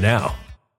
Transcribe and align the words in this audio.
now. 0.00 0.34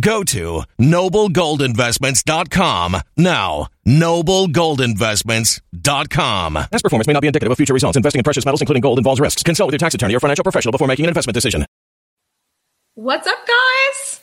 Go 0.00 0.24
to 0.24 0.62
noblegoldinvestments.com 0.78 2.96
now. 3.16 3.68
Noblegoldinvestments.com. 3.86 6.54
Past 6.54 6.82
performance 6.82 7.06
may 7.06 7.12
not 7.12 7.20
be 7.20 7.26
indicative 7.26 7.52
of 7.52 7.58
future 7.58 7.74
results. 7.74 7.96
Investing 7.96 8.20
in 8.20 8.24
precious 8.24 8.44
metals, 8.44 8.60
including 8.62 8.80
gold, 8.82 8.98
involves 8.98 9.20
risks. 9.20 9.42
Consult 9.42 9.66
with 9.68 9.72
your 9.74 9.78
tax 9.78 9.94
attorney 9.94 10.14
or 10.14 10.20
financial 10.20 10.44
professional 10.44 10.70
before 10.72 10.86
making 10.88 11.04
an 11.06 11.10
investment 11.10 11.34
decision. 11.34 11.66
What's 12.94 13.26
up, 13.26 13.38
guys? 13.46 14.20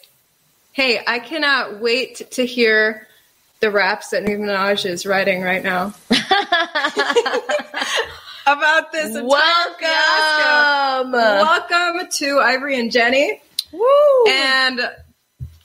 Hey, 0.72 1.02
I 1.06 1.20
cannot 1.20 1.80
wait 1.82 2.32
to 2.32 2.46
hear 2.46 3.06
the 3.60 3.70
raps 3.72 4.12
that 4.12 4.24
Nicki 4.24 4.36
Minaj 4.36 4.86
is 4.86 5.06
writing 5.06 5.42
right 5.42 5.64
now 5.64 5.94
about 8.46 8.92
this 8.92 9.16
entire 9.16 9.26
Welcome. 9.26 11.12
Welcome 11.12 12.08
to 12.18 12.40
Ivory 12.40 12.80
and 12.80 12.92
Jenny 12.92 13.42
Woo! 13.72 14.26
and 14.30 14.80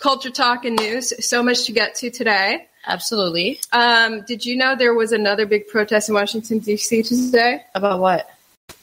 Culture 0.02 0.30
Talk 0.30 0.64
and 0.64 0.76
News. 0.76 1.12
So 1.24 1.42
much 1.44 1.64
to 1.66 1.72
get 1.72 1.94
to 1.96 2.10
today. 2.10 2.66
Absolutely. 2.84 3.60
Um, 3.72 4.22
did 4.26 4.44
you 4.44 4.56
know 4.56 4.74
there 4.74 4.94
was 4.94 5.12
another 5.12 5.46
big 5.46 5.68
protest 5.68 6.08
in 6.08 6.16
Washington 6.16 6.58
D.C. 6.58 7.02
today 7.04 7.62
About 7.76 8.00
what? 8.00 8.28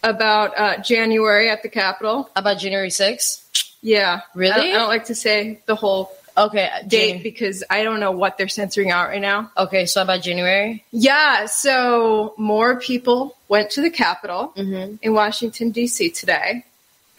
about 0.04 0.58
uh, 0.58 0.78
January 0.82 1.50
at 1.50 1.62
the 1.64 1.68
Capitol? 1.70 2.30
About 2.36 2.58
January 2.60 2.90
6th? 2.90 3.44
Yeah, 3.82 4.22
Really? 4.36 4.54
I 4.54 4.58
don't, 4.58 4.70
I 4.70 4.78
don't 4.80 4.88
like 4.88 5.06
to 5.06 5.16
say 5.16 5.60
the 5.66 5.76
whole 5.76 6.12
Okay. 6.38 6.70
date 6.88 7.14
Jan- 7.16 7.24
because 7.24 7.64
I 7.70 7.84
don't 7.84 8.00
know 8.00 8.12
what 8.12 8.38
they're 8.38 8.48
censoring 8.48 8.92
out 8.92 9.10
right 9.10 9.20
now. 9.22 9.52
okay, 9.58 9.86
so 9.86 10.02
about 10.02 10.22
January? 10.22 10.86
Yeah, 10.92 11.48
so 11.48 12.34
more 12.38 12.80
people 12.80 13.36
went 13.50 13.72
to 13.72 13.82
the 13.82 13.90
Capitol 13.90 14.54
Mm-hmm. 14.56 14.96
in 15.02 15.14
Washington, 15.14 15.72
D.C. 15.72 16.12
today, 16.12 16.64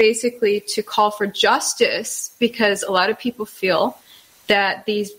basically 0.00 0.60
to 0.60 0.82
call 0.82 1.10
for 1.10 1.26
justice 1.26 2.34
because 2.38 2.82
a 2.82 2.90
lot 2.90 3.10
of 3.10 3.18
people 3.18 3.44
feel 3.44 3.98
that 4.46 4.86
these 4.86 5.12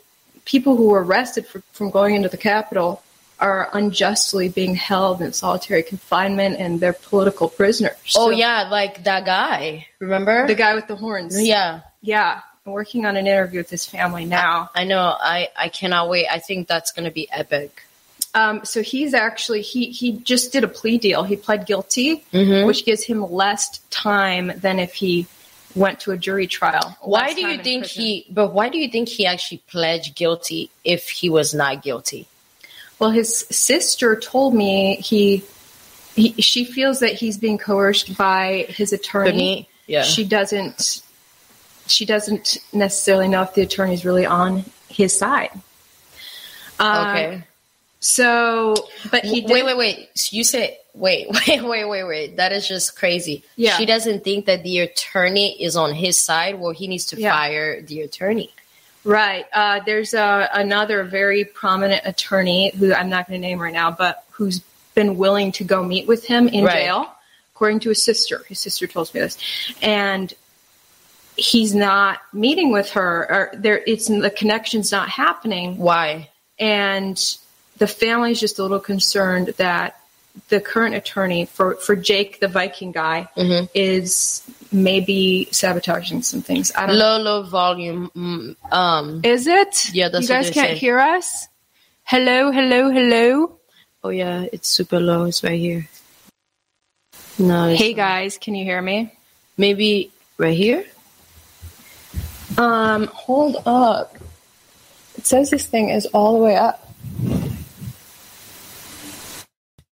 people 0.44 0.76
who 0.76 0.90
were 0.90 1.04
arrested 1.04 1.46
for, 1.46 1.62
from 1.72 1.92
going 1.92 2.16
into 2.16 2.28
the 2.30 2.38
Capitol 2.38 3.04
are 3.40 3.70
unjustly 3.74 4.50
being 4.50 4.74
held 4.74 5.22
in 5.22 5.34
solitary 5.34 5.84
confinement 5.84 6.60
and 6.60 6.80
they're 6.80 6.94
political 6.94 7.48
prisoners. 7.48 8.16
Oh 8.16 8.26
So- 8.26 8.30
yeah, 8.32 8.70
like 8.72 9.04
that 9.04 9.24
guy. 9.24 9.86
Remember? 10.00 10.48
the 10.48 10.56
guy 10.56 10.74
with 10.74 10.88
the 10.88 10.96
horns. 10.96 11.40
Yeah. 11.40 11.82
yeah. 12.02 12.42
I'm 12.66 12.74
working 12.74 13.06
on 13.06 13.18
an 13.18 13.28
interview 13.28 13.60
with 13.60 13.70
his 13.70 13.86
family 13.86 14.26
now. 14.26 14.70
I 14.76 14.84
know. 14.84 15.16
I 15.20 15.50
I 15.58 15.70
cannot 15.70 16.10
wait. 16.10 16.28
I 16.28 16.40
think 16.40 16.68
that's 16.68 16.92
gonna 16.92 17.10
be 17.10 17.28
epic. 17.32 17.84
Um, 18.34 18.64
so 18.64 18.82
he's 18.82 19.14
actually 19.14 19.62
he 19.62 19.88
he 19.92 20.14
just 20.14 20.54
did 20.54 20.64
a 20.64 20.68
plea 20.68 20.98
deal. 20.98 21.24
He 21.24 21.36
pled 21.36 21.66
guilty, 21.66 22.24
Mm-hmm. 22.32 22.66
which 22.68 22.86
gives 22.86 23.04
him 23.04 23.30
less 23.30 23.80
time 23.90 24.54
than 24.58 24.80
if 24.80 24.94
he 24.94 25.28
went 25.76 26.00
to 26.02 26.12
a 26.12 26.18
jury 26.18 26.48
trial. 26.48 26.98
Why 27.02 27.34
do 27.34 27.42
you 27.42 27.58
think 27.62 27.84
prison. 27.84 28.02
he? 28.04 28.26
But 28.30 28.54
why 28.54 28.70
do 28.70 28.78
you 28.78 28.90
think 28.90 29.10
he 29.10 29.26
actually 29.26 29.60
pledged 29.70 30.16
guilty 30.16 30.70
if 30.84 31.10
he 31.10 31.30
was 31.30 31.54
not 31.54 31.82
guilty? 31.84 32.28
Well, 33.00 33.10
his 33.10 33.36
sister 33.50 34.16
told 34.16 34.54
me 34.54 34.96
he, 34.98 35.44
he 36.16 36.34
she 36.42 36.64
feels 36.66 37.00
that 37.00 37.14
he's 37.14 37.38
being 37.38 37.58
coerced 37.58 38.16
by 38.18 38.66
his 38.70 38.94
attorney. 38.94 39.30
Attorney? 39.30 39.70
Yeah. 39.88 40.04
She 40.04 40.24
doesn't 40.24 41.02
she 41.88 42.06
doesn't 42.06 42.60
necessarily 42.72 43.28
know 43.28 43.42
if 43.42 43.54
the 43.56 43.62
attorney's 43.64 44.06
really 44.06 44.26
on 44.26 44.64
his 44.88 45.18
side. 45.18 45.50
Um, 46.80 47.08
Okay. 47.10 47.44
So, 48.02 48.76
but 49.12 49.24
he 49.24 49.42
did, 49.42 49.52
wait, 49.52 49.64
wait, 49.66 49.78
wait. 49.78 50.10
So 50.16 50.36
you 50.36 50.44
said 50.44 50.76
wait, 50.94 51.28
wait, 51.48 51.64
wait, 51.64 51.86
wait, 51.86 52.04
wait. 52.04 52.36
That 52.38 52.52
is 52.52 52.68
just 52.68 52.98
crazy. 52.98 53.44
Yeah. 53.56 53.78
She 53.78 53.86
doesn't 53.86 54.24
think 54.24 54.46
that 54.48 54.64
the 54.64 54.80
attorney 54.80 55.62
is 55.64 55.76
on 55.78 55.94
his 55.94 56.20
side. 56.20 56.60
Well, 56.60 56.72
he 56.72 56.88
needs 56.88 57.06
to 57.08 57.20
Yeah. 57.20 57.32
fire 57.32 57.82
the 57.82 58.02
attorney. 58.02 58.52
Right. 59.04 59.46
Uh, 59.54 59.80
there's 59.86 60.14
uh, 60.14 60.48
another 60.54 61.04
very 61.04 61.44
prominent 61.46 62.02
attorney 62.06 62.72
who 62.76 62.94
I'm 62.94 63.10
not 63.10 63.28
going 63.28 63.42
to 63.42 63.48
name 63.48 63.60
right 63.60 63.74
now, 63.74 63.90
but 63.92 64.24
who's 64.32 64.60
been 64.94 65.16
willing 65.18 65.52
to 65.54 65.64
go 65.64 65.84
meet 65.84 66.08
with 66.08 66.26
him 66.26 66.48
in 66.48 66.66
Right. 66.66 66.74
jail, 66.84 67.12
according 67.56 67.80
to 67.82 67.90
his 67.90 68.04
sister. 68.04 68.44
His 68.48 68.60
sister 68.60 68.86
told 68.88 69.14
me 69.14 69.22
this, 69.22 69.38
and 69.82 70.34
he's 71.38 71.74
not 71.74 72.20
meeting 72.34 72.72
with 72.72 72.90
her, 72.92 73.28
or 73.32 73.52
there. 73.54 73.82
It's 73.88 74.08
the 74.08 74.30
connection's 74.30 74.92
not 74.92 75.08
happening, 75.10 75.78
Why? 75.78 76.30
and 76.60 77.18
the 77.82 77.88
family's 77.88 78.40
just 78.40 78.60
a 78.60 78.62
little 78.62 78.80
concerned 78.80 79.48
that 79.58 79.98
the 80.50 80.62
current 80.62 80.94
attorney 80.96 81.46
for 81.46 81.76
for 81.76 81.96
Jake, 81.96 82.40
the 82.40 82.48
Viking 82.48 82.92
guy, 82.94 83.28
Mm-hmm. 83.36 83.66
is 83.74 84.44
maybe 84.72 85.50
sabotaging 85.52 86.22
some 86.22 86.42
things. 86.44 86.72
I 86.78 86.86
don't 86.86 86.98
know. 86.98 87.18
Low, 87.18 87.18
low 87.42 87.42
volume. 87.44 88.12
mm, 88.16 88.56
Um. 88.72 89.22
Is 89.24 89.48
it? 89.48 89.90
Yeah, 89.94 90.10
that's 90.10 90.30
you 90.30 90.36
guys 90.36 90.50
can't 90.52 90.78
hear 90.78 91.00
us. 91.00 91.48
Hello, 92.04 92.52
hello, 92.52 92.90
hello. 92.92 93.58
Oh 94.04 94.10
yeah, 94.10 94.46
it's 94.54 94.70
super 94.70 95.00
low. 95.00 95.26
It's 95.26 95.44
right 95.44 95.60
here. 95.60 95.90
No. 97.40 97.74
Hey 97.74 97.94
not. 97.94 97.98
guys, 97.98 98.38
can 98.38 98.54
you 98.56 98.64
hear 98.64 98.82
me? 98.82 99.12
Maybe 99.58 100.12
right 100.38 100.56
here. 100.56 100.86
Um, 102.58 103.08
hold 103.08 103.58
up. 103.66 104.16
It 105.18 105.26
says 105.26 105.50
this 105.50 105.66
thing 105.66 105.90
is 105.90 106.06
all 106.14 106.38
the 106.38 106.44
way 106.44 106.56
up. 106.56 106.91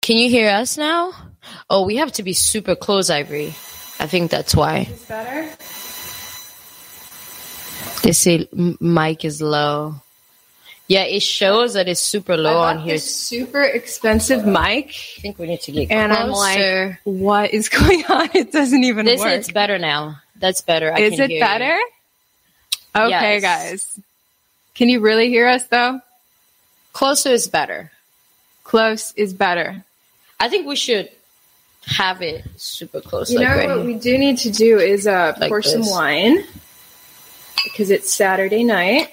Can 0.10 0.18
you 0.18 0.28
hear 0.28 0.50
us 0.50 0.76
now? 0.76 1.14
Oh, 1.70 1.86
we 1.86 1.98
have 1.98 2.12
to 2.14 2.24
be 2.24 2.34
super 2.34 2.76
close, 2.76 3.12
Ivory. 3.12 3.50
I 4.00 4.08
think 4.08 4.32
that's 4.32 4.56
why. 4.56 4.88
Is 4.92 5.06
better? 5.06 5.48
They 8.02 8.14
say 8.14 8.48
m- 8.52 8.76
mic 8.82 9.24
is 9.24 9.40
low. 9.40 10.02
Yeah, 10.88 11.04
it 11.04 11.20
shows 11.22 11.76
that 11.76 11.88
it's 11.88 12.00
super 12.02 12.36
low 12.38 12.58
on 12.58 12.80
here. 12.80 12.94
this 12.96 13.16
super 13.16 13.62
expensive 13.62 14.48
mic, 14.48 14.88
I 15.18 15.22
think 15.22 15.38
we 15.38 15.46
need 15.46 15.62
to 15.62 15.72
get 15.72 15.92
and 15.92 16.12
I'm 16.12 16.30
closer. 16.32 16.88
like, 16.88 17.00
what 17.04 17.54
is 17.54 17.70
going 17.80 18.04
on? 18.10 18.30
It 18.34 18.52
doesn't 18.52 18.84
even 18.84 19.06
this 19.06 19.20
work. 19.20 19.34
is 19.42 19.52
better 19.52 19.78
now. 19.78 20.20
That's 20.40 20.62
better. 20.62 20.92
I 20.92 21.02
is 21.02 21.20
it 21.20 21.40
better? 21.40 21.76
You. 21.76 21.90
Okay, 22.96 23.40
Yes. 23.40 23.42
guys. 23.44 24.00
Can 24.74 24.90
you 24.90 25.02
really 25.02 25.30
hear 25.30 25.48
us 25.48 25.66
though? 25.68 26.02
Closer 26.94 27.30
is 27.30 27.48
better. 27.48 27.92
Close 28.64 29.14
is 29.16 29.36
better. 29.36 29.86
I 30.40 30.50
think 30.50 30.68
we 30.68 30.76
should 30.76 31.10
have 31.86 32.22
it 32.22 32.44
super 32.58 33.02
close. 33.02 33.32
You 33.32 33.40
like 33.40 33.48
know 33.48 33.56
right 33.56 33.68
what 33.70 33.78
here. 33.78 33.86
we 33.86 33.96
do 33.96 34.18
need 34.18 34.38
to 34.40 34.52
do 34.52 34.78
is 34.80 35.08
uh, 35.08 35.36
Like 35.40 35.50
pour 35.50 35.62
some 35.62 35.86
wine 35.90 36.44
because 37.64 37.90
it's 37.92 38.12
Saturday 38.14 38.64
night. 38.64 39.10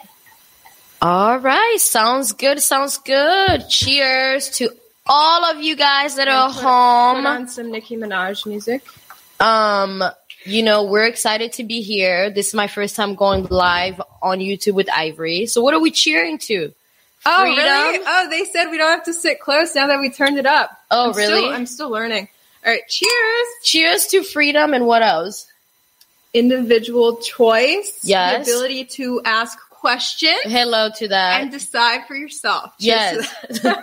All 1.02 1.38
right, 1.38 1.76
sounds 1.78 2.32
good. 2.32 2.61
Sounds 2.61 2.99
good. 2.99 3.69
Cheers 3.69 4.50
to 4.50 4.70
all 5.06 5.44
of 5.44 5.61
you 5.62 5.76
guys 5.76 6.17
that 6.17 6.28
are 6.28 6.49
Put- 6.50 6.62
home. 6.62 7.17
Put 7.19 7.26
on 7.26 7.49
some 7.49 7.70
Nicki 7.70 7.96
Minaj 7.96 8.46
music. 8.46 8.82
Um, 9.38 10.02
you 10.44 10.62
know, 10.62 10.84
we're 10.84 11.06
excited 11.06 11.52
to 11.55 11.64
be 11.64 11.82
here. 11.82 12.31
This 12.31 12.49
is 12.49 12.55
my 12.55 12.67
first 12.69 12.96
time 12.96 13.14
going 13.14 13.46
live 13.50 14.00
on 14.22 14.38
YouTube 14.38 14.75
with 14.75 14.88
Ivory. 14.90 15.46
So 15.46 15.61
what 15.61 15.75
are 15.75 15.81
we 15.81 15.90
cheering 15.90 16.38
to? 16.38 16.72
Oh, 17.26 17.43
Freedom? 17.43 17.64
really? 17.64 18.05
Oh, 18.06 18.28
they 18.31 18.44
said 18.44 18.70
we 18.70 18.78
don't 18.78 18.90
have 18.90 19.05
to 19.05 19.12
sit 19.12 19.40
close 19.40 19.75
now 19.75 19.88
that 19.88 19.99
we 20.00 20.11
turned 20.11 20.38
it 20.38 20.46
up. 20.46 20.70
Oh, 20.90 21.08
I'm 21.08 21.12
still- 21.12 21.31
really? 21.43 21.52
I'm 21.55 21.67
still 21.67 21.90
learning. 21.90 22.28
All 22.64 22.73
right, 22.73 22.82
cheers. 22.88 23.46
Cheers 23.62 24.06
to 24.08 24.23
freedom 24.23 24.75
and 24.75 24.87
what 24.87 25.02
else? 25.02 25.46
Individual 26.34 27.17
choice. 27.17 28.00
Yes. 28.02 28.46
The 28.46 28.52
ability 28.52 28.84
to 28.96 29.23
ask 29.25 29.58
questions 29.70 30.38
Hello 30.44 30.90
to 30.96 31.08
that. 31.08 31.40
and 31.43 31.50
decide 31.50 32.06
for 32.06 32.14
yourself. 32.17 32.73
Cheers 32.81 33.26
yes. 33.50 33.58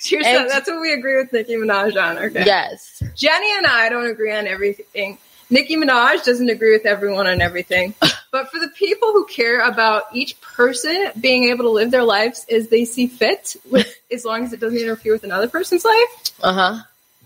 Cheers 0.00 0.24
And- 0.26 0.50
That's 0.50 0.68
what 0.68 0.80
we 0.80 0.92
agree 0.92 1.16
with 1.18 1.32
Nicki 1.32 1.54
Minaj 1.56 2.00
on. 2.02 2.18
Okay. 2.18 2.44
yes. 2.46 3.02
Jenny 3.16 3.52
and 3.56 3.66
I 3.66 3.88
don't 3.88 4.06
agree 4.06 4.32
on 4.32 4.46
everything. 4.46 5.18
Nicki 5.50 5.76
Minaj 5.76 6.24
doesn't 6.24 6.48
agree 6.50 6.72
with 6.72 6.86
everyone 6.86 7.26
on 7.26 7.40
everything. 7.40 7.94
but 8.38 8.50
for 8.52 8.60
the 8.60 8.68
people 8.68 9.12
who 9.12 9.24
care 9.26 9.60
about 9.60 10.04
each 10.12 10.40
person 10.40 11.10
being 11.20 11.44
able 11.44 11.64
to 11.64 11.70
live 11.70 11.90
their 11.90 12.04
lives 12.04 12.46
as 12.50 12.68
they 12.68 12.84
see 12.84 13.08
fit, 13.08 13.56
with, 13.68 13.92
as 14.12 14.24
long 14.24 14.44
as 14.44 14.52
it 14.52 14.60
doesn't 14.60 14.78
interfere 14.78 15.12
with 15.12 15.24
another 15.24 15.48
person's 15.48 15.84
life, 15.84 16.32
Uh-huh. 16.40 16.78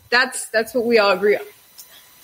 that's 0.08 0.46
that's 0.46 0.72
what 0.74 0.86
we 0.86 0.98
all 0.98 1.10
agree 1.12 1.36
on. 1.36 1.42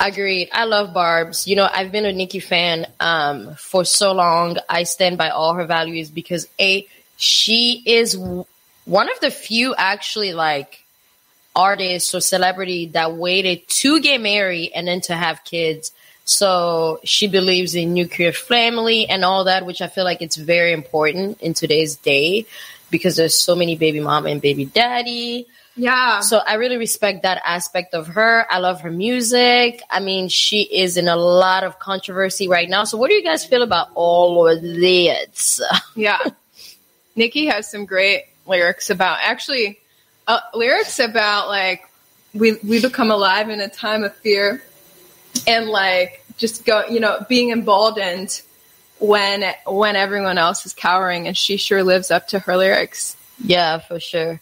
Agreed. 0.00 0.48
I 0.52 0.64
love 0.64 0.94
Barb's. 0.94 1.46
You 1.46 1.56
know, 1.56 1.68
I've 1.70 1.92
been 1.92 2.06
a 2.06 2.12
Nicki 2.12 2.40
fan 2.40 2.86
um, 3.00 3.54
for 3.56 3.84
so 3.84 4.12
long. 4.12 4.56
I 4.68 4.84
stand 4.84 5.18
by 5.18 5.28
all 5.30 5.54
her 5.54 5.66
values 5.66 6.08
because 6.10 6.46
a 6.58 6.86
she 7.16 7.82
is 7.84 8.16
one 8.16 9.10
of 9.10 9.20
the 9.20 9.30
few 9.30 9.74
actually 9.76 10.32
like 10.32 10.82
artists 11.54 12.14
or 12.14 12.20
celebrity 12.20 12.86
that 12.94 13.16
waited 13.16 13.68
to 13.68 14.00
get 14.00 14.20
married 14.20 14.70
and 14.74 14.86
then 14.88 15.00
to 15.02 15.14
have 15.14 15.42
kids. 15.44 15.92
So 16.28 17.00
she 17.04 17.26
believes 17.26 17.74
in 17.74 17.94
nuclear 17.94 18.32
family 18.32 19.08
and 19.08 19.24
all 19.24 19.44
that, 19.44 19.64
which 19.64 19.80
I 19.80 19.86
feel 19.86 20.04
like 20.04 20.20
it's 20.20 20.36
very 20.36 20.74
important 20.74 21.40
in 21.40 21.54
today's 21.54 21.96
day 21.96 22.44
because 22.90 23.16
there's 23.16 23.34
so 23.34 23.56
many 23.56 23.76
baby 23.76 24.00
mom 24.00 24.26
and 24.26 24.38
baby 24.38 24.66
daddy. 24.66 25.46
Yeah. 25.74 26.20
So 26.20 26.36
I 26.46 26.54
really 26.54 26.76
respect 26.76 27.22
that 27.22 27.40
aspect 27.46 27.94
of 27.94 28.08
her. 28.08 28.46
I 28.50 28.58
love 28.58 28.82
her 28.82 28.90
music. 28.90 29.80
I 29.88 30.00
mean, 30.00 30.28
she 30.28 30.64
is 30.64 30.98
in 30.98 31.08
a 31.08 31.16
lot 31.16 31.64
of 31.64 31.78
controversy 31.78 32.46
right 32.46 32.68
now. 32.68 32.84
So 32.84 32.98
what 32.98 33.08
do 33.08 33.14
you 33.14 33.24
guys 33.24 33.46
feel 33.46 33.62
about 33.62 33.88
all 33.94 34.46
of 34.46 34.60
this? 34.60 35.62
Yeah. 35.96 36.18
Nicki 37.16 37.46
has 37.46 37.70
some 37.70 37.86
great 37.86 38.26
lyrics 38.46 38.90
about 38.90 39.18
actually 39.22 39.78
uh, 40.26 40.40
lyrics 40.52 40.98
about 40.98 41.48
like 41.48 41.88
we 42.34 42.52
we 42.62 42.82
become 42.82 43.10
alive 43.10 43.48
in 43.48 43.60
a 43.60 43.68
time 43.68 44.04
of 44.04 44.14
fear 44.16 44.62
and 45.46 45.68
like 45.68 46.24
just 46.38 46.64
go 46.64 46.84
you 46.86 47.00
know 47.00 47.24
being 47.28 47.50
emboldened 47.50 48.40
when 48.98 49.44
when 49.66 49.96
everyone 49.96 50.38
else 50.38 50.66
is 50.66 50.74
cowering 50.74 51.26
and 51.26 51.36
she 51.36 51.56
sure 51.56 51.82
lives 51.82 52.10
up 52.10 52.28
to 52.28 52.38
her 52.40 52.56
lyrics. 52.56 53.16
Yeah, 53.44 53.78
for 53.78 54.00
sure. 54.00 54.40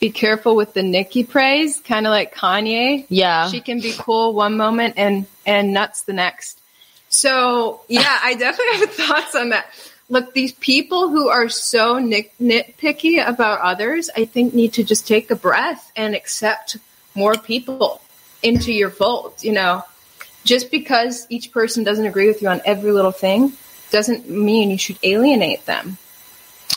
Be 0.00 0.10
careful 0.10 0.56
with 0.56 0.74
the 0.74 0.82
Nicki 0.82 1.24
praise, 1.24 1.80
kind 1.80 2.06
of 2.06 2.10
like 2.10 2.34
Kanye. 2.34 3.06
Yeah. 3.08 3.48
She 3.48 3.60
can 3.60 3.80
be 3.80 3.94
cool 3.96 4.34
one 4.34 4.56
moment 4.56 4.94
and 4.96 5.26
and 5.44 5.72
nuts 5.72 6.02
the 6.02 6.12
next. 6.12 6.60
So 7.08 7.80
yeah, 7.88 8.18
I 8.22 8.34
definitely 8.34 8.78
have 8.78 8.90
thoughts 8.94 9.34
on 9.34 9.50
that. 9.50 9.66
Look, 10.08 10.34
these 10.34 10.52
people 10.52 11.08
who 11.08 11.28
are 11.28 11.48
so 11.48 11.98
nit- 11.98 12.32
nitpicky 12.40 13.26
about 13.26 13.60
others, 13.60 14.08
I 14.16 14.24
think 14.24 14.54
need 14.54 14.74
to 14.74 14.84
just 14.84 15.06
take 15.06 15.30
a 15.32 15.36
breath 15.36 15.90
and 15.96 16.14
accept 16.14 16.76
more 17.16 17.34
people 17.36 18.00
into 18.42 18.72
your 18.72 18.90
fold. 18.90 19.42
You 19.42 19.52
know, 19.52 19.84
just 20.46 20.70
because 20.70 21.26
each 21.28 21.52
person 21.52 21.84
doesn't 21.84 22.06
agree 22.06 22.28
with 22.28 22.40
you 22.40 22.48
on 22.48 22.60
every 22.64 22.92
little 22.92 23.12
thing 23.12 23.52
doesn't 23.90 24.28
mean 24.30 24.70
you 24.70 24.78
should 24.78 24.98
alienate 25.02 25.66
them. 25.66 25.98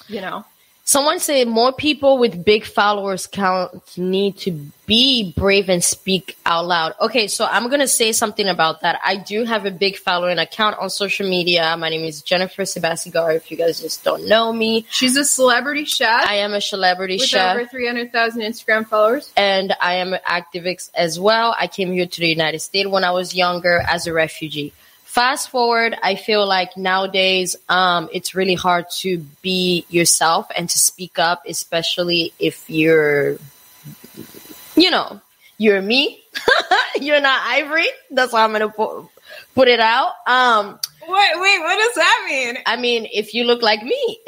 You 0.08 0.22
know, 0.22 0.46
Someone 0.90 1.20
said 1.20 1.48
more 1.48 1.72
people 1.72 2.18
with 2.18 2.44
big 2.44 2.66
followers 2.66 3.28
count 3.28 3.96
need 3.96 4.38
to 4.38 4.50
be 4.88 5.32
brave 5.38 5.70
and 5.70 5.84
speak 5.84 6.36
out 6.48 6.66
loud. 6.66 6.96
Okay, 7.00 7.28
so 7.28 7.46
I'm 7.46 7.68
going 7.68 7.82
to 7.82 7.88
say 7.88 8.12
something 8.12 8.48
about 8.48 8.82
that. 8.82 9.00
I 9.06 9.18
do 9.18 9.44
have 9.44 9.68
a 9.68 9.70
big 9.70 9.98
following 9.98 10.40
account 10.40 10.80
on 10.80 10.90
social 10.90 11.30
media. 11.30 11.78
My 11.78 11.90
name 11.90 12.04
is 12.06 12.24
Jennifer 12.24 12.64
Sebasigari. 12.64 13.36
If 13.36 13.52
you 13.52 13.58
guys 13.58 13.80
just 13.82 14.04
don't 14.04 14.28
know 14.28 14.52
me, 14.52 14.88
She's 14.90 15.16
a 15.16 15.26
celebrity 15.26 15.86
chef 15.86 16.26
I 16.28 16.38
am 16.38 16.56
a 16.56 16.62
celebrity 16.62 17.18
with 17.18 17.28
chef. 17.28 17.56
over 17.56 17.68
300,000 17.68 18.42
Instagram 18.42 18.88
followers. 18.88 19.32
and 19.38 19.76
I 19.80 19.94
am 19.98 20.16
an 20.16 20.22
activist 20.28 20.90
as 20.96 21.20
well. 21.20 21.56
I 21.60 21.68
came 21.68 21.92
here 21.92 22.08
to 22.08 22.20
the 22.20 22.28
United 22.28 22.62
States 22.62 22.90
when 22.90 23.04
I 23.04 23.12
was 23.12 23.36
younger 23.36 23.80
as 23.88 24.08
a 24.08 24.14
refugee. 24.14 24.74
Fast 25.10 25.50
forward, 25.50 25.98
I 26.04 26.14
feel 26.14 26.46
like 26.48 26.78
nowadays 26.78 27.56
um, 27.68 28.10
it's 28.14 28.36
really 28.36 28.54
hard 28.54 28.86
to 29.02 29.18
be 29.42 29.84
yourself 29.90 30.48
and 30.56 30.70
to 30.70 30.78
speak 30.78 31.18
up, 31.18 31.42
especially 31.48 32.32
if 32.38 32.70
you're, 32.70 33.38
you 34.76 34.92
know, 34.92 35.20
you're 35.58 35.82
me. 35.82 36.24
you're 37.02 37.20
not 37.22 37.42
Ivory. 37.44 37.88
That's 38.12 38.32
how 38.34 38.44
I'm 38.46 38.52
gonna 38.52 38.70
put, 38.70 39.08
put 39.56 39.68
it 39.68 39.80
out. 39.80 40.14
Um, 40.28 40.80
Wait, 41.02 41.32
wait, 41.38 41.60
what 41.60 41.76
does 41.76 41.96
that 41.96 42.26
mean? 42.30 42.58
I 42.68 42.76
mean, 42.78 43.08
if 43.12 43.34
you 43.34 43.46
look 43.46 43.64
like 43.64 43.82
me, 43.82 44.20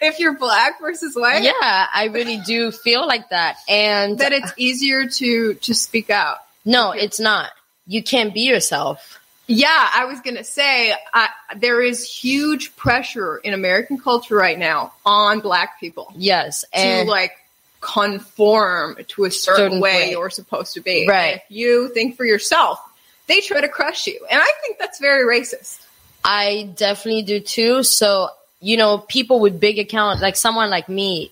If 0.00 0.18
you're 0.18 0.36
black 0.36 0.80
versus 0.80 1.14
white? 1.14 1.44
yeah, 1.44 1.86
I 1.94 2.08
really 2.12 2.38
do 2.44 2.72
feel 2.72 3.06
like 3.06 3.28
that. 3.30 3.58
And 3.68 4.18
That 4.18 4.32
it's 4.32 4.52
easier 4.56 5.06
to 5.08 5.54
to 5.54 5.72
speak 5.72 6.10
out. 6.10 6.38
no, 6.64 6.90
it's 6.90 7.20
not. 7.20 7.52
You 7.86 8.02
can't 8.02 8.34
be 8.34 8.40
yourself. 8.40 9.20
Yeah, 9.48 9.90
I 9.94 10.06
was 10.06 10.20
gonna 10.20 10.42
say 10.44 10.92
I, 11.14 11.28
there 11.56 11.80
is 11.80 12.04
huge 12.08 12.74
pressure 12.76 13.36
in 13.38 13.54
American 13.54 13.98
culture 13.98 14.34
right 14.34 14.58
now 14.58 14.92
on 15.04 15.40
Black 15.40 15.78
people 15.78 16.12
Yes, 16.16 16.64
and 16.72 17.06
to 17.06 17.10
like 17.10 17.32
conform 17.80 18.96
to 19.08 19.24
a 19.24 19.30
certain, 19.30 19.64
Certain 19.64 19.80
way, 19.80 20.06
way. 20.06 20.10
you're 20.10 20.30
supposed 20.30 20.74
to 20.74 20.80
be. 20.80 21.06
Right. 21.08 21.36
If 21.36 21.42
you 21.48 21.88
think 21.94 22.16
for 22.16 22.24
yourself, 22.24 22.80
they 23.28 23.40
try 23.40 23.60
to 23.60 23.68
crush 23.68 24.06
you, 24.06 24.26
and 24.30 24.40
I 24.40 24.50
think 24.62 24.78
that's 24.78 24.98
very 24.98 25.24
racist. 25.40 25.80
I 26.24 26.70
definitely 26.76 27.22
do 27.22 27.38
too. 27.38 27.82
So, 27.84 28.30
you 28.60 28.76
know, 28.76 28.98
people 28.98 29.38
with 29.38 29.60
big 29.60 29.78
accounts, 29.78 30.22
like 30.22 30.34
someone 30.36 30.70
like 30.70 30.88
me, 30.88 31.30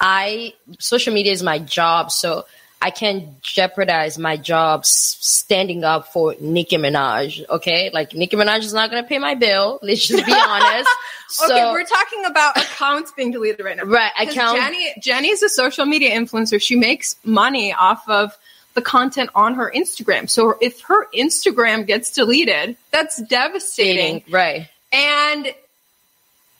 I 0.00 0.54
social 0.78 1.12
media 1.12 1.32
is 1.32 1.42
my 1.42 1.58
job, 1.58 2.10
so 2.10 2.46
I 2.82 2.90
can't 2.90 3.40
jeopardize 3.42 4.18
my 4.18 4.36
job 4.36 4.84
standing 4.84 5.84
up 5.84 6.12
for 6.12 6.34
Nicki 6.40 6.76
Minaj. 6.76 7.48
Okay, 7.48 7.90
like 7.92 8.12
Nicki 8.14 8.36
Minaj 8.36 8.58
is 8.60 8.74
not 8.74 8.90
gonna 8.90 9.06
pay 9.06 9.18
my 9.18 9.34
bill. 9.34 9.78
Let's 9.82 10.06
just 10.06 10.26
be 10.26 10.32
honest. 10.48 10.88
So, 11.28 11.46
okay, 11.46 11.70
we're 11.72 11.84
talking 11.84 12.24
about 12.26 12.56
accounts 12.56 13.12
being 13.12 13.30
deleted 13.30 13.64
right 13.64 13.76
now. 13.76 13.84
Right, 13.84 14.10
account- 14.20 14.58
Jenny, 14.58 14.94
Jenny 15.00 15.28
is 15.28 15.42
a 15.42 15.48
social 15.48 15.86
media 15.86 16.10
influencer. 16.10 16.60
She 16.60 16.76
makes 16.76 17.16
money 17.24 17.72
off 17.72 18.06
of 18.08 18.36
the 18.74 18.82
content 18.82 19.30
on 19.34 19.54
her 19.54 19.70
Instagram. 19.74 20.28
So 20.28 20.56
if 20.60 20.80
her 20.82 21.06
Instagram 21.14 21.86
gets 21.86 22.10
deleted, 22.10 22.76
that's 22.90 23.20
devastating. 23.22 24.24
right? 24.30 24.68
And 24.92 25.54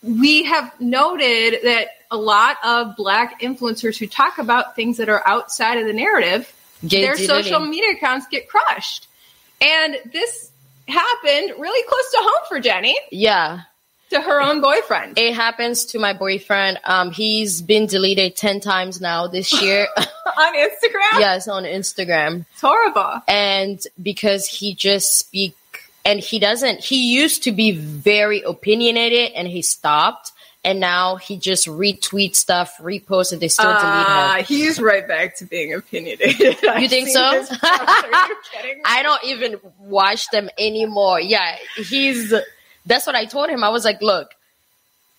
we 0.02 0.44
have 0.44 0.72
noted 0.80 1.60
that 1.64 1.88
a 2.10 2.16
lot 2.16 2.56
of 2.64 2.96
black 2.96 3.40
influencers 3.40 3.96
who 3.98 4.06
talk 4.06 4.38
about 4.38 4.76
things 4.76 4.96
that 4.98 5.08
are 5.08 5.22
outside 5.26 5.78
of 5.78 5.86
the 5.86 5.92
narrative, 5.92 6.52
Get 6.86 7.02
their 7.02 7.14
deleted. 7.14 7.44
social 7.44 7.60
media 7.60 7.92
accounts 7.96 8.26
get 8.30 8.48
crushed. 8.48 9.06
And 9.60 9.96
this 10.12 10.50
happened 10.88 11.52
really 11.58 11.88
close 11.88 12.10
to 12.10 12.18
home 12.20 12.44
for 12.48 12.58
Jenny, 12.60 12.98
Yeah, 13.12 13.60
to 14.10 14.20
her 14.20 14.42
own 14.42 14.60
boyfriend. 14.60 15.16
it 15.18 15.34
happens 15.34 15.86
to 15.86 15.98
my 16.00 16.12
boyfriend. 16.12 16.80
Um, 16.84 17.12
he's 17.12 17.62
been 17.62 17.86
deleted 17.86 18.34
ten 18.36 18.58
times 18.60 19.00
now 19.00 19.28
this 19.28 19.52
year. 19.62 19.86
on 19.96 20.54
Instagram? 20.56 21.18
yes, 21.20 21.46
on 21.48 21.62
Instagram. 21.64 22.44
It's 22.52 22.60
horrible. 22.60 23.22
and 23.28 23.80
because 24.02 24.46
he 24.46 24.74
just 24.74 25.16
speak 25.18 25.54
and 26.04 26.20
he 26.20 26.38
doesn't 26.38 26.80
he 26.80 27.12
used 27.12 27.44
to 27.44 27.52
be 27.52 27.72
very 27.72 28.42
opinionated 28.42 29.32
and 29.34 29.46
he 29.48 29.62
stopped 29.62 30.32
and 30.64 30.78
now 30.78 31.16
he 31.16 31.36
just 31.36 31.66
retweets 31.66 32.36
stuff 32.36 32.76
reposts 32.78 33.32
and 33.32 33.40
they 33.40 33.48
still 33.48 33.66
delete 33.70 33.82
Uh, 33.82 34.34
him 34.36 34.44
he's 34.44 34.80
right 34.80 35.06
back 35.08 35.36
to 35.36 35.44
being 35.44 35.74
opinionated. 35.74 36.56
you 36.78 36.88
think 36.88 37.08
so 37.08 37.20
Are 37.22 37.36
you 37.36 38.36
kidding 38.52 38.76
me? 38.78 38.82
i 38.84 39.02
don't 39.02 39.24
even 39.24 39.56
watch 39.78 40.28
them 40.30 40.48
anymore 40.58 41.20
yeah 41.20 41.56
he's 41.76 42.32
that's 42.86 43.06
what 43.06 43.14
i 43.16 43.24
told 43.24 43.48
him 43.50 43.62
i 43.64 43.68
was 43.70 43.84
like 43.84 44.00
look 44.02 44.34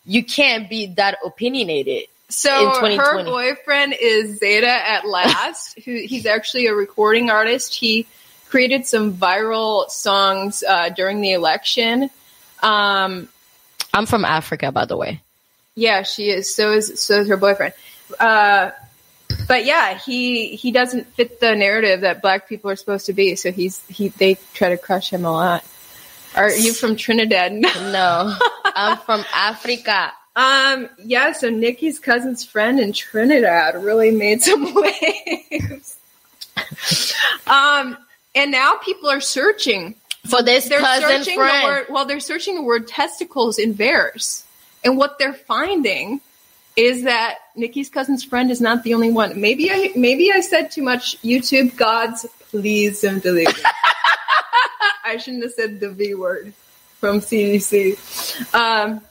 you 0.06 0.24
can't 0.24 0.70
be 0.70 0.88
that 0.96 1.18
opinionated 1.26 2.06
So 2.30 2.50
her 2.98 3.24
boyfriend 3.24 3.96
is 4.02 4.40
Zeta 4.40 4.68
at 4.68 5.08
last. 5.08 5.78
who 5.86 5.94
he's 5.96 6.26
actually 6.26 6.66
a 6.68 6.74
recording 6.74 7.30
artist. 7.30 7.76
He 7.76 8.08
created 8.54 8.86
some 8.86 9.14
viral 9.14 9.90
songs 9.90 10.64
uh, 10.64 10.90
during 10.90 11.22
the 11.26 11.32
election. 11.34 12.10
Um, 12.62 13.28
i'm 13.96 14.06
from 14.06 14.24
africa 14.26 14.72
by 14.72 14.86
the 14.86 14.98
way 15.04 15.20
yeah, 15.76 16.04
she 16.04 16.30
is. 16.30 16.54
So 16.54 16.72
is 16.72 17.02
so 17.02 17.22
is 17.22 17.28
her 17.28 17.38
boyfriend. 17.38 17.74
Uh, 18.20 18.72
but 19.48 19.66
yeah, 19.66 19.98
he 19.98 20.56
he 20.56 20.72
doesn't 20.72 21.08
fit 21.16 21.40
the 21.40 21.56
narrative 21.56 22.02
that 22.02 22.22
black 22.22 22.48
people 22.48 22.70
are 22.70 22.76
supposed 22.76 23.08
to 23.08 23.14
be. 23.14 23.36
So 23.36 23.52
he's 23.52 23.82
he 23.88 24.10
they 24.10 24.38
try 24.54 24.70
to 24.70 24.78
crush 24.78 25.10
him 25.12 25.26
a 25.26 25.32
lot. 25.32 25.66
Are 26.36 26.52
you 26.52 26.74
from 26.74 26.96
Trinidad? 26.96 27.54
no 27.54 28.38
i'm 28.76 28.98
from 28.98 29.24
africa 29.34 30.12
Um, 30.36 30.90
yeah, 31.04 31.32
so 31.34 31.50
Nicki's 31.52 32.00
cousin's 32.00 32.44
friend 32.44 32.80
in 32.80 32.92
Trinidad 32.92 33.76
really 33.84 34.10
made 34.10 34.42
some 34.42 34.74
waves. 34.84 35.98
um, 37.46 37.98
and 38.36 38.52
now 38.52 38.76
people 38.78 39.10
are 39.10 39.22
searching. 39.22 39.96
for 40.28 40.42
this 40.42 40.70
They're 40.70 40.80
cousin 40.80 41.10
searching 41.10 41.38
the 41.38 41.44
friend 41.44 41.66
word, 41.66 41.86
well, 41.90 42.06
they're 42.06 42.20
searching 42.20 42.56
the 42.56 42.64
word 42.64 42.88
testicles 42.88 43.60
in 43.60 43.74
bears. 43.74 44.44
And 44.84 44.98
what 44.98 45.20
they're 45.20 45.34
finding 45.34 46.22
is 46.76 47.04
that 47.04 47.38
Nicki's 47.56 47.90
cousin's 47.90 48.24
friend 48.24 48.50
is 48.50 48.60
not 48.60 48.84
the 48.84 48.94
only 48.94 49.12
one. 49.12 49.40
Maybe 49.40 49.72
I, 49.72 49.92
maybe 49.96 50.32
I 50.32 50.42
said 50.42 50.72
too 50.72 50.82
much. 50.82 51.22
YouTube 51.22 51.76
gods, 51.78 52.26
please 52.50 53.02
don't 53.02 53.22
delete 53.22 53.50
it. 53.50 53.66
I 55.06 55.18
shouldn't 55.18 55.44
have 55.44 55.54
said 55.54 55.80
the 55.80 55.92
V 55.92 56.16
word 56.16 56.54
from 57.00 57.20
CDC. 57.20 58.54
Um, 58.56 59.02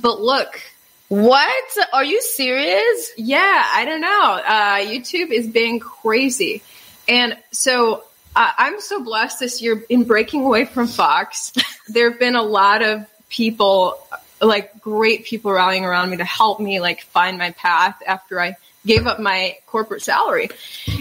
but 0.00 0.20
look, 0.20 0.60
what 1.08 1.78
are 1.92 2.04
you 2.04 2.20
serious 2.20 3.12
yeah, 3.16 3.70
I 3.72 3.84
don't 3.84 4.00
know. 4.00 4.08
Uh, 4.08 4.76
YouTube 4.80 5.30
is 5.30 5.46
being 5.46 5.78
crazy. 5.78 6.62
And 7.06 7.36
so 7.52 8.04
uh, 8.36 8.50
I'm 8.58 8.80
so 8.80 9.02
blessed 9.02 9.40
this 9.40 9.62
year 9.62 9.84
in 9.88 10.04
breaking 10.04 10.44
away 10.44 10.64
from 10.64 10.86
Fox. 10.86 11.52
there 11.88 12.10
have 12.10 12.18
been 12.18 12.36
a 12.36 12.42
lot 12.42 12.82
of 12.82 13.06
people, 13.28 13.98
like 14.40 14.80
great 14.80 15.24
people 15.24 15.52
rallying 15.52 15.84
around 15.84 16.10
me 16.10 16.16
to 16.18 16.24
help 16.24 16.60
me 16.60 16.80
like 16.80 17.02
find 17.02 17.38
my 17.38 17.52
path 17.52 18.02
after 18.06 18.40
I 18.40 18.56
gave 18.86 19.06
up 19.06 19.20
my 19.20 19.56
corporate 19.66 20.02
salary. 20.02 20.50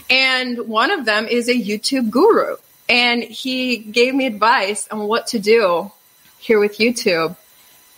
And 0.10 0.68
one 0.68 0.92
of 0.92 1.06
them 1.06 1.28
is 1.28 1.50
a 1.50 1.54
YouTube 1.54 2.10
guru. 2.10 2.58
And 2.90 3.24
he 3.24 3.78
gave 3.78 4.14
me 4.14 4.26
advice 4.26 4.88
on 4.90 5.08
what 5.08 5.28
to 5.28 5.40
do 5.40 5.92
here 6.40 6.60
with 6.60 6.78
YouTube. 6.78 7.36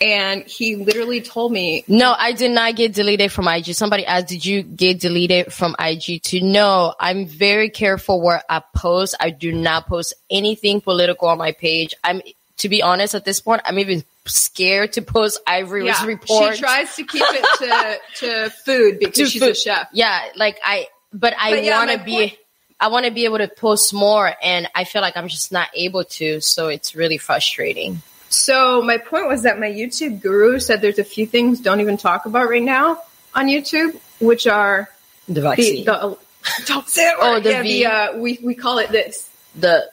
And 0.00 0.42
he 0.42 0.76
literally 0.76 1.22
told 1.22 1.52
me 1.52 1.84
No, 1.88 2.14
I 2.16 2.32
did 2.32 2.50
not 2.50 2.76
get 2.76 2.92
deleted 2.92 3.32
from 3.32 3.48
IG. 3.48 3.74
Somebody 3.74 4.04
asked, 4.04 4.28
did 4.28 4.44
you 4.44 4.62
get 4.62 5.00
deleted 5.00 5.52
from 5.52 5.74
IG 5.78 6.22
to 6.24 6.40
No, 6.42 6.94
I'm 7.00 7.26
very 7.26 7.70
careful 7.70 8.20
where 8.20 8.42
I 8.48 8.62
post. 8.74 9.14
I 9.18 9.30
do 9.30 9.52
not 9.52 9.86
post 9.86 10.12
anything 10.30 10.80
political 10.82 11.28
on 11.28 11.38
my 11.38 11.52
page. 11.52 11.94
I'm, 12.04 12.20
to 12.58 12.68
be 12.68 12.82
honest, 12.82 13.14
at 13.14 13.24
this 13.24 13.40
point, 13.40 13.62
I'm 13.64 13.78
even 13.78 14.04
scared 14.26 14.92
to 14.94 15.02
post 15.02 15.40
Ivory's 15.46 16.02
report. 16.04 16.56
She 16.56 16.60
tries 16.62 16.94
to 16.96 17.04
keep 17.04 17.22
it 17.24 17.46
to, 17.58 18.00
to 18.26 18.50
food 18.50 18.98
because 18.98 19.14
to 19.16 19.26
she's 19.26 19.42
a 19.42 19.54
chef. 19.54 19.88
Yeah, 19.92 20.20
like 20.36 20.58
I, 20.64 20.88
but 21.12 21.32
I 21.38 21.50
But 21.52 21.64
yeah, 21.64 21.78
want 21.78 21.98
to 21.98 22.04
be, 22.04 22.12
point- 22.16 22.38
I 22.80 22.88
want 22.88 23.06
to 23.06 23.12
be 23.12 23.24
able 23.24 23.38
to 23.38 23.48
post 23.48 23.94
more 23.94 24.34
and 24.42 24.68
I 24.74 24.84
feel 24.84 25.00
like 25.00 25.16
I'm 25.16 25.28
just 25.28 25.52
not 25.52 25.68
able 25.74 26.04
to. 26.04 26.40
So 26.42 26.68
it's 26.68 26.94
really 26.94 27.16
frustrating. 27.18 28.02
So 28.36 28.82
my 28.82 28.98
point 28.98 29.28
was 29.28 29.42
that 29.42 29.58
my 29.58 29.68
YouTube 29.68 30.20
guru 30.20 30.58
said 30.60 30.80
there's 30.80 30.98
a 30.98 31.04
few 31.04 31.26
things 31.26 31.60
don't 31.60 31.80
even 31.80 31.96
talk 31.96 32.26
about 32.26 32.48
right 32.48 32.62
now 32.62 33.00
on 33.34 33.46
YouTube, 33.46 33.98
which 34.20 34.46
are 34.46 34.88
The 35.26 35.34
the, 35.34 35.40
vaccine. 35.40 35.84
the 35.84 36.18
don't 36.66 36.88
say 36.88 37.08
it. 37.08 37.16
Oh, 37.18 37.40
the 37.40 37.50
yeah, 37.50 37.62
the 37.62 37.86
uh, 37.86 38.16
we 38.18 38.38
we 38.42 38.54
call 38.54 38.78
it 38.78 38.90
this. 38.90 39.28
the 39.54 39.90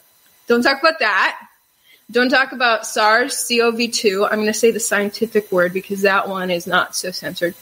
Don't 0.48 0.62
talk 0.62 0.82
about 0.82 1.00
that. 1.00 1.40
Don't 2.12 2.30
talk 2.30 2.52
about 2.52 2.86
SARS-CoV-2. 2.86 4.26
I'm 4.26 4.40
going 4.40 4.46
to 4.48 4.54
say 4.54 4.72
the 4.72 4.80
scientific 4.80 5.52
word 5.52 5.74
because 5.74 6.02
that 6.02 6.28
one 6.28 6.52
is 6.52 6.68
not 6.68 6.96
so 6.96 7.12
censored. 7.12 7.56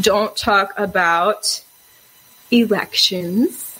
Don't 0.00 0.34
talk 0.34 0.72
about 0.76 1.62
elections 2.50 3.78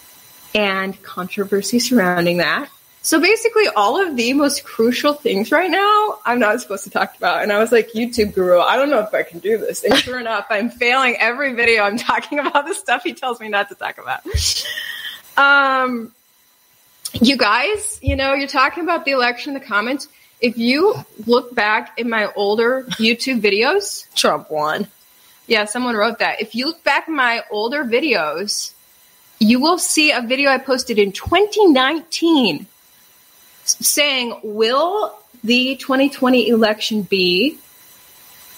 and 0.55 1.03
controversy 1.03 1.79
surrounding 1.79 2.37
that. 2.37 2.69
So 3.05 3.21
basically, 3.21 3.67
all 3.75 4.01
of 4.01 4.17
the 4.17 4.33
most 4.33 4.63
crucial 4.63 5.13
things 5.13 5.51
right 5.51 5.71
now, 5.71 6.19
I'm 6.25 6.39
not 6.39 6.61
supposed 6.61 6.85
to 6.85 6.91
talk 6.91 7.17
about. 7.17 7.43
And 7.43 7.51
I 7.53 7.59
was 7.59 7.73
like, 7.73 7.91
YouTube 7.93 8.33
guru, 8.33 8.61
I 8.61 8.77
don't 8.77 8.91
know 8.91 9.01
if 9.01 9.13
I 9.13 9.25
can 9.25 9.41
do 9.41 9.59
this. 9.59 9.83
And 9.83 9.97
sure 9.99 10.21
enough, 10.21 10.47
I'm 10.51 10.71
failing 10.71 11.17
every 11.19 11.53
video. 11.53 11.83
I'm 11.83 11.97
talking 12.13 12.39
about 12.39 12.65
the 12.67 12.75
stuff 12.75 13.03
he 13.03 13.13
tells 13.13 13.41
me 13.41 13.49
not 13.49 13.69
to 13.71 13.75
talk 13.75 13.99
about. 13.99 14.21
Um, 15.37 16.13
you 17.21 17.37
guys, 17.37 17.99
you 18.03 18.15
know, 18.17 18.35
you're 18.35 18.47
talking 18.49 18.85
about 18.85 19.05
the 19.05 19.11
election 19.13 19.55
in 19.55 19.61
the 19.61 19.67
comments. 19.67 20.07
If 20.41 20.57
you 20.59 20.95
look 21.27 21.55
back 21.55 21.99
in 21.99 22.09
my 22.09 22.31
older 22.37 22.85
YouTube 22.93 23.41
videos, 23.41 24.07
Trump 24.15 24.51
won. 24.51 24.87
yeah, 25.47 25.65
someone 25.65 25.95
wrote 25.97 26.19
that. 26.21 26.41
If 26.41 26.55
you 26.55 26.67
look 26.67 26.83
back 26.85 27.09
in 27.09 27.15
my 27.17 27.43
older 27.51 27.85
videos, 27.85 28.73
you 29.41 29.61
will 29.61 29.79
see 29.79 30.13
a 30.13 30.21
video 30.23 30.51
I 30.51 30.59
posted 30.59 30.99
in 30.99 31.11
2019 31.13 32.61
s- 32.61 32.72
saying, 33.65 34.41
Will 34.43 35.17
the 35.45 35.77
2020 35.77 36.49
election 36.49 37.03
be 37.03 37.59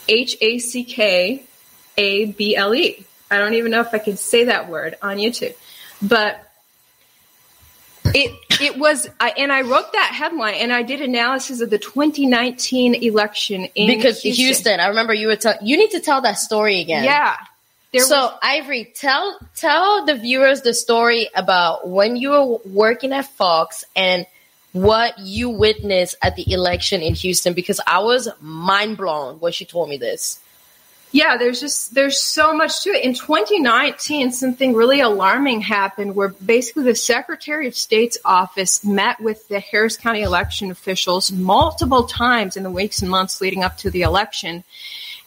H 0.09 0.37
A 0.41 0.59
C 0.59 0.85
K 0.85 1.45
A 1.97 2.27
B 2.27 2.57
L 2.57 2.75
E? 2.75 3.05
I 3.31 3.39
don't 3.39 3.55
even 3.55 3.71
know 3.71 3.81
if 3.81 3.93
I 3.95 3.99
can 3.99 4.17
say 4.17 4.45
that 4.45 4.69
word 4.69 4.97
on 5.03 5.17
YouTube. 5.17 5.55
But 6.03 6.41
it 8.15 8.33
it 8.61 8.79
was, 8.79 9.09
I, 9.19 9.31
and 9.31 9.51
I 9.53 9.63
wrote 9.63 9.93
that 9.93 10.13
headline, 10.15 10.55
and 10.55 10.73
I 10.73 10.83
did 10.83 11.01
analysis 11.01 11.61
of 11.61 11.71
the 11.71 11.79
2019 11.79 12.95
election 12.95 13.65
in 13.75 13.87
Because 13.87 14.23
Houston. 14.23 14.79
I 14.79 14.89
remember 14.89 15.15
you 15.15 15.29
were 15.29 15.37
tell 15.37 15.55
you 15.63 15.77
need 15.77 15.91
to 15.93 16.01
tell 16.01 16.21
that 16.21 16.39
story 16.39 16.81
again. 16.81 17.05
Yeah, 17.05 17.37
there 17.93 18.03
so 18.03 18.27
was- 18.27 18.39
Ivory, 18.43 18.93
tell 18.95 19.39
tell 19.57 20.05
the 20.05 20.15
viewers 20.15 20.63
the 20.63 20.75
story 20.75 21.29
about 21.35 21.89
when 21.89 22.17
you 22.17 22.31
were 22.31 22.59
working 22.67 23.13
at 23.13 23.27
Fox 23.27 23.85
and 23.97 24.27
what 24.75 25.16
you 25.21 25.49
witnessed 25.49 26.16
at 26.21 26.35
the 26.35 26.52
election 26.52 27.00
in 27.00 27.14
Houston 27.14 27.54
because 27.54 27.81
I 27.87 28.00
was 28.00 28.28
mind 28.40 28.97
blown 28.97 29.38
when 29.38 29.52
she 29.52 29.64
told 29.64 29.88
me 29.88 29.97
this. 29.97 30.40
Yeah, 31.12 31.37
there's 31.37 31.61
just 31.61 31.95
there's 31.95 32.19
so 32.19 32.52
much 32.52 32.83
to 32.83 32.90
it. 32.90 33.04
In 33.04 33.14
2019, 33.14 34.33
something 34.33 34.75
really 34.75 34.99
alarming 34.99 35.61
happened 35.61 36.16
where 36.16 36.31
basically 36.31 36.83
the 36.83 36.97
Secretary 36.97 37.69
of 37.69 37.76
State's 37.76 38.19
office 38.25 38.85
met 38.85 39.21
with 39.21 39.47
the 39.47 39.61
Harris 39.61 39.97
County 39.97 40.23
election 40.23 40.73
officials 40.73 41.31
multiple 41.31 42.02
times 42.02 42.57
in 42.57 42.64
the 42.64 42.71
weeks 42.71 43.00
and 43.00 43.09
months 43.09 43.40
leading 43.40 43.62
up 43.62 43.78
to 43.78 43.90
the 43.90 44.02
election. 44.02 44.64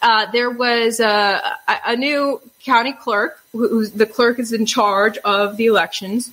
Uh, 0.02 0.30
there 0.30 0.52
was 0.52 1.00
a, 1.00 1.58
a, 1.86 1.96
new 1.96 2.42
county 2.64 2.92
clerk, 2.92 3.40
who, 3.54 3.88
the 3.88 4.06
clerk 4.06 4.40
is 4.40 4.52
in 4.52 4.66
charge 4.66 5.18
of 5.20 5.56
the 5.56 5.68
elections. 5.68 6.32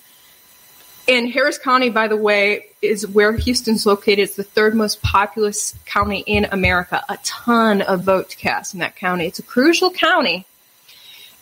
And 1.07 1.31
Harris 1.31 1.59
County, 1.59 1.91
by 1.91 2.09
the 2.09 2.17
way, 2.17 2.67
is 2.81 3.07
where 3.07 3.33
Houston's 3.33 3.85
located. 3.85 4.21
It's 4.21 4.37
the 4.37 4.43
third 4.43 4.75
most 4.75 5.03
populous 5.03 5.75
county 5.85 6.21
in 6.27 6.47
America. 6.47 7.03
A 7.09 7.19
ton 7.23 7.83
of 7.83 8.05
votes 8.05 8.35
cast 8.35 8.73
in 8.73 8.81
that 8.81 8.97
county. 8.97 9.27
It's 9.27 9.39
a 9.39 9.43
crucial 9.43 9.91
county. 9.91 10.47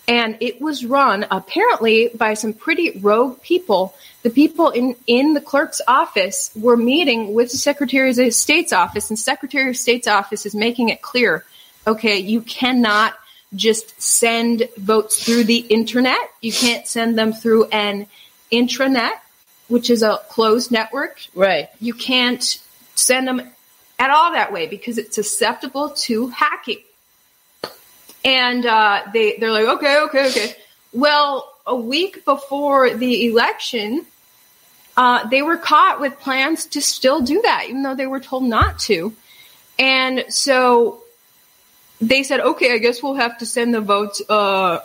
And 0.08 0.36
it 0.40 0.60
was 0.60 0.84
run 0.84 1.26
apparently 1.30 2.08
by 2.08 2.34
some 2.34 2.54
pretty 2.54 2.98
rogue 2.98 3.40
people. 3.40 3.94
The 4.22 4.30
people 4.30 4.70
in, 4.70 4.96
in 5.06 5.34
the 5.34 5.40
clerk's 5.40 5.80
office 5.86 6.50
were 6.56 6.76
meeting 6.76 7.34
with 7.34 7.52
the 7.52 7.56
Secretary 7.58 8.10
of 8.10 8.34
State's 8.34 8.72
office, 8.72 9.10
and 9.10 9.18
Secretary 9.18 9.70
of 9.70 9.76
State's 9.76 10.08
office 10.08 10.44
is 10.44 10.54
making 10.54 10.88
it 10.88 11.02
clear 11.02 11.44
okay, 11.86 12.18
you 12.18 12.40
cannot 12.42 13.14
just 13.54 14.00
send 14.00 14.68
votes 14.76 15.24
through 15.24 15.44
the 15.44 15.58
internet. 15.58 16.18
You 16.40 16.52
can't 16.52 16.86
send 16.86 17.18
them 17.18 17.32
through 17.32 17.64
an 17.66 18.06
intranet, 18.52 19.12
which 19.72 19.88
is 19.88 20.02
a 20.02 20.20
closed 20.28 20.70
network. 20.70 21.22
Right. 21.34 21.70
You 21.80 21.94
can't 21.94 22.42
send 22.94 23.26
them 23.26 23.40
at 23.98 24.10
all 24.10 24.32
that 24.32 24.52
way 24.52 24.66
because 24.66 24.98
it's 24.98 25.14
susceptible 25.14 25.90
to 25.90 26.28
hacking. 26.28 26.82
And 28.22 28.66
uh, 28.66 29.04
they 29.14 29.38
they're 29.38 29.50
like, 29.50 29.66
okay, 29.66 30.00
okay, 30.02 30.26
okay. 30.28 30.56
Well, 30.92 31.50
a 31.66 31.74
week 31.74 32.26
before 32.26 32.90
the 32.90 33.28
election, 33.28 34.04
uh, 34.94 35.26
they 35.28 35.40
were 35.40 35.56
caught 35.56 36.00
with 36.00 36.20
plans 36.20 36.66
to 36.66 36.82
still 36.82 37.22
do 37.22 37.40
that, 37.40 37.64
even 37.68 37.82
though 37.82 37.94
they 37.94 38.06
were 38.06 38.20
told 38.20 38.44
not 38.44 38.78
to. 38.80 39.14
And 39.78 40.26
so 40.28 41.02
they 41.98 42.24
said, 42.24 42.40
okay, 42.40 42.74
I 42.74 42.78
guess 42.78 43.02
we'll 43.02 43.14
have 43.14 43.38
to 43.38 43.46
send 43.46 43.72
the 43.72 43.80
votes 43.80 44.20
uh, 44.28 44.80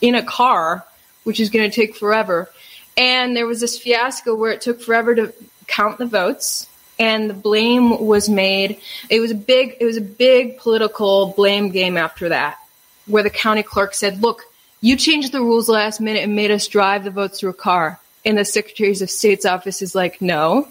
in 0.00 0.14
a 0.14 0.22
car, 0.22 0.86
which 1.24 1.40
is 1.40 1.50
going 1.50 1.68
to 1.68 1.74
take 1.74 1.96
forever. 1.96 2.48
And 2.96 3.36
there 3.36 3.46
was 3.46 3.60
this 3.60 3.78
fiasco 3.78 4.34
where 4.34 4.52
it 4.52 4.60
took 4.60 4.80
forever 4.80 5.14
to 5.14 5.32
count 5.66 5.98
the 5.98 6.06
votes, 6.06 6.68
and 6.98 7.28
the 7.28 7.34
blame 7.34 8.06
was 8.06 8.28
made. 8.28 8.78
It 9.10 9.20
was 9.20 9.30
a 9.30 9.34
big, 9.34 9.76
it 9.80 9.84
was 9.84 9.96
a 9.96 10.00
big 10.00 10.58
political 10.58 11.32
blame 11.36 11.70
game 11.70 11.96
after 11.96 12.28
that, 12.28 12.58
where 13.06 13.22
the 13.22 13.30
county 13.30 13.62
clerk 13.62 13.94
said, 13.94 14.22
"Look, 14.22 14.42
you 14.80 14.96
changed 14.96 15.32
the 15.32 15.40
rules 15.40 15.68
last 15.68 16.00
minute 16.00 16.22
and 16.22 16.36
made 16.36 16.50
us 16.50 16.68
drive 16.68 17.04
the 17.04 17.10
votes 17.10 17.40
through 17.40 17.50
a 17.50 17.54
car." 17.54 17.98
And 18.24 18.38
the 18.38 18.44
Secretaries 18.44 19.02
of 19.02 19.10
State's 19.10 19.44
office 19.44 19.82
is 19.82 19.94
like, 19.94 20.22
"No, 20.22 20.68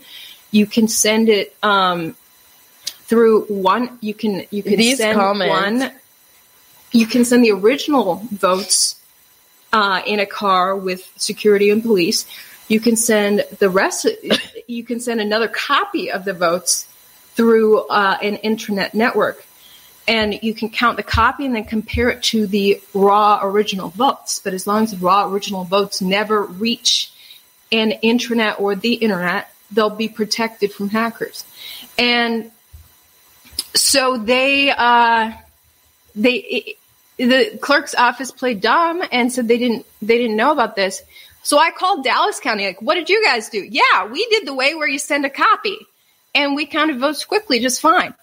you 0.52 0.66
can 0.66 0.88
send 0.88 1.30
it." 1.30 1.56
Um, 1.62 2.16
through 3.06 3.42
one 3.46 3.98
you 4.02 4.14
can 4.14 4.46
you 4.50 4.64
can 4.64 4.78
These 4.78 4.98
send 4.98 5.20
comments. 5.20 5.52
one 5.52 5.92
you 6.94 7.06
can 7.06 7.26
send 7.26 7.44
the 7.44 7.52
original 7.52 8.24
votes 8.32 8.96
uh, 9.74 10.02
in 10.06 10.20
a 10.20 10.26
car 10.26 10.76
with 10.76 11.12
security 11.18 11.70
and 11.70 11.84
police 11.84 12.26
you 12.70 12.80
can 12.80 12.96
send 12.96 13.44
the 13.60 13.70
rest 13.70 14.08
you 14.68 14.84
can 14.84 15.00
send 15.00 15.20
another 15.20 15.48
copy 15.48 16.12
of 16.12 16.24
the 16.26 16.34
votes 16.34 16.88
through 17.36 17.80
uh, 17.88 18.18
an 18.22 18.36
internet 18.38 18.94
network. 18.94 19.46
And 20.08 20.44
you 20.44 20.54
can 20.54 20.70
count 20.70 20.98
the 20.98 21.04
copy 21.04 21.46
and 21.46 21.56
then 21.56 21.64
compare 21.64 22.10
it 22.10 22.22
to 22.24 22.46
the 22.46 22.82
raw 22.94 23.40
original 23.42 23.90
votes. 23.90 24.40
But 24.44 24.54
as 24.54 24.68
long 24.68 24.84
as 24.84 24.92
the 24.92 24.98
raw 24.98 25.28
original 25.28 25.64
votes 25.64 26.02
never 26.02 26.44
reach 26.44 27.12
an 27.72 27.94
intranet 28.04 28.60
or 28.60 28.76
the 28.76 28.94
internet 28.94 29.50
they'll 29.72 29.90
be 29.90 30.08
protected 30.08 30.72
from 30.72 30.90
hackers. 30.90 31.46
And 31.98 32.52
so 33.74 34.18
they 34.18 34.70
uh, 34.70 35.32
they 36.16 36.76
the 37.18 37.58
clerk's 37.62 37.96
office 37.96 38.32
played 38.32 38.62
dumb 38.62 39.04
and 39.12 39.32
said 39.32 39.48
they 39.48 39.58
didn't 39.58 39.86
they 40.02 40.18
didn't 40.18 40.36
know 40.36 40.52
about 40.52 40.76
this. 40.76 41.02
So 41.44 41.58
I 41.58 41.72
called 41.72 42.04
Dallas 42.04 42.40
County 42.40 42.66
like, 42.66 42.82
what 42.82 42.96
did 42.96 43.10
you 43.10 43.24
guys 43.24 43.50
do? 43.50 43.60
Yeah, 43.60 44.08
we 44.08 44.26
did 44.28 44.48
the 44.48 44.54
way 44.54 44.76
where 44.76 44.88
you 44.88 44.98
send 44.98 45.26
a 45.26 45.30
copy, 45.30 45.78
and 46.34 46.56
we 46.56 46.66
counted 46.66 47.00
votes 47.00 47.26
quickly, 47.26 47.60
just 47.60 47.82
fine. 47.82 48.14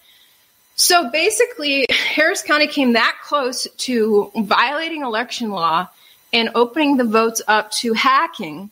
So 0.76 1.10
basically, 1.10 1.86
Harris 1.90 2.42
County 2.42 2.66
came 2.66 2.94
that 2.94 3.16
close 3.22 3.68
to 3.78 4.32
violating 4.36 5.02
election 5.02 5.50
law 5.50 5.88
and 6.32 6.50
opening 6.54 6.96
the 6.96 7.04
votes 7.04 7.42
up 7.46 7.70
to 7.72 7.92
hacking, 7.92 8.70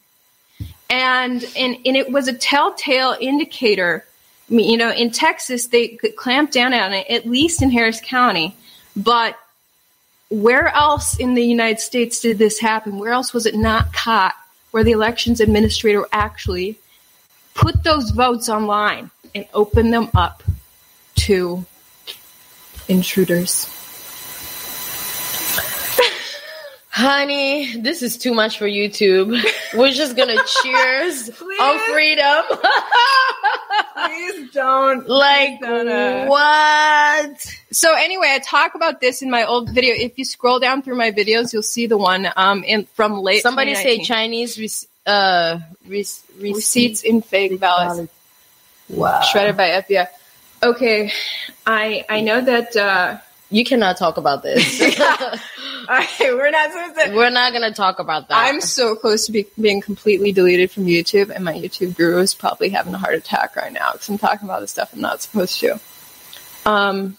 and 0.89 1.45
and, 1.57 1.77
and 1.85 1.97
it 1.97 2.11
was 2.11 2.29
a 2.29 2.33
telltale 2.33 3.17
indicator 3.21 4.05
you 4.49 4.77
know, 4.77 4.91
in 4.91 5.11
Texas, 5.11 5.67
they 5.67 5.89
clamped 5.89 6.55
down 6.55 6.73
on 6.73 6.93
it, 6.93 7.07
at 7.09 7.27
least 7.27 7.63
in 7.63 7.71
Harris 7.71 8.01
County. 8.01 8.57
But 8.97 9.39
where 10.31 10.69
else 10.69 11.19
in 11.19 11.35
the 11.35 11.45
United 11.45 11.81
States 11.81 12.21
did 12.21 12.39
this 12.39 12.59
happen? 12.59 12.99
Where 12.99 13.13
else 13.13 13.33
was 13.33 13.47
it 13.47 13.55
not 13.55 13.93
caught? 13.93 14.35
Where 14.71 14.85
the 14.85 14.93
elections 14.93 15.41
administrator 15.41 16.07
actually 16.13 16.79
put 17.55 17.83
those 17.83 18.11
votes 18.11 18.49
online 18.49 19.11
and 19.35 19.47
opened 19.55 19.93
them 19.93 20.11
up 20.15 20.43
to 21.17 21.65
intruders. 22.89 23.69
Honey, 26.99 27.77
this 27.77 28.03
is 28.03 28.19
too 28.19 28.35
much 28.35 28.59
for 28.59 28.67
YouTube. 28.67 29.41
We're 29.73 29.93
just 29.93 30.17
gonna 30.17 30.35
cheers 30.63 31.31
on 31.61 31.79
freedom. 31.93 32.45
Please 33.95 34.51
don't. 34.51 35.09
like 35.27 35.61
don't, 35.61 36.29
what? 36.29 37.57
So 37.71 37.95
anyway, 37.95 38.33
I 38.33 38.41
talk 38.41 38.75
about 38.75 39.01
this 39.01 39.23
in 39.23 39.31
my 39.31 39.45
old 39.45 39.71
video. 39.71 39.95
If 39.95 40.19
you 40.19 40.25
scroll 40.25 40.59
down 40.59 40.83
through 40.83 40.97
my 40.97 41.13
videos, 41.13 41.53
you'll 41.53 41.63
see 41.63 41.87
the 41.87 41.97
one 41.97 42.29
um 42.35 42.65
in 42.65 42.87
from 42.95 43.21
late. 43.21 43.43
Somebody 43.43 43.77
say 43.77 44.03
Chinese 44.03 44.59
rec- 44.59 44.91
uh 45.07 45.61
rec- 45.87 46.07
receipts 46.41 47.03
in 47.05 47.23
fake 47.23 47.61
ballots. 47.61 48.11
Wow. 48.89 49.21
shredded 49.21 49.57
by 49.57 49.69
FBI. 49.83 50.09
Okay, 50.65 51.13
I 51.65 52.05
I 52.09 52.23
know 52.23 52.41
that. 52.41 52.77
Uh, 52.77 53.19
You 53.51 53.65
cannot 53.65 53.97
talk 53.97 54.17
about 54.19 54.43
this. 54.43 54.81
okay, 54.83 54.99
we're 56.35 56.51
not 56.51 56.71
supposed 56.71 57.07
to. 57.07 57.17
We're 57.17 57.31
not 57.31 57.53
gonna 57.53 57.73
talk 57.73 57.99
about 57.99 58.29
that. 58.29 58.37
I'm 58.37 58.61
so 58.61 58.95
close 58.95 59.27
to 59.27 59.33
be, 59.33 59.47
being 59.61 59.81
completely 59.81 60.33
deleted 60.33 60.71
from 60.71 60.85
YouTube, 60.85 61.31
and 61.31 61.45
my 61.45 61.55
YouTube 61.55 61.97
guru 61.97 62.19
is 62.19 62.35
probably 62.35 62.69
having 62.69 62.95
a 62.95 62.99
heart 62.99 63.15
attack 63.15 63.57
right 63.57 63.73
now 63.73 63.93
because 63.93 64.09
I'm 64.09 64.19
talking 64.19 64.47
about 64.47 64.61
the 64.61 64.69
stuff 64.69 64.93
I'm 64.93 65.01
not 65.01 65.23
supposed 65.23 65.59
to. 65.61 65.81
Um, 66.67 67.17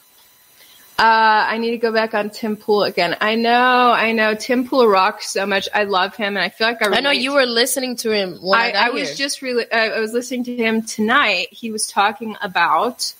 Uh, 1.00 1.48
I 1.48 1.58
need 1.60 1.72
to 1.72 1.78
go 1.78 1.94
back 1.94 2.13
on 2.13 2.30
Tim 2.30 2.58
Pool 2.58 2.84
again. 2.84 3.15
I 3.22 3.36
know, 3.36 3.89
I 3.92 4.12
know. 4.12 4.36
Tim 4.36 4.68
Pool 4.68 4.86
rocks 4.86 5.30
so 5.30 5.46
much. 5.46 5.70
I 5.74 5.86
love 5.86 6.13
him, 6.18 6.36
and 6.36 6.44
I 6.44 6.50
feel 6.50 6.68
like 6.68 6.82
I. 6.86 6.98
I 6.98 7.00
know 7.00 7.12
you 7.12 7.34
were 7.34 7.46
listening 7.46 7.96
to 7.98 8.12
him 8.12 8.36
when 8.42 8.60
I, 8.60 8.72
I, 8.72 8.88
I 8.88 8.89
was 8.89 9.15
just 9.18 9.42
really. 9.42 9.65
I 9.72 9.98
was 10.02 10.12
listening 10.12 10.44
to 10.44 10.56
him 10.58 10.82
tonight. 10.82 11.48
He 11.52 11.72
was 11.72 11.88
talking 11.88 12.36
about 12.42 13.13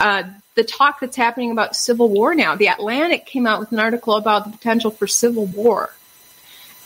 uh, 0.00 0.22
the 0.60 0.64
talk 0.64 1.00
that's 1.00 1.16
happening 1.16 1.50
about 1.50 1.74
civil 1.74 2.08
war 2.08 2.34
now. 2.34 2.54
The 2.54 2.66
Atlantic 2.68 3.24
came 3.26 3.46
out 3.46 3.60
with 3.60 3.72
an 3.72 3.78
article 3.78 4.14
about 4.14 4.44
the 4.44 4.50
potential 4.50 4.90
for 4.90 5.06
civil 5.06 5.46
war, 5.46 5.90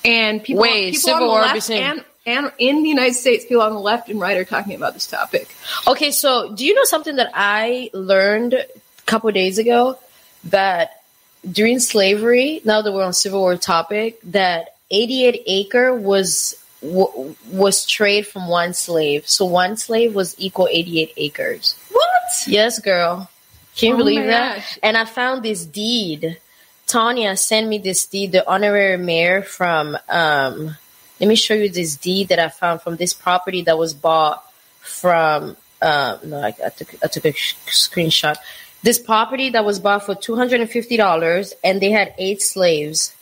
and 0.05 0.43
people, 0.43 0.63
Wait, 0.63 0.93
people 0.93 1.01
civil 1.01 1.15
on 1.15 1.21
the 1.23 1.27
war 1.29 1.41
left 1.41 1.69
between- 1.69 1.83
and 1.83 2.05
and 2.27 2.53
in 2.59 2.83
the 2.83 2.89
United 2.89 3.15
States, 3.15 3.45
people 3.45 3.63
on 3.63 3.75
the 3.75 3.79
left 3.81 4.09
and 4.09 4.19
right 4.19 4.37
are 4.39 4.47
talking 4.47 4.75
about 4.75 4.95
this 4.95 5.07
topic. 5.07 5.55
Okay, 5.87 6.11
so 6.11 6.53
do 6.55 6.65
you 6.65 6.75
know 6.75 6.85
something 6.85 7.17
that 7.17 7.31
I 7.35 7.91
learned 7.93 8.55
a 8.55 8.67
couple 9.05 9.31
days 9.33 9.59
ago 9.59 9.99
that 10.45 11.03
during 11.51 11.81
slavery, 11.81 12.63
now 12.65 12.81
that 12.81 12.93
we're 12.93 13.05
on 13.05 13.13
Civil 13.13 13.41
War 13.41 13.57
topic, 13.59 14.19
that 14.25 14.69
88 14.91 15.43
acre 15.47 15.95
was 15.95 16.55
w- 16.81 17.35
was 17.53 17.85
trade 17.85 18.27
from 18.27 18.49
one 18.49 18.73
slave. 18.73 19.29
So 19.29 19.45
one 19.45 19.77
slave 19.77 20.15
was 20.15 20.35
equal 20.39 20.69
88 20.71 21.13
acres. 21.19 21.75
What? 21.93 22.47
Yes, 22.47 22.79
girl. 22.79 23.29
Can 23.77 23.89
you 23.91 23.95
Oh 23.95 23.99
believe 23.99 24.25
that? 24.27 24.57
gosh. 24.57 24.79
And 24.83 24.97
I 24.97 25.05
found 25.05 25.43
this 25.43 25.65
deed. 25.65 26.39
Tanya 26.87 27.37
sent 27.37 27.67
me 27.69 27.79
this 27.79 28.07
deed, 28.07 28.33
the 28.33 28.49
honorary 28.49 28.97
mayor 28.99 29.43
from 29.43 29.97
um 30.09 30.77
let 31.21 31.29
me 31.29 31.35
show 31.37 31.55
you 31.55 31.69
this 31.71 31.97
deed 31.97 32.29
that 32.29 32.39
I 32.39 32.49
found 32.49 32.83
from 32.83 32.97
this 32.97 33.15
property 33.15 33.63
that 33.63 33.79
was 33.79 33.95
bought 33.95 34.45
from 34.81 35.57
um 35.81 36.19
no 36.25 36.41
I, 36.43 36.55
I 36.65 36.69
took 36.71 36.95
I 37.03 37.07
took 37.09 37.25
a 37.25 37.33
sh- 37.33 37.57
screenshot. 37.67 38.37
This 38.83 38.99
property 38.99 39.49
that 39.51 39.65
was 39.65 39.79
bought 39.81 40.05
for 40.05 40.15
two 40.15 40.37
hundred 40.37 40.61
and 40.61 40.69
fifty 40.71 40.97
dollars 40.97 41.55
and 41.65 41.81
they 41.81 41.91
had 41.91 42.15
eight 42.19 42.43
slaves 42.43 43.15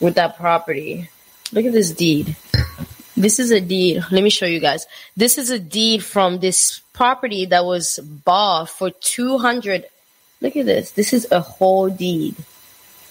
with 0.00 0.14
that 0.14 0.36
property. 0.38 1.10
Look 1.52 1.66
at 1.66 1.72
this 1.72 1.90
deed. 1.90 2.34
This 3.20 3.38
is 3.38 3.50
a 3.50 3.60
deed. 3.60 4.02
Let 4.10 4.22
me 4.22 4.30
show 4.30 4.46
you 4.46 4.60
guys. 4.60 4.86
This 5.16 5.38
is 5.38 5.50
a 5.50 5.58
deed 5.58 6.02
from 6.04 6.40
this 6.40 6.80
property 6.92 7.46
that 7.46 7.64
was 7.64 7.98
bought 8.24 8.68
for 8.70 8.90
200. 8.90 9.84
Look 10.40 10.56
at 10.56 10.66
this. 10.66 10.92
This 10.92 11.12
is 11.12 11.30
a 11.30 11.40
whole 11.40 11.90
deed. 11.90 12.34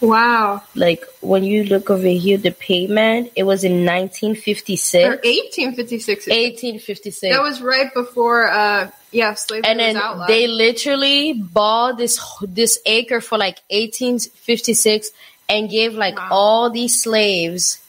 Wow. 0.01 0.63
Like 0.75 1.03
when 1.21 1.43
you 1.43 1.65
look 1.65 1.89
over 1.89 2.07
here, 2.07 2.37
the 2.37 2.51
payment, 2.51 3.31
it 3.35 3.43
was 3.43 3.63
in 3.63 3.85
1956. 3.85 5.05
Or 5.05 5.09
1856. 5.17 6.27
1856. 6.27 7.35
That 7.35 7.43
was 7.43 7.61
right 7.61 7.93
before, 7.93 8.49
uh, 8.49 8.89
yeah, 9.11 9.33
slavery 9.33 9.69
and 9.69 9.79
then 9.79 9.97
outlawed. 9.97 10.29
they 10.29 10.47
literally 10.47 11.33
bought 11.33 11.97
this 11.97 12.19
this 12.41 12.79
acre 12.85 13.19
for 13.21 13.37
like 13.37 13.59
1856 13.71 15.11
and 15.49 15.69
gave 15.69 15.95
like 15.95 16.15
Wow. 16.15 16.27
all 16.31 16.69
these 16.69 17.01
slaves 17.01 17.79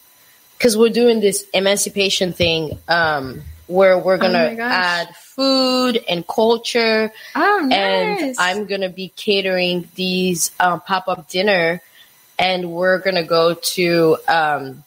because 0.60 0.76
we're 0.76 0.90
doing 0.90 1.20
this 1.20 1.46
emancipation 1.54 2.34
thing 2.34 2.78
um 2.88 3.40
where 3.66 3.96
we're 3.98 4.16
Oh 4.16 4.18
gonna 4.18 4.54
gosh. 4.56 4.72
add 4.72 5.16
food 5.16 6.04
and 6.08 6.26
culture 6.26 7.10
oh, 7.34 7.60
nice. 7.64 8.18
and 8.20 8.36
i'm 8.38 8.66
gonna 8.66 8.90
be 8.90 9.08
catering 9.16 9.88
these 9.94 10.50
um, 10.60 10.80
pop-up 10.82 11.30
dinner 11.30 11.80
and 12.38 12.70
we're 12.72 12.98
gonna 12.98 13.24
go 13.24 13.54
to 13.54 14.18
um 14.28 14.84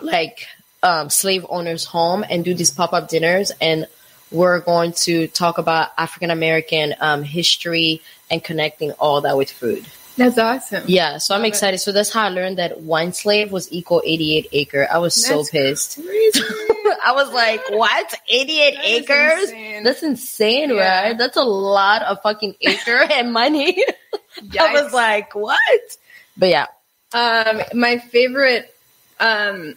like 0.00 0.46
um, 0.82 1.10
slave 1.10 1.44
owners 1.48 1.84
home 1.84 2.24
and 2.28 2.44
do 2.44 2.54
these 2.54 2.70
pop-up 2.70 3.08
dinners 3.08 3.52
and 3.60 3.86
we're 4.30 4.60
going 4.60 4.92
to 4.92 5.26
talk 5.28 5.58
about 5.58 5.90
african 5.98 6.30
american 6.30 6.94
um, 7.00 7.22
history 7.22 8.00
and 8.30 8.42
connecting 8.42 8.92
all 8.92 9.20
that 9.20 9.36
with 9.36 9.50
food 9.50 9.84
That's 10.16 10.36
awesome. 10.38 10.84
yeah 10.86 11.18
so 11.18 11.34
i'm 11.34 11.44
it. 11.44 11.48
excited 11.48 11.78
so 11.78 11.90
that's 11.92 12.12
how 12.12 12.24
i 12.24 12.28
learned 12.28 12.58
that 12.58 12.80
one 12.80 13.12
slave 13.12 13.50
was 13.50 13.72
equal 13.72 14.02
88 14.04 14.48
acre 14.52 14.86
i 14.90 14.98
was 14.98 15.14
so 15.14 15.44
pissed 15.44 15.98
I 17.04 17.12
was 17.14 17.32
like, 17.32 17.68
what? 17.70 18.14
88 18.28 18.74
That 18.74 18.84
acres? 18.84 19.42
insane. 19.50 19.82
That's 19.82 20.02
insane, 20.04 20.70
Yeah. 20.70 21.02
right? 21.08 21.18
That's 21.18 21.36
a 21.36 21.42
lot 21.42 22.02
of 22.02 22.22
fucking 22.22 22.54
acre 22.60 23.02
and 23.12 23.32
money. 23.32 23.82
I 24.60 24.72
was 24.82 24.92
like, 24.92 25.34
what? 25.34 25.58
But 26.36 26.50
yeah. 26.50 26.66
Um, 27.12 27.60
my 27.74 27.98
favorite 27.98 28.72
um, 29.18 29.74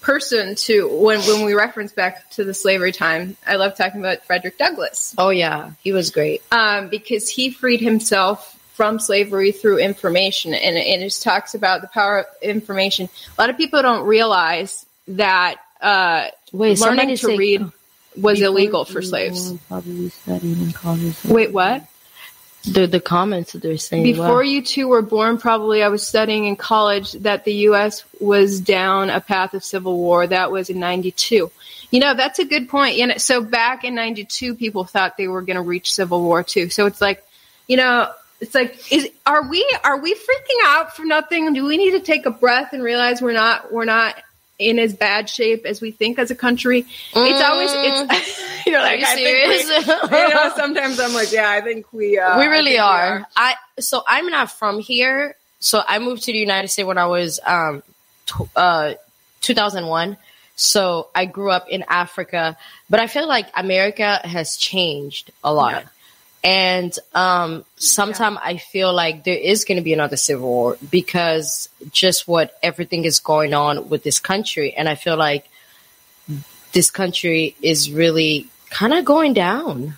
person 0.00 0.54
to 0.54 0.88
when 0.88 1.20
when 1.20 1.44
we 1.44 1.52
reference 1.54 1.92
back 1.92 2.30
to 2.32 2.44
the 2.44 2.54
slavery 2.54 2.92
time, 2.92 3.36
I 3.46 3.56
love 3.56 3.76
talking 3.76 4.00
about 4.00 4.24
Frederick 4.24 4.56
Douglass 4.56 5.14
Oh, 5.18 5.28
yeah. 5.30 5.72
He 5.82 5.92
was 5.92 6.10
great. 6.10 6.42
um, 6.52 6.88
because 6.88 7.28
he 7.28 7.50
freed 7.50 7.80
himself 7.80 8.53
from 8.74 8.98
slavery 8.98 9.52
through 9.52 9.78
information, 9.78 10.52
and, 10.52 10.76
and 10.76 11.02
it 11.02 11.06
just 11.06 11.22
talks 11.22 11.54
about 11.54 11.80
the 11.80 11.86
power 11.86 12.20
of 12.20 12.26
information. 12.42 13.08
A 13.38 13.40
lot 13.40 13.48
of 13.48 13.56
people 13.56 13.80
don't 13.82 14.04
realize 14.04 14.84
that 15.08 15.56
uh, 15.80 16.28
Wait, 16.52 16.78
learning 16.80 17.08
to 17.08 17.16
say- 17.16 17.36
read 17.36 17.70
was 18.16 18.40
illegal 18.40 18.84
for 18.84 19.00
slaves. 19.00 19.52
Probably 19.68 20.08
studying 20.08 20.60
in 20.60 20.72
college. 20.72 21.16
Wait, 21.24 21.52
what? 21.52 21.86
The, 22.64 22.86
the 22.86 23.00
comments 23.00 23.52
that 23.52 23.62
they're 23.62 23.76
saying. 23.76 24.04
Before 24.04 24.36
wow. 24.36 24.40
you 24.40 24.62
two 24.62 24.88
were 24.88 25.02
born, 25.02 25.38
probably 25.38 25.82
I 25.82 25.88
was 25.88 26.06
studying 26.06 26.46
in 26.46 26.56
college 26.56 27.12
that 27.12 27.44
the 27.44 27.52
U.S. 27.68 28.04
was 28.20 28.60
down 28.60 29.10
a 29.10 29.20
path 29.20 29.52
of 29.52 29.62
civil 29.62 29.98
war. 29.98 30.26
That 30.26 30.50
was 30.50 30.70
in 30.70 30.80
'92. 30.80 31.50
You 31.90 32.00
know, 32.00 32.14
that's 32.14 32.38
a 32.38 32.44
good 32.44 32.68
point. 32.68 32.96
You 32.96 33.08
know, 33.08 33.16
so 33.18 33.42
back 33.42 33.84
in 33.84 33.94
'92, 33.94 34.54
people 34.54 34.84
thought 34.84 35.18
they 35.18 35.28
were 35.28 35.42
going 35.42 35.56
to 35.56 35.62
reach 35.62 35.92
civil 35.92 36.22
war 36.22 36.42
too. 36.42 36.70
So 36.70 36.86
it's 36.86 37.02
like, 37.02 37.22
you 37.68 37.76
know, 37.76 38.10
it's 38.40 38.54
like, 38.54 38.92
is 38.92 39.08
are 39.26 39.48
we 39.48 39.66
are 39.84 39.98
we 39.98 40.14
freaking 40.14 40.64
out 40.66 40.94
for 40.96 41.04
nothing? 41.04 41.52
Do 41.54 41.64
we 41.64 41.76
need 41.76 41.92
to 41.92 42.00
take 42.00 42.26
a 42.26 42.30
breath 42.30 42.72
and 42.72 42.82
realize 42.82 43.22
we're 43.22 43.32
not 43.32 43.72
we're 43.72 43.84
not 43.84 44.16
in 44.58 44.78
as 44.78 44.94
bad 44.94 45.28
shape 45.28 45.66
as 45.66 45.80
we 45.80 45.90
think 45.90 46.18
as 46.18 46.30
a 46.30 46.34
country? 46.34 46.86
It's 47.14 47.42
always 47.44 47.70
it's. 47.72 48.66
You're 48.66 48.80
like, 48.80 49.00
Mm. 49.00 49.00
you 49.00 49.06
I 49.06 49.14
think 49.14 49.48
we- 49.48 49.62
serious? 49.62 49.86
you 50.10 50.34
know, 50.34 50.52
sometimes 50.56 50.98
I'm 51.00 51.12
like, 51.12 51.30
yeah, 51.32 51.50
I 51.50 51.60
think 51.60 51.92
we. 51.92 52.18
Uh, 52.18 52.38
we 52.38 52.44
I 52.44 52.46
really 52.48 52.70
think 52.72 52.82
are. 52.82 53.26
I 53.36 53.54
so 53.78 54.02
I'm 54.06 54.28
not 54.28 54.50
from 54.50 54.78
here. 54.78 55.34
So 55.60 55.82
I 55.86 55.98
moved 55.98 56.22
to 56.24 56.32
the 56.32 56.38
United 56.38 56.68
States 56.68 56.86
when 56.86 56.98
I 56.98 57.06
was 57.06 57.40
um 57.46 57.82
t- 58.26 58.44
uh 58.56 58.94
2001. 59.42 60.16
So 60.56 61.08
I 61.14 61.24
grew 61.26 61.50
up 61.50 61.68
in 61.68 61.84
Africa, 61.88 62.56
but 62.88 63.00
I 63.00 63.06
feel 63.08 63.26
like 63.26 63.46
America 63.56 64.20
has 64.24 64.56
changed 64.56 65.30
a 65.42 65.52
lot. 65.52 65.82
Yeah. 65.82 65.88
And 66.44 66.96
um 67.14 67.64
sometimes 67.76 68.38
I 68.40 68.58
feel 68.58 68.92
like 68.92 69.24
there 69.24 69.36
is 69.36 69.64
going 69.64 69.78
to 69.78 69.82
be 69.82 69.94
another 69.94 70.16
civil 70.16 70.48
war 70.48 70.78
because 70.90 71.68
just 71.90 72.28
what 72.28 72.58
everything 72.62 73.04
is 73.04 73.18
going 73.18 73.54
on 73.54 73.88
with 73.88 74.04
this 74.04 74.20
country 74.20 74.74
and 74.74 74.88
I 74.88 74.94
feel 74.94 75.16
like 75.16 75.48
this 76.72 76.90
country 76.90 77.56
is 77.62 77.90
really 77.90 78.48
kind 78.68 78.92
of 78.92 79.04
going 79.04 79.32
down 79.32 79.96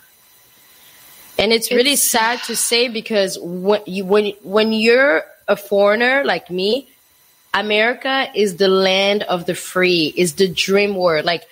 and 1.37 1.53
it's 1.53 1.71
really 1.71 1.95
sad 1.95 2.41
to 2.43 2.55
say 2.55 2.87
because 2.87 3.37
when 3.39 3.81
you 3.85 4.05
when 4.05 4.33
when 4.41 4.73
you're 4.73 5.23
a 5.47 5.55
foreigner 5.55 6.23
like 6.25 6.49
me, 6.49 6.87
America 7.53 8.27
is 8.33 8.57
the 8.57 8.67
land 8.67 9.23
of 9.23 9.45
the 9.45 9.53
free, 9.53 10.13
is 10.15 10.33
the 10.33 10.47
dream 10.47 10.95
world. 10.95 11.25
Like 11.25 11.43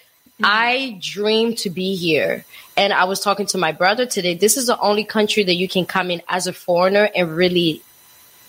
I 0.44 1.00
dream 1.02 1.56
to 1.58 1.70
be 1.70 1.96
here. 1.96 2.46
And 2.78 2.92
I 2.92 3.06
was 3.06 3.20
talking 3.22 3.46
to 3.48 3.58
my 3.58 3.72
brother 3.72 4.06
today. 4.06 4.36
This 4.36 4.58
is 4.58 4.68
the 4.68 4.80
only 4.80 5.06
country 5.06 5.44
that 5.44 5.56
you 5.56 5.68
can 5.68 5.86
come 5.86 6.12
in 6.12 6.22
as 6.28 6.48
a 6.48 6.54
foreigner 6.54 7.10
and 7.16 7.36
really 7.36 7.82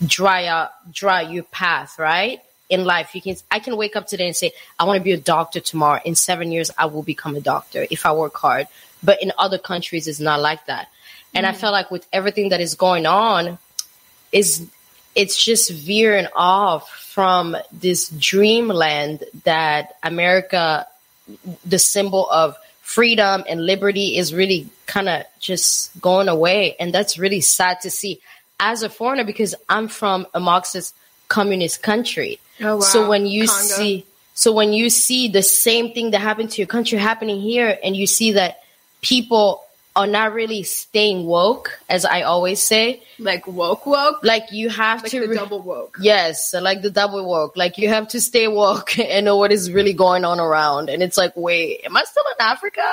dry 0.05 0.47
out 0.47 0.73
dry 0.93 1.23
your 1.23 1.45
path, 1.45 1.99
right? 1.99 2.41
In 2.69 2.85
life. 2.85 3.15
You 3.15 3.23
can 3.23 3.37
I 3.51 3.61
can 3.61 3.77
wake 3.77 3.95
up 3.95 4.07
today 4.09 4.27
and 4.27 4.37
say, 4.37 4.53
I 4.79 4.85
want 4.85 4.99
to 4.99 5.05
be 5.05 5.13
a 5.13 5.17
doctor 5.17 5.61
tomorrow. 5.61 6.01
In 6.05 6.15
seven 6.15 6.51
years 6.51 6.71
I 6.77 6.87
will 6.87 7.05
become 7.05 7.37
a 7.37 7.41
doctor 7.41 7.87
if 7.91 8.05
I 8.05 8.13
work 8.13 8.37
hard. 8.37 8.67
But 9.03 9.23
in 9.23 9.33
other 9.39 9.59
countries 9.59 10.09
it's 10.09 10.21
not 10.21 10.41
like 10.41 10.67
that. 10.67 10.89
And 11.35 11.47
I 11.47 11.53
mm. 11.53 11.57
felt 11.57 11.73
like 11.73 11.91
with 11.91 12.07
everything 12.13 12.49
that 12.49 12.61
is 12.61 12.75
going 12.75 13.07
on, 13.07 13.59
is 14.33 14.67
it's 15.15 15.43
just 15.43 15.71
veering 15.71 16.27
off 16.35 16.91
from 16.91 17.57
this 17.73 18.11
dreamland 18.11 19.25
that 19.45 19.97
America, 20.03 20.87
the 21.65 21.79
symbol 21.79 22.29
of 22.31 22.57
freedom 22.87 23.43
and 23.49 23.67
liberty, 23.67 24.17
is 24.17 24.33
really 24.33 24.69
kind 24.87 25.09
of 25.09 25.25
just 25.41 25.91
going 26.01 26.29
away, 26.29 26.77
and 26.79 26.95
that's 26.95 27.19
really 27.19 27.41
sad 27.41 27.81
to 27.81 27.91
see 27.91 28.21
as 28.61 28.85
a 28.85 28.89
foreigner 28.89 29.25
because 29.25 29.57
I'm 29.69 29.89
from 29.89 30.25
a 30.33 30.39
Marxist 30.39 30.95
communist 31.27 31.83
country. 31.83 32.39
Oh, 32.61 32.77
wow. 32.77 32.81
So 32.81 33.09
when 33.09 33.27
you 33.27 33.49
Congo. 33.49 33.63
see, 33.63 34.07
so 34.35 34.53
when 34.53 34.73
you 34.73 34.89
see 34.89 35.27
the 35.27 35.43
same 35.43 35.93
thing 35.95 36.13
that 36.13 36.21
happened 36.21 36.53
to 36.53 36.59
your 36.59 36.69
country 36.69 36.97
happening 36.97 37.41
here, 37.41 37.77
and 37.83 37.97
you 37.97 38.07
see 38.07 38.33
that 38.33 38.63
people 39.03 39.66
are 39.97 40.07
not 40.07 40.33
really 40.33 40.63
staying 40.63 41.27
woke, 41.27 41.81
as 41.89 42.05
I 42.05 42.23
always 42.23 42.63
say, 42.63 43.03
like 43.19 43.47
woke 43.47 43.87
woke 43.87 44.23
like 44.23 44.53
you 44.53 44.69
have 44.69 45.03
like 45.03 45.11
to 45.11 45.21
the 45.21 45.29
re- 45.29 45.35
double 45.35 45.63
woke 45.63 45.97
yes 46.03 46.53
like 46.53 46.83
the 46.83 46.91
double 46.91 47.27
woke 47.27 47.57
like 47.57 47.79
you 47.79 47.89
have 47.89 48.07
to 48.07 48.21
stay 48.21 48.47
woke 48.47 48.99
and 48.99 49.25
know 49.25 49.39
what 49.39 49.51
is 49.51 49.73
really 49.73 49.95
going 49.95 50.23
on 50.23 50.39
around 50.39 50.91
and 50.91 51.03
it's 51.03 51.17
like 51.17 51.33
wait 51.35 51.81
am 51.87 51.97
i 51.97 52.05
still 52.05 52.23
in 52.39 52.45
africa 52.45 52.85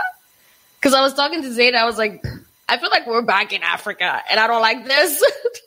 because 0.80 0.94
i 0.94 1.02
was 1.02 1.13
talking 1.13 1.42
to 1.42 1.50
Zayn, 1.50 1.76
i 1.76 1.84
was 1.84 1.98
like 1.98 2.24
I 2.68 2.78
feel 2.78 2.89
like 2.89 3.06
we're 3.06 3.22
back 3.22 3.54
in 3.54 3.62
Africa 3.62 4.22
and 4.30 4.39
I 4.39 4.48
don't 4.48 4.62
like 4.62 4.86
this. 4.86 5.24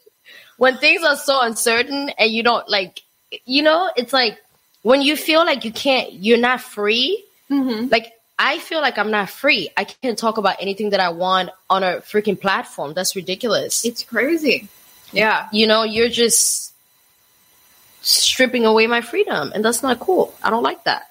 when 0.57 0.77
things 0.79 1.05
are 1.05 1.16
so 1.16 1.40
uncertain 1.40 2.11
and 2.18 2.31
you 2.31 2.42
don't 2.42 2.68
like, 2.68 3.03
you 3.44 3.62
know, 3.62 3.90
it's 3.96 4.12
like 4.12 4.38
when 4.83 5.03
you 5.03 5.16
feel 5.16 5.44
like 5.44 5.64
you 5.64 5.72
can't, 5.72 6.12
you're 6.12 6.38
not 6.38 6.61
free. 6.61 7.25
Mm-hmm. 7.51 7.88
Like 7.90 8.12
I 8.38 8.59
feel 8.59 8.81
like 8.81 8.99
I'm 8.99 9.11
not 9.11 9.31
free. 9.31 9.70
I 9.77 9.85
can't 9.85 10.18
talk 10.18 10.37
about 10.37 10.57
anything 10.61 10.90
that 10.90 11.01
I 11.01 11.09
want 11.09 11.51
on 11.70 11.83
a 11.83 11.96
freaking 12.03 12.38
platform. 12.38 12.92
That's 12.92 13.16
ridiculous. 13.16 13.85
It's 13.85 14.03
crazy. 14.03 14.68
Yeah. 15.12 15.49
you 15.53 15.66
know, 15.66 15.85
you're 15.85 16.09
just 16.09 16.75
stripping 18.03 18.66
away 18.66 18.87
my 18.87 19.01
freedom, 19.01 19.53
and 19.55 19.64
that's 19.64 19.83
not 19.83 20.01
cool. 20.01 20.35
I 20.42 20.51
don't 20.51 20.62
like 20.62 20.85
that. 20.85 21.11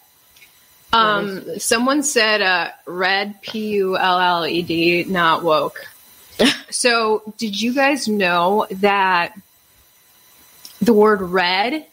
Um, 0.94 1.60
someone 1.60 2.04
said 2.04 2.42
uh, 2.42 2.70
red, 2.86 3.42
P 3.42 3.68
U 3.74 3.98
L 3.98 4.20
L 4.20 4.48
E 4.48 4.62
D, 4.62 5.04
not 5.04 5.44
woke. 5.44 5.86
so, 6.70 7.22
did 7.38 7.60
you 7.62 7.74
guys 7.74 8.08
know 8.08 8.66
that 8.72 9.34
the 10.82 10.94
word 10.94 11.22
red, 11.22 11.86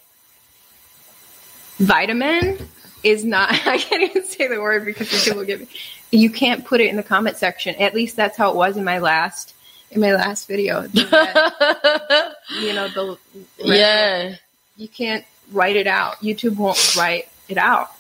vitamin, 1.79 2.59
is 3.03 3.25
not, 3.25 3.51
I 3.67 3.79
can't 3.79 4.03
even 4.03 4.25
say 4.25 4.49
the 4.49 4.61
word 4.61 4.85
because 4.85 5.09
people 5.09 5.39
will 5.39 5.47
get 5.47 5.61
me. 5.61 5.69
You 6.11 6.31
can't 6.31 6.65
put 6.65 6.81
it 6.81 6.89
in 6.89 6.97
the 6.97 7.03
comment 7.03 7.37
section. 7.37 7.75
At 7.77 7.95
least 7.95 8.17
that's 8.17 8.37
how 8.37 8.51
it 8.51 8.57
was 8.57 8.77
in 8.77 8.85
my 8.85 8.99
last 8.99 9.55
in 9.91 10.01
my 10.01 10.15
last 10.15 10.49
video. 10.49 10.83
Red, 10.83 10.93
you 12.61 12.73
know 12.73 12.89
the 12.89 13.19
Yeah. 13.59 14.37
you 14.77 14.89
can't 14.89 15.25
write 15.51 15.77
it 15.77 15.87
out. 15.87 16.17
YouTube 16.21 16.57
won't 16.57 16.97
write 16.97 17.29
it 17.49 17.59
out. 17.59 17.91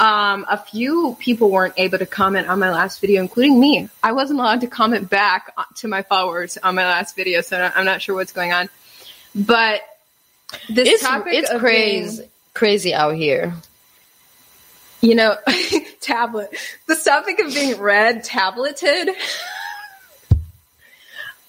Um, 0.00 0.44
a 0.50 0.58
few 0.58 1.16
people 1.20 1.50
weren't 1.50 1.74
able 1.78 1.98
to 1.98 2.04
comment 2.06 2.48
on 2.48 2.58
my 2.58 2.70
last 2.70 3.00
video, 3.00 3.22
including 3.22 3.58
me. 3.60 3.88
I 4.02 4.12
wasn't 4.12 4.40
allowed 4.40 4.60
to 4.62 4.66
comment 4.66 5.08
back 5.08 5.54
to 5.76 5.88
my 5.88 6.02
followers 6.02 6.58
on 6.58 6.74
my 6.74 6.84
last 6.84 7.14
video, 7.16 7.40
so 7.42 7.70
I'm 7.74 7.84
not 7.86 8.02
sure 8.02 8.14
what's 8.14 8.32
going 8.32 8.52
on. 8.52 8.68
But 9.34 9.80
this 10.68 10.88
It's 10.88 11.02
topic 11.02 11.32
it's 11.34 11.50
crazy 11.58 12.16
being- 12.18 12.30
crazy 12.54 12.92
out 12.94 13.14
here. 13.14 13.54
You 15.04 15.14
know, 15.14 15.36
tablet. 16.00 16.56
The 16.86 16.96
topic 16.96 17.38
of 17.38 17.52
being 17.52 17.78
read 17.78 18.24
tableted. 18.24 19.10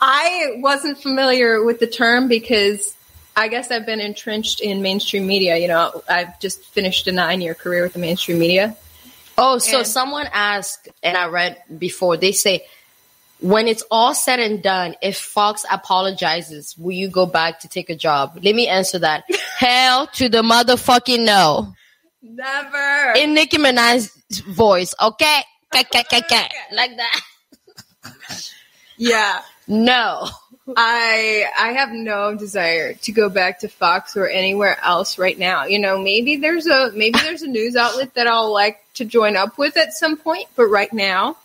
I 0.01 0.55
wasn't 0.57 0.97
familiar 1.01 1.63
with 1.63 1.79
the 1.79 1.87
term 1.87 2.27
because 2.27 2.93
I 3.33 3.47
guess 3.47 3.71
I've 3.71 3.85
been 3.85 4.01
entrenched 4.01 4.59
in 4.59 4.81
mainstream 4.81 5.25
media. 5.25 5.55
You 5.55 5.69
know, 5.69 6.03
I've 6.09 6.37
just 6.41 6.65
finished 6.65 7.07
a 7.07 7.13
nine 7.13 7.39
year 7.39 7.53
career 7.53 7.83
with 7.83 7.93
the 7.93 7.99
mainstream 7.99 8.39
media. 8.39 8.75
Oh, 9.37 9.57
so 9.57 9.79
And- 9.79 9.87
someone 9.87 10.27
asked, 10.33 10.89
and 11.01 11.15
I 11.15 11.27
red 11.27 11.61
before, 11.77 12.17
they 12.17 12.33
say, 12.33 12.65
when 13.39 13.69
it's 13.69 13.83
all 13.89 14.13
said 14.13 14.41
and 14.41 14.61
done, 14.61 14.95
if 15.01 15.17
Fox 15.17 15.65
apologizes, 15.71 16.77
will 16.77 16.91
you 16.93 17.07
go 17.07 17.25
back 17.25 17.61
to 17.61 17.69
take 17.69 17.89
a 17.89 17.95
job? 17.95 18.37
Let 18.43 18.53
me 18.53 18.67
answer 18.67 18.99
that. 18.99 19.23
Hell 19.57 20.07
to 20.07 20.27
the 20.27 20.41
motherfucking 20.41 21.23
no. 21.25 21.73
Never. 22.27 23.13
In 23.17 23.33
Nicki 23.33 23.57
Minaj's 23.57 24.11
voice, 24.41 24.93
okay? 25.01 25.41
Like 26.71 26.97
that. 26.97 27.21
yeah. 28.97 29.41
No. 29.67 30.27
I 30.75 31.45
I 31.59 31.73
have 31.73 31.91
no 31.91 32.35
desire 32.35 32.95
to 32.95 33.11
go 33.11 33.29
back 33.29 33.59
to 33.59 33.67
Fox 33.67 34.17
or 34.17 34.27
anywhere 34.27 34.79
else 34.83 35.19
right 35.19 35.37
now. 35.37 35.65
You 35.65 35.77
know, 35.77 35.99
maybe 35.99 36.37
there's 36.37 36.65
a 36.65 36.91
maybe 36.93 37.19
there's 37.19 37.43
a 37.43 37.47
news 37.47 37.75
outlet 37.75 38.15
that 38.15 38.25
I'll 38.25 38.51
like 38.51 38.83
to 38.95 39.05
join 39.05 39.35
up 39.35 39.59
with 39.59 39.77
at 39.77 39.93
some 39.93 40.17
point, 40.17 40.47
but 40.55 40.65
right 40.65 40.91
now 40.91 41.37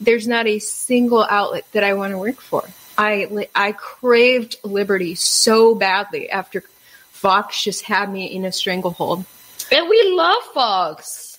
there's 0.00 0.28
not 0.28 0.46
a 0.46 0.60
single 0.60 1.24
outlet 1.28 1.64
that 1.72 1.82
I 1.82 1.94
want 1.94 2.12
to 2.12 2.18
work 2.18 2.40
for. 2.40 2.68
I 2.96 3.48
I 3.52 3.72
craved 3.72 4.58
liberty 4.62 5.16
so 5.16 5.74
badly 5.74 6.30
after 6.30 6.62
Fox 7.10 7.64
just 7.64 7.82
had 7.82 8.12
me 8.12 8.26
in 8.26 8.44
a 8.44 8.52
stranglehold. 8.52 9.24
And 9.70 9.88
we 9.88 10.12
love 10.14 10.42
Fox. 10.54 11.38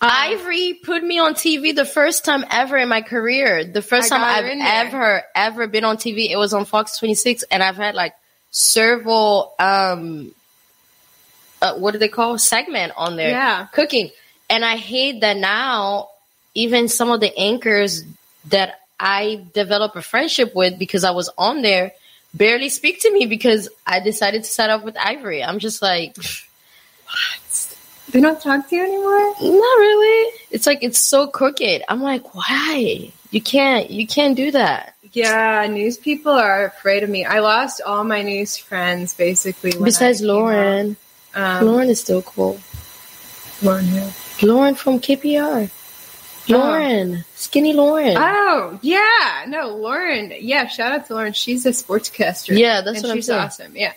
Um, 0.00 0.10
Ivory 0.12 0.74
put 0.74 1.04
me 1.04 1.20
on 1.20 1.34
TV 1.34 1.74
the 1.74 1.84
first 1.84 2.24
time 2.24 2.44
ever 2.50 2.76
in 2.76 2.88
my 2.88 3.02
career. 3.02 3.64
The 3.64 3.82
first 3.82 4.08
time 4.08 4.20
I've 4.20 4.46
ever, 4.60 5.22
ever 5.32 5.68
been 5.68 5.84
on 5.84 5.96
TV, 5.96 6.28
it 6.28 6.36
was 6.36 6.52
on 6.52 6.64
Fox 6.64 6.98
26, 6.98 7.44
and 7.52 7.62
I've 7.62 7.76
had 7.76 7.94
like 7.94 8.14
several, 8.50 9.54
um, 9.60 10.34
uh, 11.60 11.74
what 11.74 11.92
do 11.92 11.98
they 11.98 12.08
call 12.08 12.36
segment 12.36 12.94
on 12.96 13.14
there? 13.14 13.30
Yeah. 13.30 13.66
cooking. 13.66 14.10
And 14.50 14.64
I 14.64 14.76
hate 14.76 15.20
that 15.20 15.36
now. 15.36 16.08
Even 16.54 16.88
some 16.88 17.10
of 17.10 17.20
the 17.20 17.34
anchors 17.38 18.04
that 18.48 18.80
I 19.00 19.46
developed 19.54 19.96
a 19.96 20.02
friendship 20.02 20.54
with 20.54 20.78
because 20.78 21.02
I 21.04 21.12
was 21.12 21.30
on 21.38 21.62
there 21.62 21.92
barely 22.34 22.68
speak 22.68 23.00
to 23.02 23.12
me 23.12 23.26
because 23.26 23.68
I 23.86 24.00
decided 24.00 24.44
to 24.44 24.50
set 24.50 24.68
up 24.68 24.84
with 24.84 24.96
Ivory. 24.96 25.44
I'm 25.44 25.60
just 25.60 25.80
like. 25.80 26.16
They 28.12 28.20
don't 28.20 28.40
talk 28.40 28.68
to 28.68 28.76
you 28.76 28.82
anymore. 28.84 29.34
Not 29.40 29.78
really. 29.78 30.32
It's 30.50 30.66
like 30.66 30.82
it's 30.82 30.98
so 30.98 31.26
crooked. 31.26 31.82
I'm 31.88 32.02
like, 32.02 32.34
why? 32.34 33.10
You 33.30 33.40
can't. 33.40 33.90
You 33.90 34.06
can't 34.06 34.36
do 34.36 34.50
that. 34.52 34.94
Yeah, 35.12 35.66
news 35.66 35.96
people 35.98 36.32
are 36.32 36.66
afraid 36.66 37.02
of 37.02 37.10
me. 37.10 37.24
I 37.24 37.40
lost 37.40 37.80
all 37.84 38.04
my 38.04 38.22
news 38.22 38.56
friends 38.56 39.14
basically. 39.14 39.72
Besides. 39.82 40.20
Lauren, 40.22 40.96
Um, 41.34 41.66
Lauren 41.66 41.88
is 41.88 42.00
still 42.00 42.22
cool. 42.22 42.60
Lauren 43.62 43.86
who? 43.86 44.46
Lauren 44.46 44.74
from 44.74 45.00
KPR. 45.00 45.70
Lauren, 46.48 47.24
skinny 47.36 47.72
Lauren. 47.72 48.16
Oh 48.18 48.78
yeah, 48.82 49.44
no, 49.46 49.68
Lauren. 49.76 50.32
Yeah, 50.40 50.66
shout 50.66 50.92
out 50.92 51.06
to 51.06 51.14
Lauren. 51.14 51.32
She's 51.32 51.64
a 51.66 51.70
sportscaster. 51.70 52.56
Yeah, 52.58 52.80
that's 52.80 52.98
and 52.98 53.04
what 53.04 53.10
I'm 53.12 53.16
she's 53.18 53.26
saying. 53.26 53.40
awesome. 53.40 53.76
Yeah. 53.76 53.92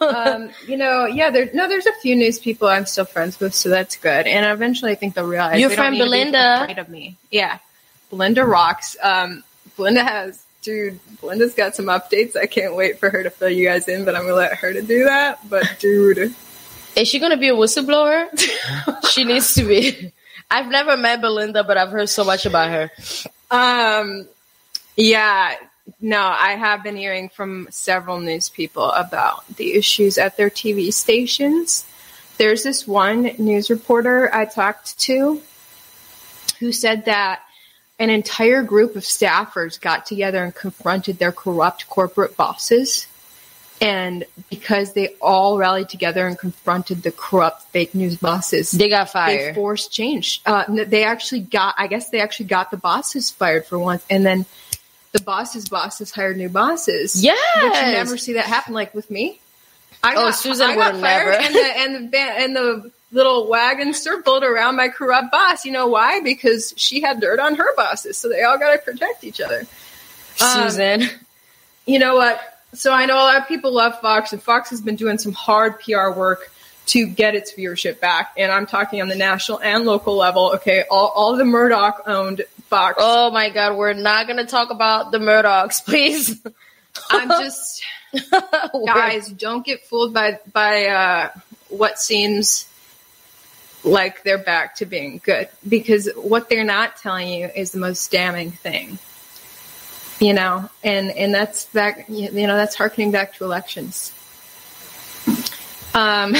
Um, 0.00 0.50
you 0.66 0.76
know, 0.76 1.06
yeah, 1.06 1.30
there 1.30 1.50
no, 1.54 1.68
there's 1.68 1.86
a 1.86 1.92
few 2.02 2.16
news 2.16 2.38
people 2.38 2.68
I'm 2.68 2.86
still 2.86 3.04
friends 3.04 3.38
with, 3.40 3.54
so 3.54 3.68
that's 3.68 3.96
good. 3.96 4.26
And 4.26 4.44
eventually, 4.46 4.92
I 4.92 4.94
think 4.94 5.14
they'll 5.14 5.26
realize 5.26 5.60
Your 5.60 5.68
they 5.68 5.76
don't 5.76 5.82
friend 5.84 5.94
be 5.94 6.00
Belinda. 6.00 6.62
afraid 6.62 6.78
of 6.78 6.88
me. 6.88 7.16
Yeah, 7.30 7.58
Belinda 8.10 8.44
rocks. 8.44 8.96
Um, 9.02 9.42
Belinda 9.76 10.04
has, 10.04 10.42
dude. 10.62 10.98
Belinda's 11.20 11.54
got 11.54 11.74
some 11.76 11.86
updates. 11.86 12.36
I 12.36 12.46
can't 12.46 12.74
wait 12.74 12.98
for 12.98 13.10
her 13.10 13.22
to 13.22 13.30
fill 13.30 13.48
you 13.50 13.66
guys 13.66 13.88
in, 13.88 14.04
but 14.04 14.14
I'm 14.14 14.22
gonna 14.22 14.34
let 14.34 14.54
her 14.58 14.72
to 14.72 14.82
do 14.82 15.04
that. 15.04 15.48
But 15.48 15.76
dude, 15.78 16.34
Is 16.96 17.08
she 17.08 17.18
gonna 17.18 17.36
be 17.36 17.48
a 17.48 17.54
whistleblower? 17.54 18.28
she 19.10 19.24
needs 19.24 19.54
to 19.54 19.64
be. 19.64 20.12
I've 20.50 20.68
never 20.68 20.96
met 20.96 21.20
Belinda, 21.20 21.64
but 21.64 21.76
I've 21.78 21.90
heard 21.90 22.08
so 22.08 22.22
much 22.24 22.44
about 22.46 22.70
her. 22.70 22.90
Um, 23.50 24.28
yeah, 24.96 25.54
no, 26.00 26.20
I 26.20 26.52
have 26.52 26.82
been 26.82 26.96
hearing 26.96 27.28
from 27.28 27.68
several 27.70 28.20
news 28.20 28.48
people 28.48 28.90
about 28.90 29.46
the 29.56 29.74
issues 29.74 30.18
at 30.18 30.36
their 30.36 30.50
TV 30.50 30.92
stations. 30.92 31.84
There's 32.38 32.62
this 32.62 32.86
one 32.86 33.22
news 33.38 33.70
reporter 33.70 34.34
I 34.34 34.44
talked 34.44 34.98
to 35.00 35.40
who 36.58 36.72
said 36.72 37.04
that 37.04 37.42
an 37.98 38.10
entire 38.10 38.62
group 38.62 38.96
of 38.96 39.02
staffers 39.02 39.80
got 39.80 40.06
together 40.06 40.42
and 40.42 40.54
confronted 40.54 41.18
their 41.18 41.32
corrupt 41.32 41.88
corporate 41.88 42.36
bosses. 42.36 43.06
And 43.80 44.24
because 44.50 44.94
they 44.94 45.08
all 45.20 45.58
rallied 45.58 45.88
together 45.88 46.26
and 46.26 46.38
confronted 46.38 47.02
the 47.02 47.12
corrupt 47.12 47.62
fake 47.70 47.94
news 47.94 48.16
bosses, 48.16 48.70
They 48.70 48.88
got 48.88 49.08
they 49.08 49.12
fired. 49.12 49.54
forced 49.54 49.92
change. 49.92 50.40
Uh, 50.46 50.64
they 50.68 51.04
actually 51.04 51.40
got, 51.40 51.74
I 51.76 51.86
guess 51.88 52.08
they 52.10 52.20
actually 52.20 52.46
got 52.46 52.70
the 52.70 52.76
bosses 52.76 53.30
fired 53.30 53.66
for 53.66 53.78
once, 53.78 54.04
and 54.08 54.24
then 54.24 54.46
the 55.14 55.22
bosses' 55.22 55.68
bosses 55.68 56.10
hired 56.10 56.36
new 56.36 56.48
bosses. 56.48 57.22
Yeah, 57.24 57.34
but 57.54 57.64
you 57.86 57.92
never 57.92 58.18
see 58.18 58.34
that 58.34 58.44
happen. 58.46 58.74
Like 58.74 58.92
with 58.94 59.10
me, 59.10 59.40
I 60.02 60.14
Oh, 60.16 60.30
Susan 60.32 60.70
I 60.70 60.74
got 60.74 60.96
fired, 61.00 61.30
never. 61.30 61.42
and 61.42 61.54
the 61.54 61.78
and 61.78 62.12
the 62.12 62.18
and 62.18 62.56
the 62.56 62.90
little 63.12 63.48
wagon 63.48 63.94
circled 63.94 64.42
around 64.42 64.74
my 64.76 64.88
corrupt 64.88 65.30
boss. 65.30 65.64
You 65.64 65.70
know 65.70 65.86
why? 65.86 66.20
Because 66.20 66.74
she 66.76 67.00
had 67.00 67.20
dirt 67.20 67.38
on 67.38 67.54
her 67.54 67.76
bosses, 67.76 68.18
so 68.18 68.28
they 68.28 68.42
all 68.42 68.58
got 68.58 68.72
to 68.72 68.78
protect 68.78 69.22
each 69.22 69.40
other. 69.40 69.60
Um, 70.42 70.68
Susan. 70.68 71.08
you 71.86 72.00
know 72.00 72.16
what? 72.16 72.40
So 72.72 72.92
I 72.92 73.06
know 73.06 73.14
a 73.14 73.22
lot 73.22 73.36
of 73.36 73.46
people 73.46 73.72
love 73.72 74.00
Fox, 74.00 74.32
and 74.32 74.42
Fox 74.42 74.70
has 74.70 74.80
been 74.80 74.96
doing 74.96 75.16
some 75.18 75.32
hard 75.32 75.78
PR 75.78 76.10
work 76.10 76.50
to 76.86 77.06
get 77.06 77.36
its 77.36 77.52
viewership 77.54 78.00
back. 78.00 78.32
And 78.36 78.50
I'm 78.50 78.66
talking 78.66 79.00
on 79.00 79.06
the 79.08 79.14
national 79.14 79.60
and 79.60 79.84
local 79.84 80.16
level. 80.16 80.50
Okay, 80.56 80.84
all, 80.90 81.12
all 81.14 81.36
the 81.36 81.44
Murdoch 81.44 82.02
owned 82.08 82.42
Fox. 82.68 82.96
Oh 82.98 83.30
my 83.30 83.50
God, 83.50 83.76
we're 83.76 83.92
not 83.92 84.26
gonna 84.26 84.46
talk 84.46 84.70
about 84.70 85.12
the 85.12 85.18
Murdochs, 85.18 85.84
please. 85.84 86.40
I'm 87.10 87.28
just 87.28 87.82
guys, 88.86 89.28
don't 89.28 89.64
get 89.64 89.84
fooled 89.86 90.14
by 90.14 90.38
by 90.52 90.86
uh, 90.86 91.30
what 91.68 91.98
seems 91.98 92.68
like 93.84 94.22
they're 94.22 94.38
back 94.38 94.76
to 94.76 94.86
being 94.86 95.20
good 95.22 95.48
because 95.68 96.08
what 96.16 96.48
they're 96.48 96.64
not 96.64 96.96
telling 96.96 97.28
you 97.28 97.50
is 97.54 97.72
the 97.72 97.78
most 97.78 98.10
damning 98.10 98.50
thing. 98.50 98.98
You 100.20 100.32
know, 100.32 100.70
and 100.82 101.10
and 101.10 101.34
that's 101.34 101.66
back. 101.66 102.08
You 102.08 102.30
know, 102.30 102.56
that's 102.56 102.76
harkening 102.76 103.10
back 103.10 103.34
to 103.34 103.44
elections. 103.44 104.12
Um, 105.92 106.34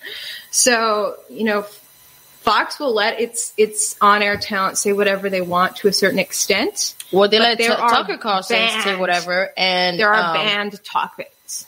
so 0.50 1.16
you 1.28 1.44
know, 1.44 1.66
Fox 2.48 2.80
will 2.80 2.94
let 2.94 3.20
its 3.20 3.52
its 3.58 3.94
on 4.00 4.22
air 4.22 4.38
talent 4.38 4.78
say 4.78 4.94
whatever 4.94 5.28
they 5.28 5.42
want 5.42 5.76
to 5.76 5.88
a 5.88 5.92
certain 5.92 6.18
extent. 6.18 6.94
Well, 7.12 7.28
they 7.28 7.38
let 7.38 7.58
T- 7.58 7.66
Tucker 7.66 8.16
Carlson 8.16 8.70
say 8.82 8.96
whatever, 8.96 9.52
and 9.54 9.98
There 9.98 10.10
are 10.10 10.30
um, 10.30 10.34
banned 10.34 10.82
topics. 10.82 11.66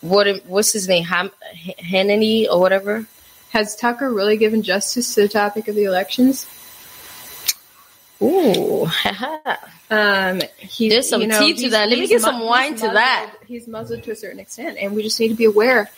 What 0.00 0.42
what's 0.46 0.72
his 0.72 0.88
name? 0.88 1.04
Ham- 1.04 1.30
Hannity 1.78 2.48
or 2.48 2.58
whatever. 2.58 3.04
Has 3.50 3.76
Tucker 3.76 4.10
really 4.10 4.38
given 4.38 4.62
justice 4.62 5.14
to 5.14 5.22
the 5.22 5.28
topic 5.28 5.68
of 5.68 5.74
the 5.74 5.84
elections? 5.84 6.46
Ooh. 8.22 8.88
Um, 9.90 10.40
he, 10.56 10.88
There's 10.88 11.08
some 11.08 11.20
you 11.20 11.26
know, 11.26 11.38
tea 11.38 11.52
to 11.52 11.70
that. 11.70 11.90
Let 11.90 11.98
me 11.98 12.08
get 12.08 12.22
some 12.22 12.40
wine 12.40 12.72
he's 12.72 12.80
to 12.80 12.88
that. 12.88 13.34
He's 13.46 13.68
muzzled 13.68 14.02
to 14.04 14.12
a 14.12 14.16
certain 14.16 14.40
extent, 14.40 14.78
and 14.80 14.96
we 14.96 15.02
just 15.02 15.20
need 15.20 15.28
to 15.28 15.34
be 15.34 15.44
aware 15.44 15.90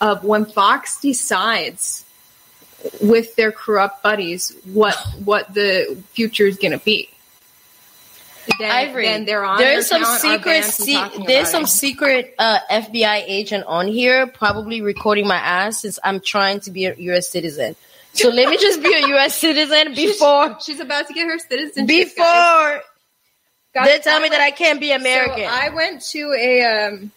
of 0.00 0.24
when 0.24 0.46
Fox 0.46 1.00
decides 1.00 2.06
with 3.00 3.36
their 3.36 3.52
corrupt 3.52 4.02
buddies 4.02 4.54
what 4.64 4.96
what 5.24 5.52
the 5.54 5.96
future 6.12 6.46
is 6.46 6.56
going 6.56 6.72
to 6.72 6.84
be. 6.84 7.08
Then, 8.58 8.70
Ivory, 8.70 9.04
then 9.04 9.24
they're 9.24 9.44
on. 9.44 9.58
there's 9.58 9.86
some 9.86 10.04
secret. 10.04 10.64
Se- 10.64 11.24
there's 11.26 11.48
some 11.48 11.64
it. 11.64 11.68
secret 11.68 12.34
uh, 12.38 12.58
FBI 12.70 13.22
agent 13.26 13.64
on 13.66 13.86
here, 13.86 14.26
probably 14.26 14.80
recording 14.80 15.28
my 15.28 15.36
ass 15.36 15.82
since 15.82 15.98
I'm 16.02 16.18
trying 16.20 16.60
to 16.60 16.72
be 16.72 16.86
a 16.86 16.94
U.S. 16.94 17.28
citizen. 17.28 17.76
So 18.14 18.30
let 18.30 18.48
me 18.48 18.58
just 18.58 18.82
be 18.82 18.92
a 18.92 19.08
U.S. 19.08 19.36
citizen 19.40 19.94
before 19.94 20.58
She's 20.60 20.80
about 20.80 21.06
to 21.06 21.14
get 21.14 21.26
her 21.26 21.38
citizenship. 21.38 21.86
before 21.86 22.24
guys. 22.24 22.80
Guys, 23.74 23.86
they 23.86 23.98
tell 24.00 24.20
me 24.20 24.28
that 24.28 24.40
I 24.40 24.50
can't 24.50 24.80
be 24.80 24.92
American. 24.92 25.44
So 25.44 25.50
I 25.50 25.70
went 25.70 26.02
to 26.10 26.34
a 26.38 26.62
um, 26.64 27.12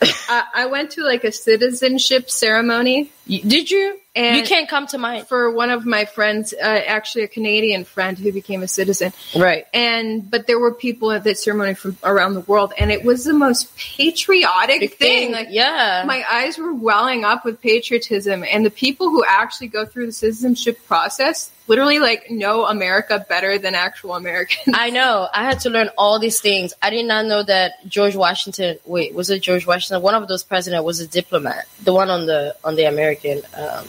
I, 0.28 0.44
I 0.54 0.66
went 0.66 0.92
to 0.92 1.04
like 1.04 1.24
a 1.24 1.32
citizenship 1.32 2.30
ceremony 2.30 3.10
Did 3.26 3.70
you? 3.70 3.98
And- 4.18 4.36
you 4.36 4.44
can't 4.44 4.68
come 4.68 4.86
to 4.88 4.98
mine, 4.98 5.24
for 5.24 5.50
one 5.50 5.70
of 5.70 5.86
my 5.86 6.04
friends, 6.04 6.52
uh, 6.52 6.64
actually 6.86 7.24
a 7.24 7.28
Canadian 7.28 7.84
friend 7.84 8.18
who 8.18 8.32
became 8.32 8.62
a 8.62 8.68
citizen. 8.68 9.12
right? 9.36 9.66
And 9.72 10.28
but 10.30 10.46
there 10.46 10.58
were 10.58 10.72
people 10.74 11.12
at 11.12 11.24
that 11.24 11.38
ceremony 11.38 11.74
from 11.74 11.96
around 12.02 12.34
the 12.34 12.40
world, 12.40 12.72
and 12.78 12.90
it 12.90 13.04
was 13.04 13.24
the 13.24 13.32
most 13.34 13.74
patriotic 13.76 14.80
Big 14.80 14.94
thing. 14.94 15.18
thing, 15.28 15.32
Like 15.32 15.48
yeah. 15.50 16.04
my 16.06 16.24
eyes 16.30 16.58
were 16.58 16.74
welling 16.74 17.24
up 17.24 17.44
with 17.44 17.60
patriotism, 17.60 18.44
and 18.44 18.64
the 18.66 18.70
people 18.70 19.08
who 19.10 19.24
actually 19.26 19.68
go 19.68 19.84
through 19.86 20.06
the 20.06 20.12
citizenship 20.12 20.78
process 20.86 21.50
literally 21.66 21.98
like 21.98 22.30
know 22.30 22.64
America 22.64 23.24
better 23.28 23.58
than 23.58 23.74
actual 23.74 24.14
Americans. 24.14 24.74
I 24.74 24.88
know. 24.90 25.28
I 25.34 25.44
had 25.44 25.60
to 25.60 25.70
learn 25.70 25.90
all 25.98 26.18
these 26.18 26.40
things. 26.40 26.72
I 26.80 26.88
did 26.90 27.04
not 27.06 27.26
know 27.26 27.42
that 27.42 27.86
George 27.86 28.16
Washington. 28.16 28.78
Wait, 28.86 29.14
was 29.14 29.28
it 29.30 29.42
George 29.42 29.66
Washington? 29.66 30.02
One 30.02 30.14
of 30.14 30.26
those 30.28 30.44
presidents 30.44 30.82
was 30.84 31.00
a 31.00 31.06
diplomat. 31.06 31.66
The 31.84 31.92
one 31.92 32.08
on 32.10 32.26
the 32.26 32.56
on 32.64 32.74
the 32.76 32.84
American, 32.84 33.42
um, 33.54 33.86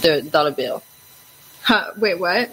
the 0.00 0.22
dollar 0.22 0.50
bill. 0.50 0.82
Huh, 1.62 1.92
wait, 1.96 2.18
what? 2.18 2.50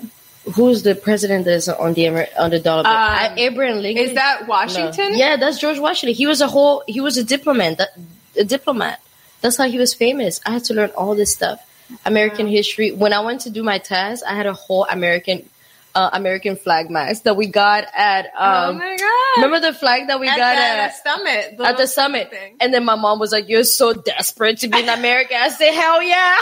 Who's 0.55 0.81
the 0.83 0.95
president 0.95 1.45
that's 1.45 1.67
on 1.67 1.93
the 1.93 2.07
on 2.41 2.49
the 2.49 2.59
dollar 2.59 2.83
bill? 2.83 2.91
Um, 2.91 2.97
I, 2.97 3.33
Abraham 3.37 3.77
Lincoln. 3.81 4.05
Is 4.05 4.13
that 4.15 4.41
No. 4.41 4.47
Washington? 4.47 5.15
Yeah, 5.17 5.35
that's 5.37 5.59
George 5.59 5.77
Washington. 5.79 6.15
He 6.15 6.25
was 6.27 6.41
a 6.41 6.47
whole. 6.47 6.83
He 6.87 6.99
was 7.01 7.17
a 7.17 7.23
diplomat. 7.23 7.77
That, 7.77 7.89
a 8.37 8.43
diplomat. 8.43 8.99
That's 9.41 9.57
how 9.57 9.67
he 9.69 9.77
was 9.77 9.93
famous. 9.93 10.39
I 10.45 10.51
had 10.51 10.63
to 10.65 10.73
learn 10.73 10.89
all 10.91 11.13
this 11.15 11.31
stuff. 11.33 11.59
American 12.05 12.47
history. 12.47 12.91
When 12.91 13.11
I 13.13 13.19
went 13.19 13.41
to 13.41 13.49
do 13.49 13.63
my 13.63 13.77
test, 13.77 14.23
I 14.25 14.33
had 14.33 14.45
a 14.45 14.53
whole 14.53 14.85
American 14.89 15.47
uh, 15.93 16.09
American 16.13 16.55
flag 16.55 16.89
mask 16.89 17.23
that 17.23 17.35
we 17.35 17.47
got 17.47 17.85
at. 17.93 18.31
oh 18.39 18.69
Um, 18.69 18.77
my 18.77 18.95
god! 18.97 19.41
Remember 19.43 19.59
the 19.71 19.77
flag 19.77 20.07
that 20.07 20.19
we 20.19 20.27
at 20.27 20.37
got 20.37 20.55
the, 20.55 20.61
at, 20.61 20.87
the 20.87 21.09
summit? 21.09 21.59
at 21.69 21.77
the 21.77 21.87
summit? 21.87 22.29
thing. 22.31 22.55
And 22.61 22.73
then 22.73 22.85
my 22.85 22.95
mom 22.95 23.19
was 23.19 23.31
like, 23.31 23.47
"You're 23.49 23.63
so 23.65 23.93
desperate 23.93 24.59
to 24.59 24.69
be 24.69 24.79
in 24.79 24.89
America." 24.89 25.35
I 25.37 25.49
said, 25.49 25.71
"Hell 25.73 26.01
yeah!" 26.01 26.35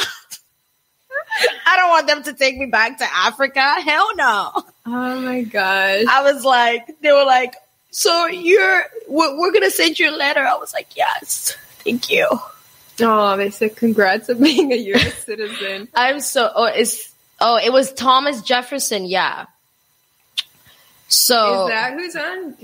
I 1.65 1.77
don't 1.77 1.89
want 1.89 2.07
them 2.07 2.23
to 2.23 2.33
take 2.33 2.57
me 2.57 2.65
back 2.65 2.97
to 2.99 3.05
Africa. 3.05 3.61
Hell 3.81 4.15
no. 4.15 4.51
Oh 4.85 5.21
my 5.21 5.43
gosh! 5.43 6.05
I 6.09 6.21
was 6.23 6.43
like, 6.43 6.99
they 7.01 7.11
were 7.11 7.25
like, 7.25 7.55
"So 7.91 8.27
you're 8.27 8.83
we're, 9.07 9.39
we're 9.39 9.51
gonna 9.51 9.71
send 9.71 9.99
you 9.99 10.09
a 10.09 10.15
letter." 10.15 10.41
I 10.41 10.55
was 10.55 10.73
like, 10.73 10.95
"Yes, 10.95 11.55
thank 11.83 12.09
you." 12.09 12.27
Oh, 13.01 13.37
they 13.37 13.49
said 13.49 13.75
congrats 13.75 14.29
on 14.29 14.41
being 14.41 14.71
a 14.71 14.75
U.S. 14.75 15.17
citizen. 15.25 15.87
I'm 15.93 16.19
so. 16.19 16.51
Oh, 16.53 16.65
it's 16.65 17.13
oh, 17.39 17.57
it 17.57 17.71
was 17.71 17.93
Thomas 17.93 18.41
Jefferson. 18.41 19.05
Yeah. 19.05 19.45
So 21.07 21.63
Is 21.65 21.69
that 21.69 21.93
who's 21.93 22.15
on? 22.15 22.55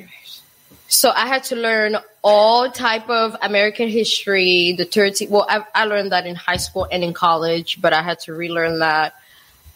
So 0.87 1.09
I 1.09 1.27
had 1.27 1.43
to 1.45 1.55
learn 1.55 1.97
all 2.23 2.69
type 2.71 3.09
of 3.09 3.35
American 3.41 3.89
history, 3.89 4.73
the 4.77 4.85
30, 4.85 5.27
well, 5.27 5.45
I, 5.49 5.63
I 5.73 5.85
learned 5.85 6.11
that 6.11 6.25
in 6.25 6.35
high 6.35 6.57
school 6.57 6.87
and 6.91 7.03
in 7.03 7.13
college, 7.13 7.81
but 7.81 7.91
I 7.91 8.01
had 8.01 8.19
to 8.21 8.33
relearn 8.33 8.79
that. 8.79 9.15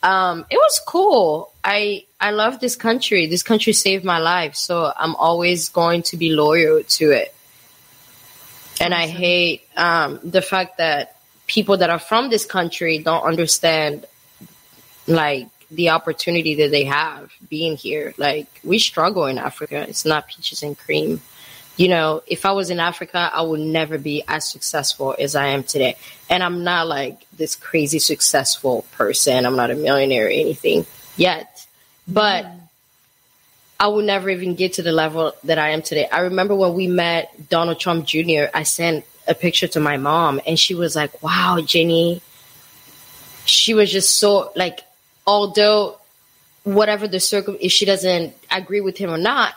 Um, 0.04 0.46
it 0.50 0.56
was 0.56 0.80
cool. 0.88 1.52
I, 1.64 2.06
I 2.20 2.32
love 2.32 2.60
this 2.60 2.76
country. 2.76 3.28
This 3.28 3.44
country 3.44 3.74
saved 3.74 4.06
my 4.06 4.20
life. 4.20 4.56
So 4.56 4.92
I'm 4.96 5.16
always 5.16 5.70
going 5.70 6.04
to 6.04 6.18
be 6.18 6.30
loyal 6.30 6.84
to 6.84 7.12
it. 7.12 7.34
And 8.80 8.94
I 8.94 9.08
hate, 9.08 9.68
um, 9.76 10.20
the 10.24 10.42
fact 10.42 10.78
that 10.78 11.18
people 11.48 11.78
that 11.78 11.90
are 11.90 12.00
from 12.00 12.30
this 12.30 12.46
country 12.46 13.00
don't 13.00 13.24
understand, 13.24 14.06
like, 15.06 15.48
the 15.72 15.90
opportunity 15.90 16.56
that 16.56 16.72
they 16.72 16.86
have 16.86 17.32
being 17.50 17.76
here. 17.76 18.14
Like 18.18 18.48
we 18.64 18.80
struggle 18.80 19.26
in 19.26 19.38
Africa. 19.38 19.86
It's 19.88 20.06
not 20.06 20.28
peaches 20.28 20.64
and 20.64 20.78
cream. 20.78 21.22
You 21.78 21.88
know, 21.88 22.24
if 22.28 22.46
I 22.46 22.52
was 22.52 22.70
in 22.70 22.80
Africa, 22.80 23.32
I 23.34 23.42
would 23.42 23.62
never 23.62 23.98
be 23.98 24.24
as 24.28 24.50
successful 24.50 25.16
as 25.18 25.36
I 25.36 25.48
am 25.48 25.64
today. 25.64 25.96
And 26.30 26.44
I'm 26.44 26.64
not 26.64 26.88
like 26.88 27.26
this 27.38 27.56
crazy 27.56 28.00
successful 28.00 28.86
person. 28.92 29.46
I'm 29.46 29.56
not 29.56 29.72
a 29.72 29.76
millionaire 29.76 30.26
or 30.26 30.30
anything 30.30 30.86
yet. 31.16 31.66
But 32.06 32.48
I 33.80 33.88
would 33.88 34.04
never 34.04 34.30
even 34.30 34.56
get 34.56 34.74
to 34.74 34.84
the 34.84 34.92
level 34.92 35.34
that 35.46 35.58
I 35.58 35.70
am 35.70 35.82
today. 35.82 36.08
I 36.12 36.22
remember 36.22 36.54
when 36.54 36.74
we 36.74 36.88
met 36.88 37.50
Donald 37.50 37.80
Trump 37.80 38.06
Jr., 38.06 38.46
I 38.54 38.64
sent 38.64 39.06
a 39.26 39.34
picture 39.34 39.68
to 39.70 39.80
my 39.80 39.96
mom 39.96 40.42
and 40.46 40.60
she 40.60 40.76
was 40.76 40.96
like, 40.96 41.24
Wow, 41.24 41.62
Jenny. 41.64 42.22
She 43.46 43.74
was 43.74 43.92
just 43.92 44.18
so 44.18 44.52
like 44.56 44.82
although 45.30 45.96
whatever 46.64 47.08
the 47.08 47.20
circle 47.20 47.56
if 47.62 47.72
she 47.72 47.86
doesn't 47.86 48.34
agree 48.50 48.82
with 48.82 48.98
him 48.98 49.12
or 49.12 49.18
not 49.18 49.54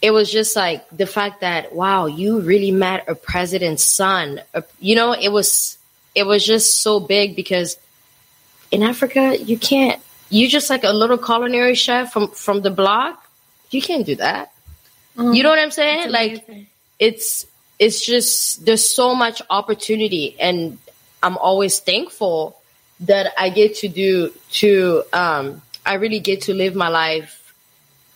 it 0.00 0.12
was 0.12 0.30
just 0.30 0.54
like 0.54 0.88
the 0.90 1.06
fact 1.06 1.40
that 1.40 1.74
wow 1.74 2.06
you 2.06 2.40
really 2.40 2.70
met 2.70 3.04
a 3.08 3.16
president's 3.16 3.82
son. 3.82 4.40
You 4.78 4.94
know 4.94 5.12
it 5.12 5.30
was 5.30 5.76
it 6.14 6.24
was 6.24 6.46
just 6.46 6.80
so 6.82 7.00
big 7.00 7.34
because 7.34 7.76
in 8.70 8.82
africa 8.82 9.36
you 9.36 9.58
can't 9.58 10.00
you 10.30 10.48
just 10.48 10.70
like 10.70 10.84
a 10.84 10.92
little 10.92 11.18
culinary 11.18 11.74
chef 11.74 12.12
from 12.12 12.28
from 12.30 12.62
the 12.62 12.70
block 12.70 13.24
you 13.70 13.82
can't 13.82 14.06
do 14.06 14.14
that. 14.16 14.52
Mm-hmm. 15.16 15.32
You 15.34 15.42
know 15.42 15.50
what 15.50 15.58
i'm 15.58 15.72
saying? 15.72 16.10
Like 16.10 16.46
it's 16.98 17.46
it's 17.78 18.04
just 18.06 18.64
there's 18.64 18.88
so 18.88 19.14
much 19.14 19.42
opportunity 19.50 20.36
and 20.40 20.78
i'm 21.22 21.36
always 21.38 21.78
thankful 21.78 22.58
that 23.00 23.32
I 23.38 23.50
get 23.50 23.76
to 23.76 23.88
do 23.88 24.32
to 24.52 25.04
um 25.12 25.62
I 25.86 25.94
really 25.94 26.20
get 26.20 26.42
to 26.42 26.54
live 26.54 26.74
my 26.74 26.88
life 26.88 27.54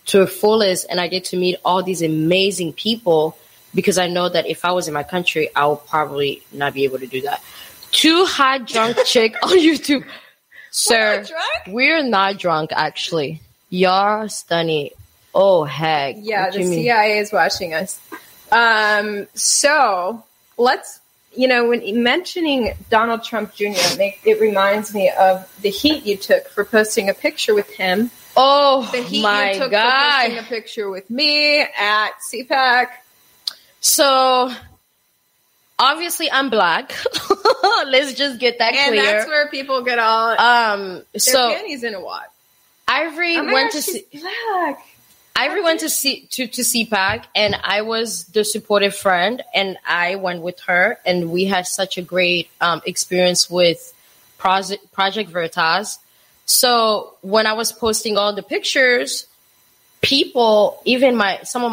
to 0.07 0.19
the 0.19 0.27
fullest 0.27 0.87
and 0.91 1.01
I 1.01 1.09
get 1.09 1.27
to 1.27 1.37
meet 1.37 1.57
all 1.65 1.83
these 1.83 2.03
amazing 2.03 2.73
people 2.73 3.37
because 3.75 3.97
I 3.99 4.09
know 4.09 4.29
that 4.29 4.47
if 4.47 4.65
I 4.65 4.73
was 4.73 4.89
in 4.89 4.95
my 4.95 5.03
country 5.03 5.49
I 5.55 5.67
would 5.67 5.87
probably 5.87 6.43
not 6.53 6.75
be 6.75 6.85
able 6.85 6.99
to 6.99 7.07
do 7.07 7.23
that. 7.23 7.43
Too 7.91 8.25
hot 8.27 8.67
drunk 8.67 8.99
chick 9.05 9.37
on 9.43 9.59
YouTube. 9.59 10.05
Sir, 10.71 11.25
drunk? 11.25 11.67
we're 11.69 12.03
not 12.03 12.39
drunk 12.39 12.71
actually. 12.75 13.41
You're 13.69 14.29
stunning. 14.29 14.91
Oh 15.35 15.65
heck. 15.65 16.17
Yeah, 16.19 16.51
the? 16.51 16.65
CIA 16.65 17.19
is 17.19 17.33
watching 17.33 17.73
us. 17.75 18.01
Um, 18.51 19.27
so 19.35 20.23
let's, 20.59 21.01
you 21.35 21.49
know, 21.49 21.69
when 21.69 22.03
mentioning 22.03 22.73
Donald 22.91 23.25
Trump 23.25 23.55
Jr., 23.55 23.73
it, 23.75 24.15
it 24.25 24.41
reminds 24.41 24.95
me 24.95 25.11
of 25.11 25.51
the 25.63 25.71
heat 25.71 26.05
you 26.05 26.17
took 26.17 26.49
for 26.49 26.65
posting 26.65 27.09
a 27.09 27.15
picture 27.15 27.55
with 27.55 27.69
him. 27.71 28.11
Oh 28.37 28.89
The 28.93 29.03
heat 29.03 29.23
my 29.23 29.53
you 29.53 29.59
took 29.61 29.71
god. 29.71 30.23
for 30.23 30.29
posting 30.31 30.39
a 30.39 30.49
picture 30.49 30.91
with 30.91 31.09
me 31.11 31.61
at 31.61 32.11
CPAC. 32.33 32.87
So 33.81 34.53
obviously 35.79 36.31
I'm 36.31 36.51
black. 36.51 36.93
Let's 37.87 38.15
just 38.15 38.39
get 38.39 38.59
that 38.59 38.75
And 38.75 38.95
clear. 38.95 39.03
that's 39.05 39.27
where 39.27 39.49
people 39.49 39.83
get 39.83 39.99
all 39.99 40.31
um 40.41 41.03
their 41.13 41.21
so 41.21 41.53
panties 41.55 41.83
in 41.85 41.95
a 41.95 42.01
wad. 42.01 42.25
Ivory 42.89 43.37
Oh 43.39 43.45
went 43.45 43.73
gosh, 43.73 43.85
to 43.85 43.93
see 43.93 44.05
black. 44.21 44.87
Ivory 45.35 45.63
went 45.63 45.81
to 45.81 45.89
see 45.89 46.27
to, 46.33 46.47
to 46.47 46.63
CPAC 46.63 47.25
and 47.35 47.57
I 47.63 47.83
was 47.83 48.27
the 48.27 48.45
supportive 48.45 48.95
friend 48.95 49.43
and 49.55 49.79
I 49.87 50.17
went 50.17 50.43
with 50.43 50.61
her 50.61 50.99
and 51.07 51.31
we 51.31 51.47
had 51.47 51.67
such 51.67 51.97
a 51.97 52.03
great 52.03 52.51
um, 52.61 52.83
experience 52.87 53.49
with 53.51 53.95
Project 54.39 54.93
Project 54.93 55.31
Veritas. 55.31 55.99
So 56.45 57.15
when 57.23 57.47
I 57.47 57.55
was 57.55 57.73
posting 57.73 58.19
all 58.19 58.35
the 58.35 58.43
pictures, 58.43 59.27
people, 60.03 60.81
even 60.85 61.17
my 61.17 61.41
some 61.45 61.65
of 61.65 61.73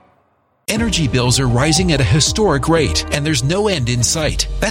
Energy 0.71 1.05
bills 1.05 1.37
are 1.37 1.49
rising 1.49 1.91
at 1.91 1.99
a 1.99 2.13
historic 2.17 2.69
rate, 2.69 3.03
and 3.13 3.25
there's 3.25 3.43
no 3.43 3.67
end 3.67 3.89
in 3.89 4.01
sight. 4.01 4.47
That's 4.61 4.70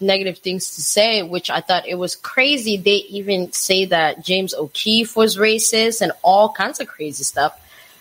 negative 0.00 0.38
things 0.38 0.74
to 0.76 0.82
say, 0.82 1.22
which 1.22 1.50
I 1.50 1.60
thought 1.60 1.86
it 1.86 1.96
was 1.96 2.16
crazy. 2.16 2.76
They 2.76 2.96
even 3.10 3.52
say 3.52 3.84
that 3.86 4.24
James 4.24 4.54
O'Keefe 4.54 5.16
was 5.16 5.36
racist 5.36 6.00
and 6.00 6.12
all 6.22 6.52
kinds 6.52 6.80
of 6.80 6.88
crazy 6.88 7.24
stuff. 7.24 7.58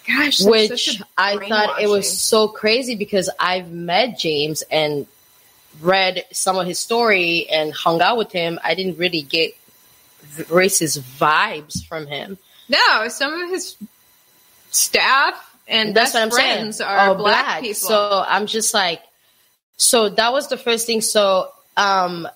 Gosh, 0.08 0.42
which 0.42 1.02
I 1.18 1.48
thought 1.48 1.82
it 1.82 1.88
was 1.88 2.20
so 2.20 2.48
crazy 2.48 2.96
because 2.96 3.30
I've 3.40 3.72
met 3.72 4.18
James 4.18 4.64
and 4.72 5.06
read 5.82 6.26
some 6.32 6.58
of 6.58 6.66
his 6.66 6.80
story 6.80 7.48
and 7.50 7.72
hung 7.74 8.02
out 8.02 8.18
with 8.18 8.32
him. 8.32 8.60
I 8.64 8.74
didn't 8.74 8.98
really 8.98 9.22
get 9.22 9.56
racist 10.36 11.00
vibes 11.00 11.86
from 11.86 12.08
him. 12.08 12.38
No, 12.70 13.08
some 13.10 13.34
of 13.34 13.50
his 13.50 13.76
staff 14.72 15.46
and 15.68 15.96
That's 15.96 16.14
what 16.14 16.24
I'm 16.24 16.32
friends 16.32 16.78
saying. 16.78 16.90
are 16.90 17.10
Are 17.10 17.16
black, 17.16 17.62
people. 17.62 17.76
So 17.76 18.24
I'm 18.28 18.48
just 18.48 18.74
like, 18.74 19.02
so 19.78 20.10
that 20.10 20.34
was 20.34 20.48
the 20.48 20.58
first 20.58 20.88
thing. 20.88 21.02
So 21.02 21.52
um, 21.80 22.28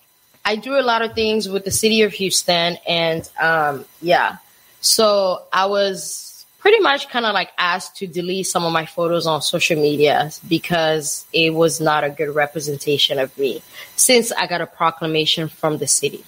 I 0.46 0.56
do 0.56 0.80
a 0.80 0.82
lot 0.82 1.02
of 1.02 1.14
things 1.14 1.50
with 1.50 1.66
the 1.66 1.72
city 1.72 2.02
of 2.04 2.14
Houston, 2.14 2.78
and 2.88 3.30
um, 3.40 3.86
yeah, 4.02 4.38
so 4.80 5.44
I 5.52 5.66
was 5.66 6.46
pretty 6.60 6.80
much 6.80 7.10
kind 7.10 7.26
of 7.26 7.34
like 7.34 7.50
asked 7.58 7.98
to 7.98 8.08
delete 8.08 8.48
some 8.48 8.64
of 8.64 8.72
my 8.72 8.86
photos 8.86 9.28
on 9.28 9.42
social 9.42 9.76
media 9.76 10.32
because 10.48 11.26
it 11.34 11.54
was 11.54 11.82
not 11.82 12.06
a 12.06 12.10
good 12.10 12.34
representation 12.34 13.20
of 13.20 13.38
me 13.38 13.62
since 13.98 14.32
I 14.32 14.48
got 14.48 14.62
a 14.62 14.66
proclamation 14.66 15.50
from 15.50 15.78
the 15.78 15.88
city. 15.88 16.24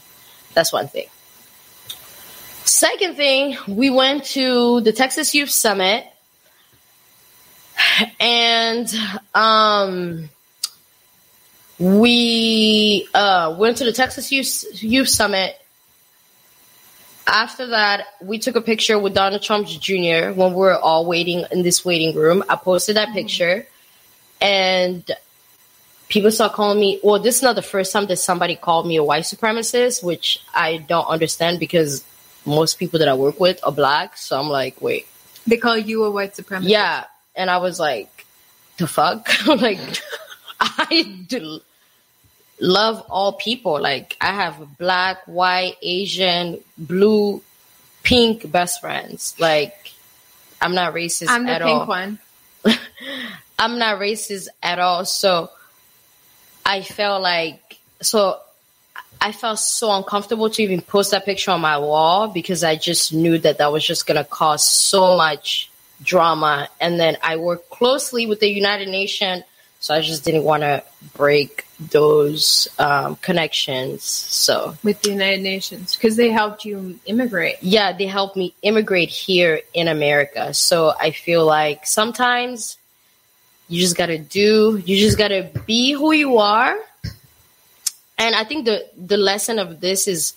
That's 0.53 0.73
one 0.73 0.89
thing. 0.89 1.07
Second 2.65 3.15
thing, 3.15 3.57
we 3.65 3.89
went 3.89 4.25
to 4.25 4.81
the 4.81 4.91
Texas 4.91 5.33
Youth 5.33 5.51
Summit 5.51 6.05
and 8.19 8.93
um 9.33 10.29
we 11.79 13.07
uh 13.13 13.55
went 13.57 13.77
to 13.77 13.85
the 13.85 13.91
Texas 13.91 14.31
Youth 14.31 14.65
Youth 14.81 15.09
Summit. 15.09 15.55
After 17.27 17.67
that, 17.67 18.05
we 18.21 18.37
took 18.37 18.55
a 18.55 18.61
picture 18.61 18.99
with 18.99 19.15
Donald 19.15 19.41
Trump 19.41 19.67
Jr. 19.67 20.31
when 20.31 20.51
we 20.51 20.55
were 20.55 20.77
all 20.77 21.05
waiting 21.05 21.43
in 21.51 21.63
this 21.63 21.83
waiting 21.83 22.15
room. 22.15 22.43
I 22.47 22.55
posted 22.55 22.97
that 22.97 23.13
picture, 23.13 23.65
and 24.39 25.09
people 26.07 26.31
start 26.31 26.53
calling 26.53 26.79
me. 26.79 26.99
Well, 27.03 27.19
this 27.19 27.37
is 27.37 27.43
not 27.43 27.55
the 27.55 27.63
first 27.63 27.91
time 27.91 28.05
that 28.07 28.17
somebody 28.17 28.55
called 28.55 28.87
me 28.87 28.97
a 28.97 29.03
white 29.03 29.23
supremacist, 29.23 30.03
which 30.03 30.39
I 30.53 30.77
don't 30.77 31.07
understand 31.07 31.59
because 31.59 32.05
most 32.45 32.77
people 32.77 32.99
that 32.99 33.07
I 33.07 33.15
work 33.15 33.39
with 33.39 33.59
are 33.63 33.71
black. 33.71 34.17
So 34.17 34.39
I'm 34.39 34.49
like, 34.49 34.79
wait, 34.81 35.07
they 35.47 35.57
call 35.57 35.77
you 35.77 36.03
a 36.03 36.11
white 36.11 36.35
supremacist. 36.35 36.69
yeah, 36.69 37.05
and 37.35 37.49
I 37.49 37.57
was 37.57 37.79
like, 37.79 38.25
the 38.77 38.87
fuck? 38.87 39.27
like, 39.47 39.79
I 40.59 41.23
do 41.27 41.59
love 42.59 43.05
all 43.09 43.33
people. 43.33 43.81
Like, 43.81 44.17
I 44.21 44.33
have 44.33 44.77
black, 44.77 45.25
white, 45.25 45.75
Asian, 45.81 46.59
blue, 46.77 47.41
pink 48.03 48.51
best 48.51 48.81
friends. 48.81 49.35
Like, 49.39 49.93
I'm 50.61 50.75
not 50.75 50.93
racist 50.93 51.27
I'm 51.29 51.45
the 51.45 51.51
at 51.51 51.61
pink 51.61 51.81
all. 51.81 51.87
one. 51.87 52.19
I'm 53.59 53.77
not 53.77 53.99
racist 53.99 54.47
at 54.63 54.79
all. 54.79 55.05
So 55.05 55.49
I 56.65 56.81
felt 56.81 57.21
like 57.21 57.77
so 58.01 58.39
I 59.21 59.31
felt 59.31 59.59
so 59.59 59.91
uncomfortable 59.91 60.49
to 60.49 60.63
even 60.63 60.81
post 60.81 61.11
that 61.11 61.25
picture 61.25 61.51
on 61.51 61.61
my 61.61 61.77
wall 61.77 62.27
because 62.27 62.63
I 62.63 62.75
just 62.75 63.13
knew 63.13 63.37
that 63.39 63.57
that 63.59 63.71
was 63.71 63.85
just 63.85 64.05
going 64.05 64.17
to 64.17 64.23
cause 64.23 64.67
so 64.67 65.15
much 65.17 65.71
drama. 66.01 66.69
And 66.81 66.99
then 66.99 67.17
I 67.23 67.37
work 67.37 67.69
closely 67.69 68.27
with 68.27 68.39
the 68.39 68.49
United 68.49 68.89
Nations, 68.89 69.43
so 69.79 69.93
I 69.93 70.01
just 70.01 70.23
didn't 70.25 70.43
want 70.43 70.63
to 70.63 70.83
break 71.13 71.65
those 71.79 72.67
um, 72.79 73.17
connections. 73.17 74.03
So 74.03 74.75
with 74.83 75.01
the 75.01 75.11
United 75.11 75.41
Nations 75.41 75.95
because 75.95 76.15
they 76.15 76.29
helped 76.29 76.65
you 76.65 76.99
immigrate. 77.05 77.57
Yeah, 77.61 77.91
they 77.91 78.05
helped 78.05 78.35
me 78.35 78.53
immigrate 78.61 79.09
here 79.09 79.61
in 79.73 79.87
America. 79.87 80.53
So 80.53 80.93
I 80.99 81.11
feel 81.11 81.45
like 81.45 81.85
sometimes 81.85 82.77
you 83.67 83.81
just 83.81 83.97
gotta 83.97 84.17
do, 84.17 84.81
you 84.85 84.97
just 84.97 85.17
gotta 85.17 85.49
be 85.65 85.91
who 85.91 86.11
you 86.11 86.37
are. 86.37 86.77
And 88.17 88.35
I 88.35 88.43
think 88.43 88.65
the 88.65 88.89
the 88.97 89.17
lesson 89.17 89.59
of 89.59 89.81
this 89.81 90.07
is 90.07 90.33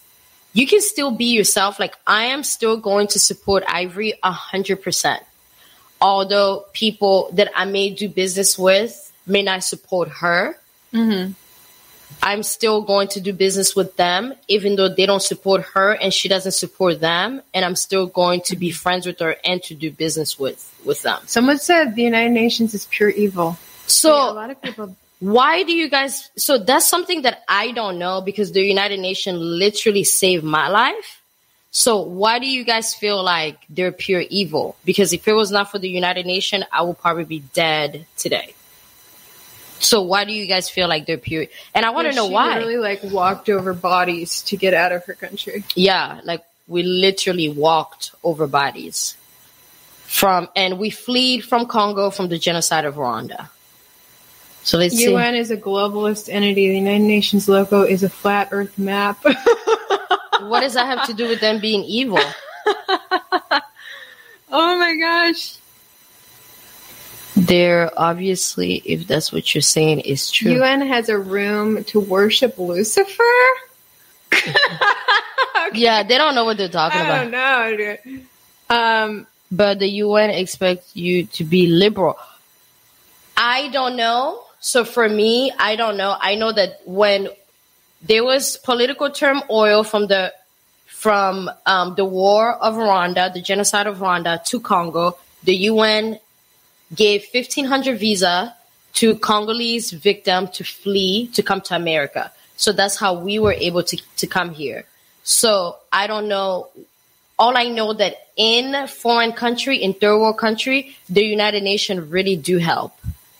you 0.52 0.66
can 0.66 0.80
still 0.80 1.12
be 1.12 1.26
yourself. 1.26 1.78
Like 1.78 1.94
I 2.06 2.24
am 2.24 2.42
still 2.42 2.76
going 2.76 3.06
to 3.08 3.18
support 3.20 3.62
Ivory 3.68 4.14
a 4.22 4.32
hundred 4.32 4.82
percent. 4.82 5.22
Although 6.00 6.64
people 6.72 7.30
that 7.34 7.50
I 7.54 7.64
may 7.64 7.90
do 7.90 8.08
business 8.08 8.58
with 8.58 9.07
may 9.28 9.42
not 9.42 9.64
support 9.64 10.08
her, 10.20 10.56
Mm-hmm. 10.92 11.32
I'm 12.22 12.42
still 12.42 12.80
going 12.82 13.08
to 13.08 13.20
do 13.20 13.32
business 13.34 13.76
with 13.76 13.96
them, 13.96 14.32
even 14.48 14.76
though 14.76 14.88
they 14.88 15.04
don't 15.04 15.22
support 15.22 15.62
her 15.74 15.92
and 15.92 16.12
she 16.12 16.28
doesn't 16.28 16.52
support 16.52 17.00
them. 17.00 17.42
And 17.52 17.64
I'm 17.64 17.76
still 17.76 18.06
going 18.06 18.40
to 18.46 18.56
be 18.56 18.70
friends 18.70 19.06
with 19.06 19.18
her 19.20 19.36
and 19.44 19.62
to 19.64 19.74
do 19.74 19.90
business 19.92 20.38
with 20.38 20.58
with 20.84 21.02
them. 21.02 21.20
Someone 21.26 21.58
said 21.58 21.94
the 21.94 22.02
United 22.02 22.30
Nations 22.32 22.72
is 22.74 22.86
pure 22.90 23.10
evil. 23.10 23.58
So 23.86 24.16
Yeah, 24.16 24.30
a 24.30 24.32
lot 24.32 24.50
of 24.50 24.62
people. 24.62 24.96
why 25.20 25.62
do 25.62 25.72
you 25.74 25.88
guys? 25.90 26.30
So 26.36 26.56
that's 26.56 26.88
something 26.88 27.22
that 27.22 27.42
I 27.46 27.72
don't 27.72 27.98
know 27.98 28.22
because 28.22 28.52
the 28.52 28.62
United 28.62 29.00
Nations 29.00 29.38
literally 29.38 30.04
saved 30.04 30.44
my 30.44 30.68
life. 30.68 31.20
So 31.70 32.00
why 32.00 32.38
do 32.38 32.46
you 32.46 32.64
guys 32.64 32.94
feel 32.94 33.22
like 33.22 33.58
they're 33.68 33.92
pure 33.92 34.24
evil? 34.30 34.76
Because 34.86 35.12
if 35.12 35.28
it 35.28 35.34
was 35.34 35.50
not 35.52 35.70
for 35.70 35.78
the 35.78 35.90
United 35.90 36.24
Nations, 36.24 36.64
I 36.72 36.80
would 36.82 36.98
probably 36.98 37.24
be 37.24 37.40
dead 37.52 38.06
today. 38.16 38.54
So 39.80 40.02
why 40.02 40.24
do 40.24 40.32
you 40.32 40.46
guys 40.46 40.68
feel 40.68 40.88
like 40.88 41.06
they're 41.06 41.18
pure? 41.18 41.46
And 41.74 41.86
I 41.86 41.90
want 41.90 42.06
to 42.06 42.12
Yeah, 42.12 42.16
know 42.16 42.28
she 42.28 42.34
why. 42.34 42.54
Literally, 42.54 42.76
like 42.76 43.02
walked 43.04 43.48
over 43.48 43.72
bodies 43.74 44.42
to 44.42 44.56
get 44.56 44.74
out 44.74 44.92
of 44.92 45.04
her 45.04 45.14
country. 45.14 45.64
Yeah, 45.74 46.20
like 46.24 46.44
we 46.66 46.82
literally 46.82 47.48
walked 47.48 48.12
over 48.22 48.46
bodies 48.46 49.16
from, 50.04 50.48
and 50.56 50.78
we 50.78 50.90
fled 50.90 51.44
from 51.44 51.66
Congo 51.66 52.10
from 52.10 52.28
the 52.28 52.38
genocide 52.38 52.84
of 52.84 52.96
Rwanda. 52.96 53.48
So 54.64 54.78
let's 54.78 54.96
see. 54.96 55.10
UN 55.10 55.34
is 55.34 55.50
a 55.50 55.56
globalist 55.56 56.28
entity. 56.28 56.68
The 56.68 56.76
United 56.78 57.04
Nations 57.04 57.48
logo 57.48 57.82
is 57.82 58.02
a 58.02 58.08
flat 58.08 58.48
Earth 58.52 58.76
map. 58.78 59.24
What 60.40 60.60
does 60.60 60.74
that 60.74 60.86
have 60.86 61.06
to 61.06 61.14
do 61.14 61.28
with 61.28 61.40
them 61.40 61.60
being 61.60 61.82
evil? 61.84 62.20
oh 64.50 64.78
my 64.78 64.96
gosh. 64.98 65.58
They're 67.38 67.90
obviously, 67.96 68.82
if 68.84 69.06
that's 69.06 69.32
what 69.32 69.54
you're 69.54 69.62
saying, 69.62 70.00
is 70.00 70.30
true. 70.30 70.52
UN 70.52 70.80
has 70.80 71.08
a 71.08 71.16
room 71.18 71.84
to 71.84 72.00
worship 72.00 72.58
Lucifer. 72.58 73.22
Yeah, 75.74 76.02
they 76.02 76.16
don't 76.16 76.34
know 76.34 76.44
what 76.46 76.56
they're 76.56 76.70
talking 76.70 77.00
I 77.00 77.24
about. 77.24 77.76
don't 77.76 78.00
know. 78.00 78.16
Um, 78.70 79.26
But 79.52 79.78
the 79.78 79.88
UN 80.04 80.30
expects 80.30 80.96
you 80.96 81.24
to 81.36 81.44
be 81.44 81.66
liberal. 81.66 82.16
I 83.36 83.68
don't 83.68 83.96
know. 83.96 84.42
So 84.60 84.84
for 84.84 85.06
me, 85.08 85.52
I 85.58 85.76
don't 85.76 85.96
know. 85.98 86.16
I 86.18 86.36
know 86.36 86.52
that 86.52 86.80
when 86.86 87.28
there 88.02 88.24
was 88.24 88.56
political 88.56 89.10
turmoil 89.10 89.84
from 89.84 90.06
the 90.06 90.32
from 90.86 91.50
um, 91.66 91.94
the 91.96 92.04
war 92.04 92.52
of 92.54 92.74
Rwanda, 92.74 93.32
the 93.32 93.40
genocide 93.42 93.86
of 93.86 93.98
Rwanda 93.98 94.42
to 94.46 94.60
Congo, 94.60 95.16
the 95.44 95.54
UN 95.70 96.18
gave 96.94 97.26
1,500 97.32 97.98
visa 97.98 98.54
to 98.94 99.16
Congolese 99.16 99.92
victim 99.92 100.48
to 100.48 100.64
flee 100.64 101.28
to 101.28 101.42
come 101.42 101.60
to 101.62 101.76
America. 101.76 102.32
So 102.56 102.72
that's 102.72 102.96
how 102.96 103.14
we 103.14 103.38
were 103.38 103.52
able 103.52 103.82
to, 103.84 103.96
to 104.16 104.26
come 104.26 104.50
here. 104.50 104.84
So 105.22 105.76
I 105.92 106.06
don't 106.06 106.28
know. 106.28 106.68
All 107.38 107.56
I 107.56 107.68
know 107.68 107.92
that 107.92 108.16
in 108.36 108.88
foreign 108.88 109.32
country, 109.32 109.76
in 109.76 109.94
third 109.94 110.18
world 110.18 110.38
country, 110.38 110.96
the 111.08 111.22
United 111.22 111.62
Nations 111.62 112.10
really 112.10 112.34
do 112.34 112.58
help. 112.58 112.98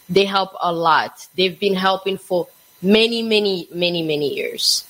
They 0.08 0.24
help 0.24 0.52
a 0.60 0.72
lot. 0.72 1.26
They've 1.34 1.58
been 1.58 1.74
helping 1.74 2.16
for 2.16 2.46
many, 2.80 3.22
many, 3.22 3.68
many, 3.72 4.02
many 4.02 4.34
years. 4.34 4.84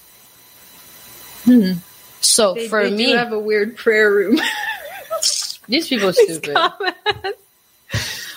Hmm. 1.44 1.72
So 2.20 2.54
they, 2.54 2.68
for 2.68 2.84
they 2.84 2.94
me, 2.94 3.06
do 3.06 3.16
have 3.16 3.32
a 3.32 3.38
weird 3.38 3.76
prayer 3.76 4.10
room. 4.10 4.38
these 5.68 5.88
people 5.88 6.08
are 6.08 6.12
stupid. 6.12 6.56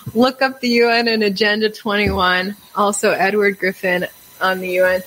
Comments. 0.04 0.16
Look 0.16 0.42
up 0.42 0.60
the 0.62 0.70
UN 0.70 1.08
and 1.08 1.24
Agenda 1.24 1.70
21. 1.70 2.56
Also, 2.76 3.12
Edward 3.12 3.60
Griffin 3.60 4.08
on 4.40 4.60
the 4.60 4.70
UN. 4.80 5.02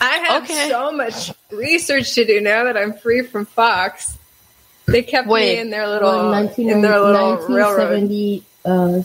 I 0.00 0.16
have 0.18 0.44
Okay. 0.44 0.68
so 0.70 0.92
much 0.92 1.30
research 1.50 2.14
to 2.14 2.24
do 2.26 2.40
now 2.40 2.64
that 2.64 2.76
I'm 2.76 2.92
free 2.94 3.22
from 3.22 3.46
Fox. 3.46 4.16
They 4.86 5.02
kept 5.02 5.28
Wait, 5.28 5.54
me 5.54 5.60
in 5.60 5.70
their 5.70 5.88
little 5.88 6.10
Well, 6.10 6.34
in 6.34 6.80
their 6.82 7.00
little 7.00 7.36
railroad. 7.48 8.02
1970, 8.02 8.42
uh, 8.66 9.02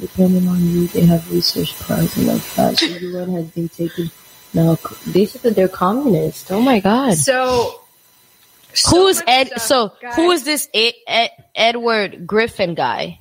depending 0.00 0.48
on 0.48 0.60
you, 0.70 0.86
they 0.88 1.02
have 1.06 1.30
research 1.30 1.72
prize 1.78 2.16
and 2.16 2.26
like 2.26 2.54
that. 2.54 2.76
The 2.78 2.98
UN 3.00 3.32
has 3.34 3.44
been 3.46 3.68
taken. 3.68 4.10
Now, 4.52 4.76
they 5.06 5.26
said 5.26 5.42
that 5.42 5.54
they're 5.56 5.68
communist. 5.68 6.50
Oh 6.50 6.60
my 6.60 6.80
god. 6.80 7.14
So, 7.14 7.80
so 8.72 8.90
who 8.90 9.06
is 9.08 9.22
Ed? 9.28 9.48
stuff, 9.48 9.62
So 9.62 9.92
guys. 10.00 10.14
who 10.16 10.30
is 10.32 10.44
this 10.44 10.68
Ed, 10.74 10.94
Ed, 11.06 11.30
Edward 11.54 12.26
Griffin 12.26 12.74
guy? 12.74 13.20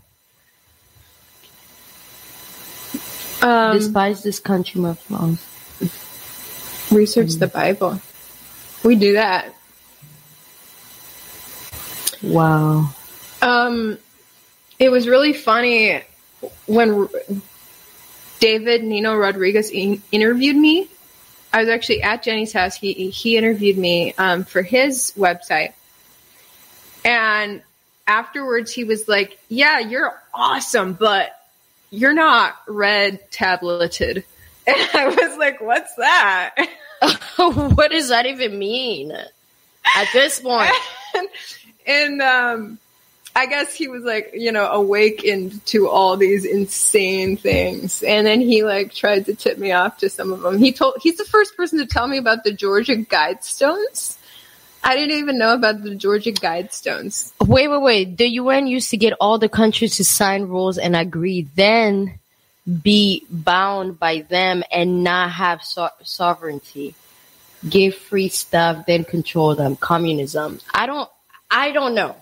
Um, 3.44 3.78
Despise 3.78 4.24
this 4.24 4.40
country, 4.40 4.82
my 4.82 4.94
flaws. 4.94 5.38
research 6.92 7.34
the 7.34 7.48
Bible? 7.48 8.02
We 8.84 8.96
do 8.96 9.14
that. 9.14 9.54
Wow. 12.22 12.90
Um, 13.42 13.98
it 14.80 14.90
was 14.90 15.08
really 15.08 15.34
funny 15.34 16.02
when 16.66 17.10
David 18.40 18.84
Nino 18.84 19.16
Rodriguez 19.16 19.70
in- 19.70 20.02
interviewed 20.12 20.56
me. 20.56 20.88
I 21.52 21.60
was 21.60 21.70
actually 21.70 22.02
at 22.02 22.24
Jenny's 22.24 22.52
house. 22.54 22.76
He 22.76 23.10
he 23.10 23.38
interviewed 23.38 23.78
me 23.78 24.14
um, 24.18 24.44
for 24.44 24.62
his 24.64 25.14
website, 25.16 25.74
and 27.06 27.62
afterwards 28.08 28.72
he 28.72 28.86
was 28.86 29.08
like, 29.08 29.38
"Yeah, 29.50 29.80
you're 29.80 30.20
awesome, 30.34 30.94
but 30.94 31.32
you're 31.94 32.14
not 32.14 32.56
red 32.68 33.32
tableted." 33.32 34.26
And 34.66 34.78
I 34.94 35.08
was 35.08 35.38
like, 35.38 35.60
"What's 35.60 35.94
that?" 35.96 36.56
what 37.36 37.92
does 37.92 38.10
that 38.10 38.26
even 38.26 38.58
mean? 38.58 39.12
At 39.12 40.08
this 40.14 40.40
point, 40.40 40.72
and, 41.16 41.28
and 41.86 42.22
um, 42.22 42.80
I 43.36 43.46
guess 43.48 43.74
he 43.74 43.88
was 43.88 44.04
like, 44.04 44.32
you 44.34 44.52
know, 44.52 44.68
awakened 44.68 45.66
to 45.68 45.90
all 45.90 46.16
these 46.16 46.46
insane 46.46 47.36
things, 47.36 48.04
and 48.04 48.26
then 48.26 48.40
he 48.40 48.64
like 48.64 48.94
tried 48.94 49.26
to 49.26 49.36
tip 49.36 49.58
me 49.58 49.74
off 49.74 49.98
to 49.98 50.10
some 50.10 50.32
of 50.32 50.42
them. 50.42 50.58
He 50.58 50.72
told 50.72 50.96
he's 51.02 51.18
the 51.18 51.26
first 51.26 51.58
person 51.58 51.80
to 51.80 51.86
tell 51.86 52.08
me 52.08 52.18
about 52.18 52.44
the 52.44 52.54
Georgia 52.54 52.96
Guidestones. 52.96 54.18
I 54.84 54.96
didn't 54.96 55.18
even 55.18 55.38
know 55.38 55.54
about 55.54 55.82
the 55.82 55.96
Georgia 55.96 56.32
Guidestones. 56.32 57.32
wait, 57.40 57.70
wait, 57.70 57.82
wait. 57.82 58.18
The 58.18 58.28
UN 58.42 58.68
used 58.68 58.90
to 58.90 58.98
get 58.98 59.14
all 59.20 59.38
the 59.38 59.50
countries 59.50 59.96
to 59.98 60.04
sign 60.04 60.44
rules 60.44 60.78
and 60.78 60.96
agree, 60.96 61.48
then 61.56 62.20
be 62.82 63.26
bound 63.30 64.00
by 64.00 64.22
them 64.22 64.64
and 64.72 65.04
not 65.04 65.32
have 65.32 65.64
so- 65.64 65.90
sovereignty. 66.04 66.96
Give 67.68 67.96
free 67.96 68.28
stuff, 68.28 68.86
then 68.86 69.06
control 69.06 69.56
them. 69.56 69.78
Communism. 69.78 70.60
I 70.74 70.86
don't. 70.86 71.10
I 71.50 71.72
don't 71.72 71.96
know. 71.96 72.16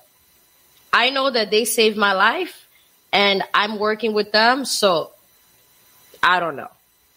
I 0.93 1.09
know 1.09 1.31
that 1.31 1.49
they 1.49 1.65
saved 1.65 1.97
my 1.97 2.13
life, 2.13 2.67
and 3.11 3.43
I'm 3.53 3.79
working 3.79 4.13
with 4.13 4.31
them. 4.31 4.65
So 4.65 5.11
I 6.21 6.39
don't 6.39 6.55
know. 6.55 6.69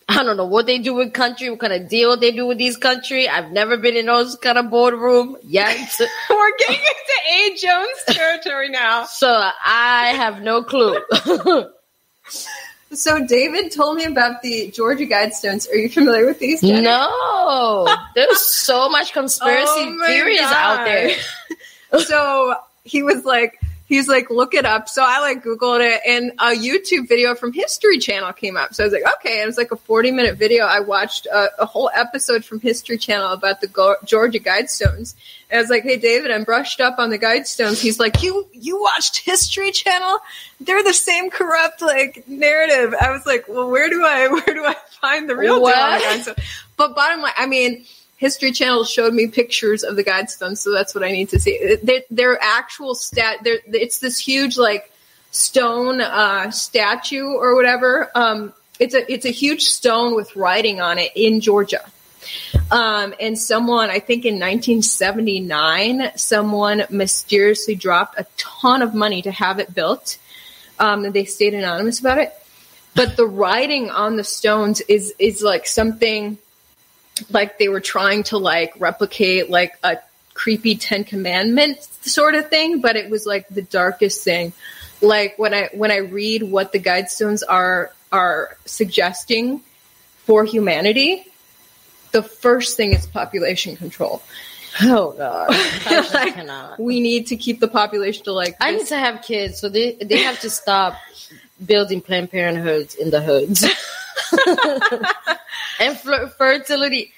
I 0.09 0.23
don't 0.23 0.37
know 0.37 0.47
what 0.47 0.67
they 0.67 0.79
do 0.79 0.95
with 0.95 1.13
country, 1.13 1.49
what 1.51 1.61
kind 1.61 1.73
of 1.73 1.89
deal 1.89 2.17
they 2.17 2.31
do 2.31 2.47
with 2.47 2.59
these 2.59 2.77
country. 2.77 3.29
I've 3.29 3.51
never 3.53 3.77
been 3.77 3.97
in 3.97 4.07
those 4.07 4.37
kind 4.37 4.59
of 4.59 4.71
boardroom 4.71 5.37
yet. 5.43 5.77
We're 6.31 6.57
getting 6.59 6.77
into 6.77 7.33
A. 7.33 7.57
Jones 7.57 8.17
territory 8.17 8.69
now. 8.69 9.05
So 9.07 9.29
I 9.29 10.13
have 10.17 10.43
no 10.43 10.63
clue. 10.63 10.99
So 12.93 13.27
David 13.27 13.73
told 13.73 13.97
me 13.97 14.05
about 14.05 14.43
the 14.43 14.71
Georgia 14.71 15.05
Guidestones. 15.05 15.69
Are 15.71 15.75
you 15.75 15.89
familiar 15.89 16.27
with 16.27 16.39
these? 16.39 16.61
Jenny? 16.61 16.83
no, 16.83 17.89
there's 18.15 18.41
so 18.41 18.89
much 18.89 19.11
oh 19.17 19.21
conspiracy 19.21 19.67
Oh 19.67 20.05
theories 20.07 20.41
God. 20.41 20.79
out 20.81 20.85
there. 20.85 21.17
so 22.01 22.55
he 22.85 23.03
was 23.03 23.25
like, 23.25 23.59
he's 23.87 24.09
like, 24.09 24.31
look 24.31 24.55
it 24.55 24.65
up. 24.65 24.89
So 24.89 25.05
I 25.07 25.21
like 25.21 25.45
Googled 25.45 25.81
it 25.81 26.01
and 26.07 26.33
a 26.39 26.57
YouTube 26.57 27.09
video 27.09 27.35
from 27.35 27.53
History 27.53 27.99
Channel 27.99 28.33
came 28.33 28.57
up. 28.57 28.75
So 28.75 28.85
I 28.85 28.87
was 28.87 28.93
like, 28.93 29.15
okay. 29.17 29.43
It 29.43 29.47
was 29.47 29.59
like 29.59 29.73
a 29.73 29.77
40 29.77 30.11
minute 30.11 30.37
video. 30.37 30.65
I 30.65 30.81
watched 30.81 31.27
a, 31.27 31.51
a 31.63 31.67
whole 31.67 31.91
episode 31.95 32.45
from 32.45 32.61
History 32.61 32.99
Channel 32.99 33.33
about 33.33 33.61
the 33.61 33.67
Go- 33.67 33.97
Georgia 34.05 34.39
Guidestones. 34.39 35.15
And 35.51 35.59
I 35.59 35.61
was 35.61 35.71
like, 35.71 35.83
hey, 35.83 35.97
David, 35.97 36.31
I'm 36.31 36.45
brushed 36.45 36.81
up 36.81 36.99
on 36.99 37.11
the 37.11 37.19
Guidestones. 37.19 37.81
He's 37.81 38.01
like, 38.01 38.23
you, 38.23 38.47
you 38.53 38.81
watched 38.81 39.19
History 39.19 39.71
Channel? 39.71 40.19
They're 40.61 40.83
the 40.83 40.95
same 40.95 41.31
corrupt 41.31 41.83
like 41.83 42.27
narrative. 42.27 42.95
I 42.99 43.11
was 43.11 43.27
like, 43.27 43.47
well, 43.49 43.71
where 43.71 43.91
do 43.91 44.03
I, 44.05 44.29
where 44.31 44.55
do 44.55 44.65
I 44.65 44.77
find 45.01 45.29
the 45.29 45.37
real 45.37 45.59
deal 45.59 45.75
Guidestones? 45.75 46.39
But 46.77 46.97
bottom 46.97 47.21
line, 47.21 47.33
I 47.37 47.47
mean, 47.47 47.85
History 48.25 48.53
Channel 48.53 48.85
showed 48.85 49.13
me 49.13 49.27
pictures 49.27 49.83
of 49.83 49.97
the 49.97 50.03
Guidestones, 50.03 50.57
so 50.57 50.73
that's 50.73 50.95
what 50.95 51.05
I 51.05 51.13
need 51.13 51.29
to 51.29 51.39
see. 51.39 51.77
They're, 51.83 52.05
they're 52.11 52.43
actual 52.43 52.95
stat. 52.95 53.41
They're, 53.43 53.59
it's 53.67 53.99
this 53.99 54.19
huge 54.19 54.57
like 54.57 54.91
stone 55.31 56.01
uh, 56.01 56.51
statue 56.51 57.27
or 57.27 57.55
whatever. 57.55 58.11
Um, 58.15 58.55
it's 58.81 58.95
a 58.95 59.13
it's 59.13 59.27
a 59.27 59.31
huge 59.31 59.65
stone 59.65 60.15
with 60.15 60.37
writing 60.37 60.81
on 60.81 60.99
it 60.99 61.13
in 61.15 61.43
Georgia. 61.43 61.83
Um, 62.71 63.13
and 63.21 63.39
someone, 63.39 63.91
I 63.91 63.99
think 63.99 64.25
in 64.25 64.37
1979, 64.37 66.13
someone 66.17 66.85
mysteriously 66.89 67.75
dropped 67.75 68.19
a 68.19 68.27
ton 68.39 68.81
of 68.81 68.95
money 68.95 69.21
to 69.21 69.33
have 69.33 69.59
it 69.59 69.75
built. 69.75 70.17
Um, 70.79 71.05
and 71.05 71.13
they 71.13 71.27
stayed 71.27 71.53
anonymous 71.53 72.01
about 72.01 72.17
it. 72.17 72.33
But 72.95 73.19
the 73.19 73.27
writing 73.27 73.91
on 73.91 74.17
the 74.17 74.25
stones 74.25 74.81
is 74.81 75.15
is 75.19 75.43
like 75.43 75.67
something 75.67 76.39
like 77.31 77.59
they 77.59 77.69
were 77.69 77.81
trying 77.81 78.23
to 78.25 78.39
like 78.39 78.75
replicate 78.79 79.51
like 79.51 79.79
a 79.83 79.99
creepy 80.35 80.75
Ten 80.75 81.05
Commandments 81.05 81.89
sort 82.03 82.35
of 82.35 82.49
thing, 82.49 82.81
but 82.81 82.97
it 82.97 83.09
was 83.11 83.25
like 83.27 83.49
the 83.49 83.63
darkest 83.63 84.25
thing. 84.25 84.53
Like 85.01 85.39
when 85.39 85.55
I 85.55 85.69
when 85.73 85.91
I 85.91 85.99
read 85.99 86.43
what 86.43 86.73
the 86.73 86.81
guidestones 86.81 87.43
are 87.49 87.93
are 88.11 88.57
suggesting 88.65 89.61
for 90.25 90.45
humanity, 90.45 91.25
the 92.13 92.23
first 92.23 92.77
thing 92.77 92.93
is 92.93 93.07
population 93.07 93.77
control. 93.77 94.23
Oh 94.83 95.13
god, 95.13 95.51
Like, 96.15 96.35
cannot. 96.35 96.81
we 96.81 97.01
need 97.01 97.29
to 97.29 97.37
keep 97.37 97.61
the 97.61 97.69
population 97.69 98.25
to 98.25 98.33
like 98.33 98.57
I 98.61 98.73
need 98.73 98.87
to 98.89 98.97
have 98.99 99.23
kids, 99.23 99.61
so 99.61 99.69
they 99.69 99.93
they 99.93 100.23
have 100.23 100.41
to 100.41 100.51
stop 100.51 100.97
building 101.65 102.01
Planned 102.01 102.33
Parenthoods 102.33 102.97
in 102.97 103.11
the 103.11 103.21
hoods. 103.21 103.65
and 105.81 105.99
fer- 105.99 106.29
fertility. 106.29 107.13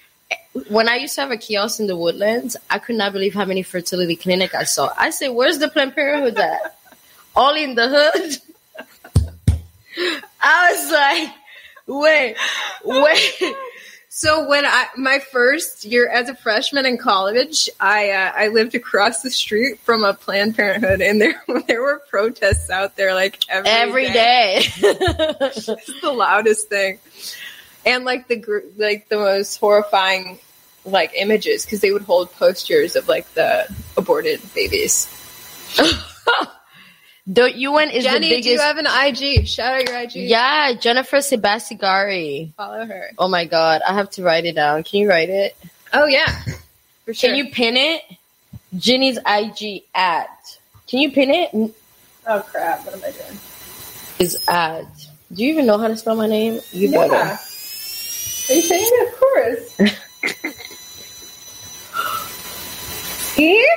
When 0.68 0.88
I 0.88 0.96
used 0.96 1.14
to 1.16 1.20
have 1.20 1.30
a 1.30 1.36
kiosk 1.36 1.80
in 1.80 1.86
the 1.86 1.96
woodlands, 1.96 2.56
I 2.70 2.78
could 2.78 2.96
not 2.96 3.12
believe 3.12 3.34
how 3.34 3.44
many 3.44 3.62
fertility 3.62 4.16
clinic 4.16 4.54
I 4.54 4.64
saw. 4.64 4.92
I 4.96 5.10
said, 5.10 5.28
"Where's 5.28 5.58
the 5.58 5.68
Planned 5.68 5.94
Parenthood 5.94 6.38
at? 6.38 6.78
All 7.34 7.54
in 7.54 7.74
the 7.74 7.88
hood." 7.88 8.38
I 10.40 10.72
was 10.72 10.90
like, 10.92 11.30
"Wait, 11.86 12.36
wait." 12.84 13.56
So 14.16 14.48
when 14.48 14.64
I 14.64 14.86
my 14.96 15.18
first 15.18 15.84
year 15.84 16.08
as 16.08 16.30
a 16.30 16.34
freshman 16.34 16.86
in 16.86 16.96
college, 16.96 17.68
I 17.78 18.12
uh, 18.12 18.32
I 18.34 18.48
lived 18.48 18.74
across 18.74 19.20
the 19.20 19.30
street 19.30 19.78
from 19.80 20.04
a 20.04 20.14
Planned 20.14 20.56
Parenthood, 20.56 21.02
and 21.02 21.20
there 21.20 21.44
there 21.68 21.82
were 21.82 22.02
protests 22.08 22.70
out 22.70 22.96
there 22.96 23.12
like 23.12 23.38
every, 23.50 23.70
Every 23.70 24.10
day. 24.10 24.60
it's 24.78 26.00
the 26.00 26.12
loudest 26.14 26.70
thing, 26.70 26.98
and 27.84 28.06
like 28.06 28.26
the 28.26 28.42
like 28.78 29.06
the 29.10 29.18
most 29.18 29.58
horrifying 29.58 30.38
like 30.86 31.12
images 31.14 31.66
because 31.66 31.82
they 31.82 31.92
would 31.92 32.00
hold 32.00 32.32
posters 32.32 32.96
of 32.96 33.08
like 33.08 33.30
the 33.34 33.68
aborted 33.98 34.40
babies. 34.54 35.12
The 37.28 37.52
UN 37.58 37.90
is 37.90 38.04
Jenny, 38.04 38.36
the 38.36 38.40
do 38.42 38.50
you 38.50 38.58
have 38.60 38.78
an 38.78 38.86
IG? 38.86 39.48
Shout 39.48 39.74
out 39.80 39.88
your 39.88 39.98
IG. 39.98 40.14
yeah, 40.30 40.72
Jennifer 40.74 41.16
Sebasigari. 41.16 42.52
follow 42.54 42.84
her. 42.86 43.10
Oh 43.18 43.26
my 43.28 43.44
god, 43.46 43.82
I 43.86 43.94
have 43.94 44.10
to 44.10 44.22
write 44.22 44.44
it 44.44 44.54
down. 44.54 44.84
Can 44.84 45.00
you 45.00 45.08
write 45.08 45.28
it? 45.28 45.56
Oh 45.92 46.06
yeah, 46.06 46.26
for 47.04 47.12
sure. 47.12 47.30
Can 47.30 47.36
you 47.36 47.50
pin 47.50 47.76
it? 47.76 48.02
Jenny's 48.76 49.18
IG 49.26 49.82
at. 49.94 50.28
Can 50.86 51.00
you 51.00 51.10
pin 51.10 51.30
it? 51.30 51.50
Oh 52.28 52.40
crap! 52.42 52.84
What 52.84 52.94
am 52.94 53.00
I 53.04 53.10
doing? 53.10 53.38
Is 54.20 54.38
at. 54.48 54.84
Do 55.34 55.42
you 55.42 55.50
even 55.50 55.66
know 55.66 55.78
how 55.78 55.88
to 55.88 55.96
spell 55.96 56.14
my 56.14 56.28
name? 56.28 56.60
You 56.70 56.88
Yeah. 56.90 57.08
better. 57.08 57.16
Are 57.16 58.54
you 58.54 58.62
saying 58.62 58.86
it? 58.86 59.08
Of 59.08 59.18
course. 59.18 60.62
See? 63.34 63.68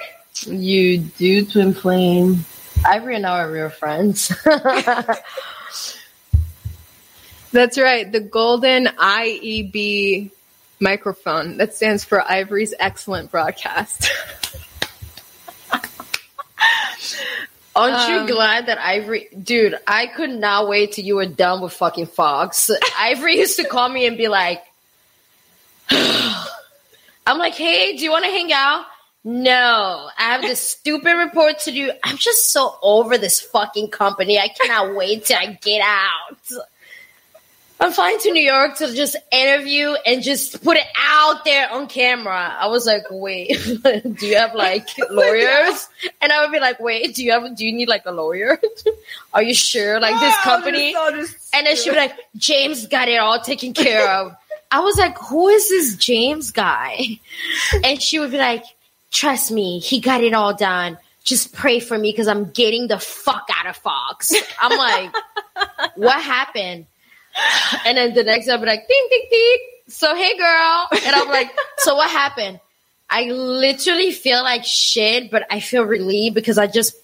You 0.45 0.99
do 0.99 1.45
twin 1.45 1.73
flame. 1.73 2.45
Ivory 2.85 3.15
and 3.15 3.25
I 3.25 3.41
are 3.41 3.51
real 3.51 3.69
friends. 3.69 4.31
That's 7.51 7.77
right. 7.77 8.11
The 8.11 8.19
golden 8.19 8.85
IEB 8.87 10.31
microphone. 10.79 11.57
That 11.57 11.75
stands 11.75 12.03
for 12.03 12.21
Ivory's 12.21 12.73
Excellent 12.79 13.31
Broadcast. 13.31 14.09
Aren't 17.75 17.95
Um, 17.95 18.27
you 18.27 18.33
glad 18.33 18.65
that 18.67 18.77
Ivory, 18.79 19.27
dude? 19.41 19.75
I 19.87 20.07
could 20.07 20.31
not 20.31 20.67
wait 20.67 20.93
till 20.93 21.05
you 21.05 21.15
were 21.15 21.25
done 21.27 21.61
with 21.61 21.73
fucking 21.73 22.07
Fox. 22.07 22.69
Ivory 22.97 23.37
used 23.37 23.57
to 23.57 23.63
call 23.67 23.87
me 23.87 24.05
and 24.05 24.17
be 24.17 24.27
like, 24.27 24.61
"I'm 25.89 27.37
like, 27.37 27.53
hey, 27.53 27.95
do 27.95 28.03
you 28.03 28.11
want 28.11 28.25
to 28.25 28.31
hang 28.31 28.51
out?" 28.51 28.85
No, 29.31 30.09
I 30.17 30.23
have 30.23 30.41
this 30.41 30.59
stupid 30.59 31.13
report 31.13 31.59
to 31.59 31.71
do. 31.71 31.91
I'm 32.03 32.17
just 32.17 32.51
so 32.51 32.79
over 32.81 33.15
this 33.15 33.39
fucking 33.39 33.89
company. 33.89 34.39
I 34.39 34.47
cannot 34.47 34.95
wait 34.95 35.25
till 35.25 35.37
I 35.37 35.59
get 35.61 35.83
out. 35.85 36.51
I'm 37.79 37.91
flying 37.91 38.17
to 38.21 38.31
New 38.31 38.41
York 38.41 38.77
to 38.77 38.91
just 38.91 39.15
interview 39.31 39.93
and 40.03 40.23
just 40.23 40.63
put 40.63 40.77
it 40.77 40.87
out 40.97 41.45
there 41.45 41.71
on 41.71 41.85
camera. 41.85 42.57
I 42.59 42.69
was 42.69 42.87
like, 42.87 43.03
wait, 43.11 43.49
do 43.83 44.25
you 44.25 44.35
have 44.35 44.55
like 44.55 44.87
lawyers? 45.11 45.87
And 46.23 46.31
I 46.31 46.41
would 46.41 46.51
be 46.51 46.59
like, 46.59 46.79
wait, 46.79 47.13
do 47.13 47.23
you 47.23 47.31
have, 47.31 47.55
do 47.55 47.67
you 47.67 47.71
need 47.71 47.87
like 47.87 48.07
a 48.07 48.11
lawyer? 48.11 48.59
Are 49.35 49.43
you 49.43 49.53
sure? 49.53 49.99
Like 49.99 50.19
this 50.19 50.35
company? 50.37 50.95
And 51.53 51.67
then 51.67 51.75
she'd 51.75 51.91
be 51.91 51.97
like, 51.97 52.15
James 52.35 52.87
got 52.87 53.07
it 53.07 53.17
all 53.17 53.39
taken 53.39 53.73
care 53.73 54.09
of. 54.09 54.35
I 54.71 54.79
was 54.79 54.97
like, 54.97 55.19
who 55.19 55.49
is 55.49 55.69
this 55.69 55.97
James 55.97 56.49
guy? 56.49 57.19
And 57.83 58.01
she 58.01 58.17
would 58.17 58.31
be 58.31 58.39
like, 58.39 58.63
trust 59.11 59.51
me, 59.51 59.79
he 59.79 59.99
got 59.99 60.23
it 60.23 60.33
all 60.33 60.53
done. 60.53 60.97
Just 61.23 61.53
pray 61.53 61.79
for 61.79 61.97
me 61.97 62.11
because 62.11 62.27
I'm 62.27 62.49
getting 62.51 62.87
the 62.87 62.99
fuck 62.99 63.47
out 63.55 63.67
of 63.67 63.77
Fox. 63.77 64.33
I'm 64.59 64.77
like, 64.77 65.13
what 65.95 66.21
happened? 66.21 66.85
And 67.85 67.97
then 67.97 68.13
the 68.13 68.23
next 68.23 68.45
day 68.45 68.51
I'll 68.51 68.59
be 68.59 68.65
like, 68.65 68.87
ding, 68.87 69.07
ding, 69.09 69.27
ding. 69.29 69.57
So, 69.87 70.15
hey, 70.15 70.37
girl. 70.37 70.87
And 71.05 71.15
I'm 71.15 71.27
like, 71.27 71.51
so 71.77 71.95
what 71.95 72.09
happened? 72.09 72.59
I 73.09 73.23
literally 73.25 74.11
feel 74.11 74.43
like 74.43 74.63
shit, 74.63 75.31
but 75.31 75.45
I 75.49 75.59
feel 75.59 75.83
relieved 75.83 76.35
because 76.35 76.57
I 76.57 76.67
just 76.67 76.95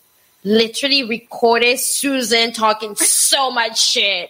literally 0.43 1.03
recorded 1.03 1.79
Susan 1.79 2.53
talking 2.53 2.95
so 2.95 3.49
much 3.51 3.81
shit. 3.81 4.29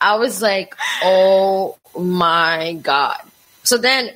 I 0.00 0.16
was 0.16 0.40
like, 0.42 0.74
oh 1.02 1.78
my 1.98 2.74
God. 2.82 3.18
So 3.62 3.78
then, 3.78 4.12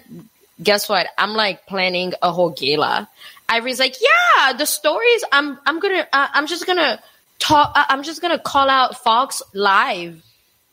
guess 0.65 0.89
what? 0.89 1.07
I'm 1.19 1.35
like 1.35 1.67
planning 1.67 2.13
a 2.23 2.33
whole 2.33 2.51
gala. 2.51 3.09
Ivory's 3.49 3.79
like, 3.79 3.97
yeah, 4.01 4.55
the 4.55 4.65
stories. 4.67 5.23
I'm, 5.31 5.59
I'm 5.67 5.79
gonna, 5.79 6.07
uh, 6.13 6.29
I'm 6.33 6.47
just 6.47 6.67
gonna 6.67 7.01
talk. 7.39 7.73
Uh, 7.77 7.85
I'm 7.89 8.03
just 8.03 8.23
gonna 8.23 8.39
call 8.39 8.69
out 8.71 9.03
Fox 9.03 9.43
live 9.53 10.23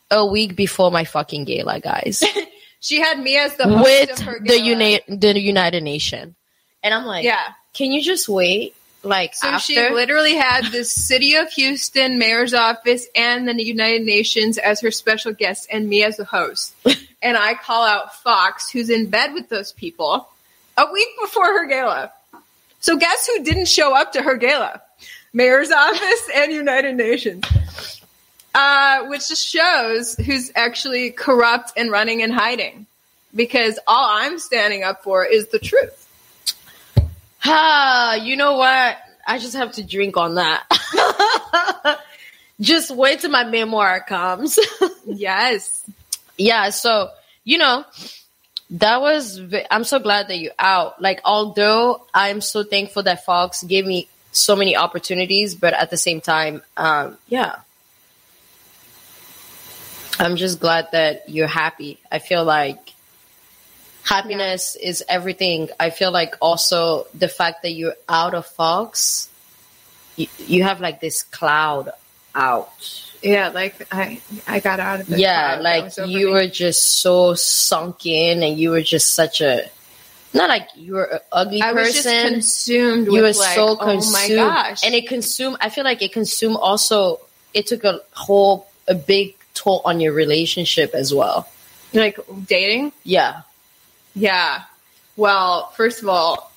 a 0.09 0.25
week 0.25 0.55
before 0.55 0.89
my 0.91 1.03
fucking 1.03 1.43
gala, 1.45 1.79
guys, 1.79 2.23
She 2.79 2.99
had 2.99 3.19
me 3.19 3.37
as 3.37 3.55
the 3.57 3.67
host 3.67 3.83
with 3.83 4.09
of 4.19 4.25
her 4.25 4.39
the. 4.43 4.59
Uni- 4.59 5.01
the 5.07 5.39
United 5.39 5.83
Nation, 5.83 6.35
and 6.81 6.93
I'm 6.93 7.05
like, 7.05 7.23
Yeah. 7.25 7.53
can 7.73 7.91
you 7.91 8.01
just 8.01 8.27
wait? 8.27 8.73
Like 9.03 9.33
So 9.33 9.47
after? 9.47 9.73
she 9.73 9.89
literally 9.89 10.35
had 10.35 10.71
the 10.71 10.83
city 10.83 11.35
of 11.35 11.51
Houston 11.53 12.19
mayor's 12.19 12.53
office 12.53 13.07
and 13.15 13.47
the 13.47 13.63
United 13.63 14.03
Nations 14.03 14.57
as 14.57 14.79
her 14.81 14.91
special 14.91 15.33
guests 15.33 15.67
and 15.71 15.89
me 15.89 16.03
as 16.03 16.17
the 16.17 16.25
host. 16.25 16.73
and 17.21 17.35
I 17.37 17.55
call 17.55 17.83
out 17.83 18.15
Fox, 18.21 18.69
who's 18.69 18.89
in 18.89 19.09
bed 19.09 19.33
with 19.33 19.49
those 19.49 19.71
people, 19.71 20.27
a 20.77 20.85
week 20.91 21.09
before 21.19 21.45
her 21.45 21.65
gala. 21.67 22.11
So 22.79 22.97
guess 22.97 23.27
who 23.27 23.43
didn't 23.43 23.67
show 23.67 23.95
up 23.95 24.13
to 24.13 24.21
her 24.21 24.35
gala? 24.37 24.81
Mayor's 25.33 25.71
office 25.71 26.29
and 26.35 26.51
United 26.51 26.95
Nations. 26.95 27.43
Uh, 28.53 29.05
which 29.05 29.29
just 29.29 29.47
shows 29.47 30.15
who's 30.17 30.51
actually 30.55 31.11
corrupt 31.11 31.71
and 31.77 31.89
running 31.89 32.21
and 32.21 32.33
hiding. 32.33 32.85
Because 33.33 33.79
all 33.87 34.09
I'm 34.09 34.39
standing 34.39 34.83
up 34.83 35.03
for 35.03 35.25
is 35.25 35.47
the 35.47 35.59
truth. 35.59 36.05
Ah, 37.43 38.15
you 38.15 38.35
know 38.35 38.57
what? 38.57 38.97
I 39.25 39.39
just 39.39 39.55
have 39.55 39.73
to 39.73 39.83
drink 39.83 40.17
on 40.17 40.35
that. 40.35 41.99
just 42.61 42.91
wait 42.91 43.21
till 43.21 43.31
my 43.31 43.43
memoir 43.43 44.01
comes. 44.01 44.59
Yes. 45.05 45.83
yeah, 46.37 46.69
so, 46.69 47.09
you 47.43 47.57
know, 47.57 47.83
that 48.69 49.01
was, 49.01 49.41
I'm 49.69 49.83
so 49.83 49.99
glad 49.99 50.29
that 50.29 50.37
you're 50.37 50.53
out. 50.57 51.01
Like, 51.01 51.19
although 51.25 52.05
I'm 52.13 52.39
so 52.39 52.63
thankful 52.63 53.03
that 53.03 53.25
Fox 53.25 53.63
gave 53.63 53.85
me 53.85 54.07
so 54.31 54.55
many 54.55 54.77
opportunities, 54.77 55.55
but 55.55 55.73
at 55.73 55.89
the 55.89 55.97
same 55.97 56.21
time, 56.21 56.61
um, 56.77 57.17
yeah. 57.27 57.57
I'm 60.19 60.35
just 60.35 60.59
glad 60.59 60.87
that 60.91 61.29
you're 61.29 61.47
happy. 61.47 61.99
I 62.11 62.19
feel 62.19 62.45
like 62.45 62.93
happiness 64.03 64.75
is 64.75 65.03
everything. 65.07 65.69
I 65.79 65.89
feel 65.89 66.11
like 66.11 66.35
also 66.41 67.07
the 67.13 67.27
fact 67.27 67.63
that 67.63 67.71
you're 67.71 67.95
out 68.09 68.33
of 68.33 68.45
Fox, 68.45 69.29
you, 70.15 70.27
you 70.39 70.63
have 70.63 70.81
like 70.81 70.99
this 70.99 71.23
cloud 71.23 71.89
out. 72.35 72.69
Yeah, 73.21 73.49
like 73.49 73.87
I 73.91 74.19
I 74.47 74.59
got 74.59 74.79
out 74.79 75.01
of 75.01 75.11
it. 75.11 75.19
yeah, 75.19 75.59
like 75.61 75.93
you 76.07 76.31
were 76.31 76.47
just 76.47 77.01
so 77.01 77.35
sunk 77.35 78.05
in 78.05 78.41
and 78.41 78.57
you 78.57 78.71
were 78.71 78.81
just 78.81 79.13
such 79.13 79.41
a 79.41 79.69
not 80.33 80.47
like 80.49 80.69
you 80.75 80.93
were 80.95 81.03
an 81.03 81.19
ugly 81.31 81.61
I 81.61 81.73
person. 81.73 81.83
was 81.83 81.93
just 82.03 82.27
consumed. 82.33 83.05
you 83.07 83.11
with 83.11 83.21
were 83.21 83.39
like, 83.43 83.53
so 83.55 83.77
Oh 83.79 83.85
my 83.85 83.93
consumed 83.93 84.37
gosh! 84.37 84.83
and 84.85 84.95
it 84.95 85.07
consumed 85.07 85.57
i 85.59 85.69
feel 85.69 85.83
like 85.83 86.01
it 86.01 86.13
consumed 86.13 86.55
also 86.55 87.19
it 87.53 87.67
took 87.67 87.83
a 87.83 87.99
whole 88.13 88.67
a 88.87 88.95
big 88.95 89.35
toll 89.53 89.81
on 89.83 89.99
your 89.99 90.13
relationship 90.13 90.93
as 90.95 91.13
well 91.13 91.49
like 91.93 92.17
dating. 92.47 92.93
yeah 93.03 93.41
Yeah. 94.15 94.63
Well, 95.15 95.67
first 95.75 96.01
of 96.01 96.09
all, 96.09 96.51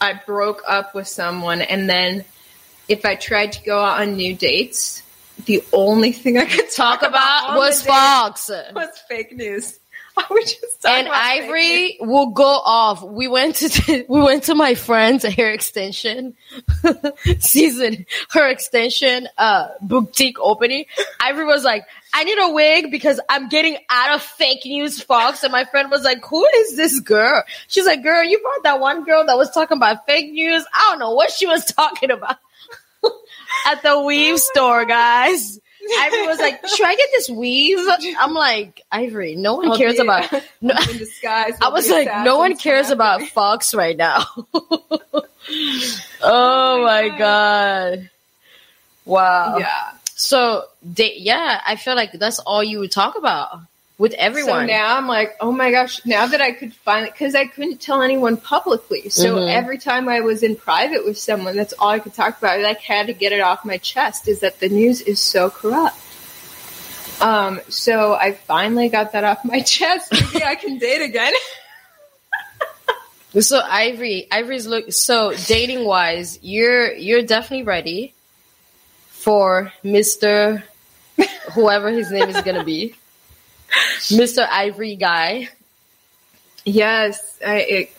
I 0.00 0.20
broke 0.26 0.62
up 0.66 0.94
with 0.94 1.08
someone, 1.08 1.62
and 1.62 1.88
then 1.88 2.24
if 2.88 3.04
I 3.04 3.16
tried 3.16 3.52
to 3.52 3.64
go 3.64 3.78
out 3.78 4.00
on 4.00 4.16
new 4.16 4.34
dates, 4.34 5.02
the 5.44 5.62
only 5.72 6.12
thing 6.12 6.38
I 6.38 6.44
could 6.44 6.70
talk, 6.70 7.00
talk 7.00 7.08
about 7.08 7.56
was 7.56 7.82
fox 7.82 8.50
was 8.74 8.98
fake 9.08 9.36
news. 9.36 9.78
I 10.16 10.24
would 10.30 10.42
just 10.42 10.84
and 10.84 11.06
about 11.06 11.22
fake 11.22 11.42
news. 11.42 11.44
ivory 11.44 11.98
will 12.00 12.30
go 12.30 12.44
off 12.44 13.04
we 13.04 13.28
went 13.28 13.54
to 13.56 14.04
we 14.08 14.20
went 14.20 14.44
to 14.44 14.56
my 14.56 14.74
friend's 14.74 15.24
hair 15.24 15.52
extension 15.52 16.34
season 17.38 18.04
her 18.30 18.48
extension 18.48 19.28
uh 19.38 19.68
boutique 19.80 20.40
opening 20.40 20.86
ivory 21.20 21.44
was 21.44 21.62
like 21.62 21.84
i 22.14 22.24
need 22.24 22.38
a 22.38 22.52
wig 22.52 22.90
because 22.90 23.20
i'm 23.28 23.48
getting 23.48 23.76
out 23.90 24.14
of 24.16 24.22
fake 24.22 24.64
news 24.64 25.00
fox 25.02 25.42
and 25.42 25.52
my 25.52 25.64
friend 25.64 25.90
was 25.90 26.02
like 26.02 26.24
who 26.24 26.44
is 26.46 26.76
this 26.76 27.00
girl 27.00 27.42
she's 27.66 27.86
like 27.86 28.02
girl 28.02 28.22
you 28.24 28.38
brought 28.40 28.62
that 28.64 28.80
one 28.80 29.04
girl 29.04 29.24
that 29.26 29.36
was 29.36 29.50
talking 29.50 29.76
about 29.76 30.06
fake 30.06 30.30
news 30.32 30.64
i 30.74 30.88
don't 30.90 30.98
know 30.98 31.12
what 31.12 31.30
she 31.30 31.46
was 31.46 31.64
talking 31.72 32.10
about 32.10 32.36
at 33.66 33.82
the 33.82 34.00
weave 34.00 34.38
store 34.38 34.84
guys 34.84 35.60
Ivory 36.00 36.26
was 36.26 36.38
like, 36.38 36.66
"Should 36.66 36.86
I 36.86 36.94
get 36.96 37.08
this 37.12 37.30
weave?" 37.30 37.78
I'm 38.18 38.34
like, 38.34 38.82
"Ivory, 38.92 39.36
no 39.36 39.54
one 39.54 39.70
I'll 39.70 39.78
cares 39.78 39.94
be- 39.94 40.02
about." 40.02 40.30
No, 40.60 40.74
in 40.90 40.98
disguise. 40.98 41.56
I 41.62 41.68
was 41.68 41.88
like, 41.88 42.08
no 42.24 42.38
one 42.38 42.56
cares 42.56 42.90
about 42.90 43.22
Fox 43.22 43.72
right 43.72 43.96
now. 43.96 44.24
Oh, 44.52 45.22
oh 46.22 46.82
my 46.82 47.08
god! 47.16 48.10
Wow. 49.04 49.58
Yeah. 49.58 49.92
So, 50.20 50.64
they, 50.82 51.14
yeah, 51.16 51.60
I 51.64 51.76
feel 51.76 51.94
like 51.94 52.10
that's 52.10 52.40
all 52.40 52.62
you 52.64 52.80
would 52.80 52.90
talk 52.90 53.16
about 53.16 53.60
with 53.98 54.14
everyone. 54.14 54.62
So 54.62 54.66
now 54.66 54.96
I'm 54.96 55.06
like, 55.06 55.36
oh 55.40 55.52
my 55.52 55.70
gosh, 55.70 56.04
now 56.04 56.26
that 56.26 56.40
I 56.40 56.50
could 56.50 56.74
finally, 56.74 57.10
because 57.12 57.36
I 57.36 57.46
couldn't 57.46 57.80
tell 57.80 58.02
anyone 58.02 58.36
publicly. 58.36 59.10
So 59.10 59.36
Mhm. 59.36 59.48
every 59.48 59.78
time 59.78 60.08
I 60.08 60.20
was 60.20 60.42
in 60.42 60.56
private 60.56 61.04
with 61.04 61.18
someone, 61.18 61.56
that's 61.56 61.72
all 61.78 61.90
I 61.90 62.00
could 62.00 62.14
talk 62.14 62.36
about. 62.36 62.58
I 62.58 62.62
like 62.62 62.80
had 62.80 63.06
to 63.06 63.12
get 63.12 63.30
it 63.30 63.40
off 63.40 63.64
my 63.64 63.76
chest 63.78 64.26
is 64.26 64.40
that 64.40 64.58
the 64.58 64.68
news 64.68 65.00
is 65.02 65.20
so 65.20 65.50
corrupt. 65.50 65.96
Um, 67.20 67.60
so 67.68 68.14
I 68.14 68.32
finally 68.32 68.88
got 68.88 69.12
that 69.12 69.22
off 69.22 69.44
my 69.44 69.60
chest. 69.74 70.10
Maybe 70.12 70.44
I 70.44 70.56
can 70.56 70.78
date 70.78 71.02
again. 71.02 71.32
So 73.40 73.60
Ivory, 73.60 74.26
Ivory's 74.32 74.66
look. 74.66 74.90
So 74.90 75.32
dating 75.46 75.84
wise, 75.84 76.38
you're 76.42 76.92
you're 76.94 77.22
definitely 77.22 77.62
ready 77.62 78.14
for 79.28 79.70
Mister, 79.82 80.64
whoever 81.52 81.90
his 81.90 82.10
name 82.10 82.30
is 82.30 82.40
gonna 82.40 82.64
be, 82.64 82.94
Mister 84.10 84.48
Ivory 84.50 84.96
guy. 84.96 85.50
yes, 86.64 87.38
I, 87.46 87.56
it, 87.60 87.92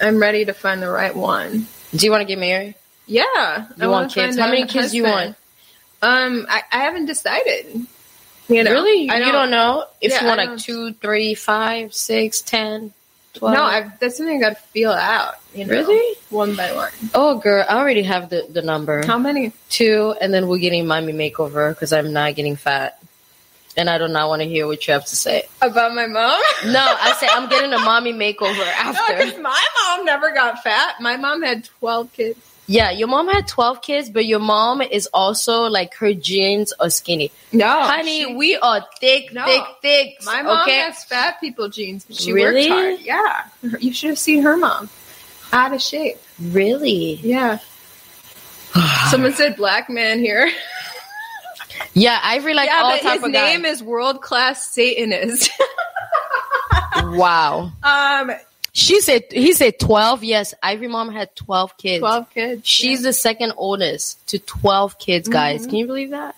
I'm 0.00 0.18
ready 0.18 0.46
to 0.46 0.54
find 0.54 0.80
the 0.80 0.88
right 0.88 1.14
one. 1.14 1.66
Do 1.94 2.06
you 2.06 2.10
want 2.10 2.22
to 2.22 2.24
get 2.24 2.38
married? 2.38 2.74
Yeah, 3.06 3.66
You 3.76 3.84
I 3.84 3.86
want 3.88 4.12
kids? 4.14 4.38
How 4.38 4.48
many 4.48 4.64
kids 4.64 4.92
do 4.92 4.96
you 4.96 5.02
want? 5.02 5.36
Um, 6.00 6.46
I, 6.48 6.62
I 6.72 6.78
haven't 6.78 7.04
decided. 7.04 7.86
You 8.48 8.64
know, 8.64 8.70
really? 8.70 9.10
I 9.10 9.18
you 9.18 9.30
don't 9.30 9.50
know 9.50 9.84
if 10.00 10.10
Yeah, 10.10 10.22
you 10.22 10.26
want 10.26 10.38
like 10.38 10.58
two, 10.58 10.94
three, 10.94 11.34
five, 11.34 11.92
six, 11.92 12.40
ten, 12.40 12.94
twelve. 13.34 13.54
No, 13.54 13.62
I've, 13.62 13.98
that's 13.98 14.16
something 14.16 14.36
I 14.36 14.40
got 14.40 14.56
to 14.56 14.62
feel 14.72 14.90
out. 14.90 15.34
You 15.54 15.64
know, 15.66 15.72
Really? 15.72 16.16
one 16.30 16.54
by 16.56 16.72
one. 16.74 16.90
Oh, 17.14 17.38
girl, 17.38 17.64
I 17.68 17.76
already 17.78 18.02
have 18.04 18.30
the, 18.30 18.46
the 18.48 18.62
number. 18.62 19.04
How 19.06 19.18
many? 19.18 19.52
Two, 19.68 20.14
and 20.20 20.32
then 20.32 20.48
we're 20.48 20.58
getting 20.58 20.86
mommy 20.86 21.12
makeover 21.12 21.70
because 21.74 21.92
I'm 21.92 22.12
not 22.12 22.34
getting 22.34 22.56
fat. 22.56 22.98
And 23.74 23.88
I 23.88 23.96
do 23.96 24.06
not 24.06 24.28
want 24.28 24.42
to 24.42 24.48
hear 24.48 24.66
what 24.66 24.86
you 24.86 24.92
have 24.92 25.06
to 25.06 25.16
say. 25.16 25.44
About 25.62 25.94
my 25.94 26.06
mom? 26.06 26.38
No, 26.66 26.94
I 27.00 27.14
say 27.18 27.26
I'm 27.30 27.48
getting 27.50 27.72
a 27.72 27.78
mommy 27.78 28.12
makeover 28.12 28.58
No, 28.58 28.64
after. 28.64 29.40
my 29.40 29.64
mom 29.88 30.04
never 30.04 30.30
got 30.32 30.62
fat. 30.62 31.00
My 31.00 31.16
mom 31.16 31.40
had 31.42 31.64
12 31.80 32.12
kids. 32.12 32.38
Yeah, 32.68 32.90
your 32.92 33.08
mom 33.08 33.28
had 33.28 33.48
12 33.48 33.82
kids, 33.82 34.08
but 34.08 34.24
your 34.24 34.38
mom 34.38 34.80
is 34.82 35.08
also 35.12 35.64
like 35.68 35.94
her 35.94 36.14
jeans 36.14 36.72
are 36.78 36.90
skinny. 36.90 37.32
No. 37.52 37.66
Honey, 37.82 38.24
she- 38.26 38.34
we 38.34 38.56
are 38.56 38.86
thick, 39.00 39.32
No. 39.32 39.44
thick, 39.44 39.62
thick. 39.82 40.24
my 40.24 40.42
mom 40.42 40.62
okay? 40.62 40.76
has 40.78 41.02
fat 41.04 41.40
people 41.40 41.68
jeans. 41.68 42.04
but 42.04 42.16
She 42.16 42.32
Really? 42.32 42.70
worked 42.70 43.02
hard. 43.04 43.46
Yeah. 43.62 43.78
You 43.80 43.92
should 43.92 44.10
have 44.10 44.18
seen 44.18 44.42
her 44.42 44.56
mom. 44.56 44.88
Out 45.52 45.72
of 45.74 45.82
shape. 45.82 46.18
Really? 46.40 47.20
Yeah. 47.22 47.58
Someone 49.10 49.34
said 49.34 49.56
black 49.56 49.90
man 49.90 50.20
here. 50.20 50.50
Yeah, 51.94 52.20
Ivory 52.22 52.54
like 52.54 52.68
yeah, 52.68 52.80
all 52.82 52.92
but 52.92 53.02
type 53.02 53.20
his 53.22 53.30
name 53.32 53.62
guy. 53.62 53.68
is 53.68 53.82
world 53.82 54.22
class 54.22 54.70
Satanist. 54.72 55.50
Wow. 57.04 57.72
um, 57.82 58.30
She 58.72 59.00
said 59.00 59.24
he 59.30 59.52
said 59.52 59.78
12. 59.78 60.24
Yes, 60.24 60.54
Ivory 60.62 60.88
mom 60.88 61.12
had 61.12 61.34
12 61.36 61.76
kids. 61.76 62.00
12 62.00 62.30
kids. 62.30 62.68
She's 62.68 63.02
the 63.02 63.12
second 63.12 63.52
oldest 63.56 64.26
to 64.28 64.38
12 64.38 64.98
kids, 64.98 65.28
guys. 65.28 65.66
Can 65.66 65.76
you 65.76 65.86
believe 65.86 66.10
that? 66.10 66.36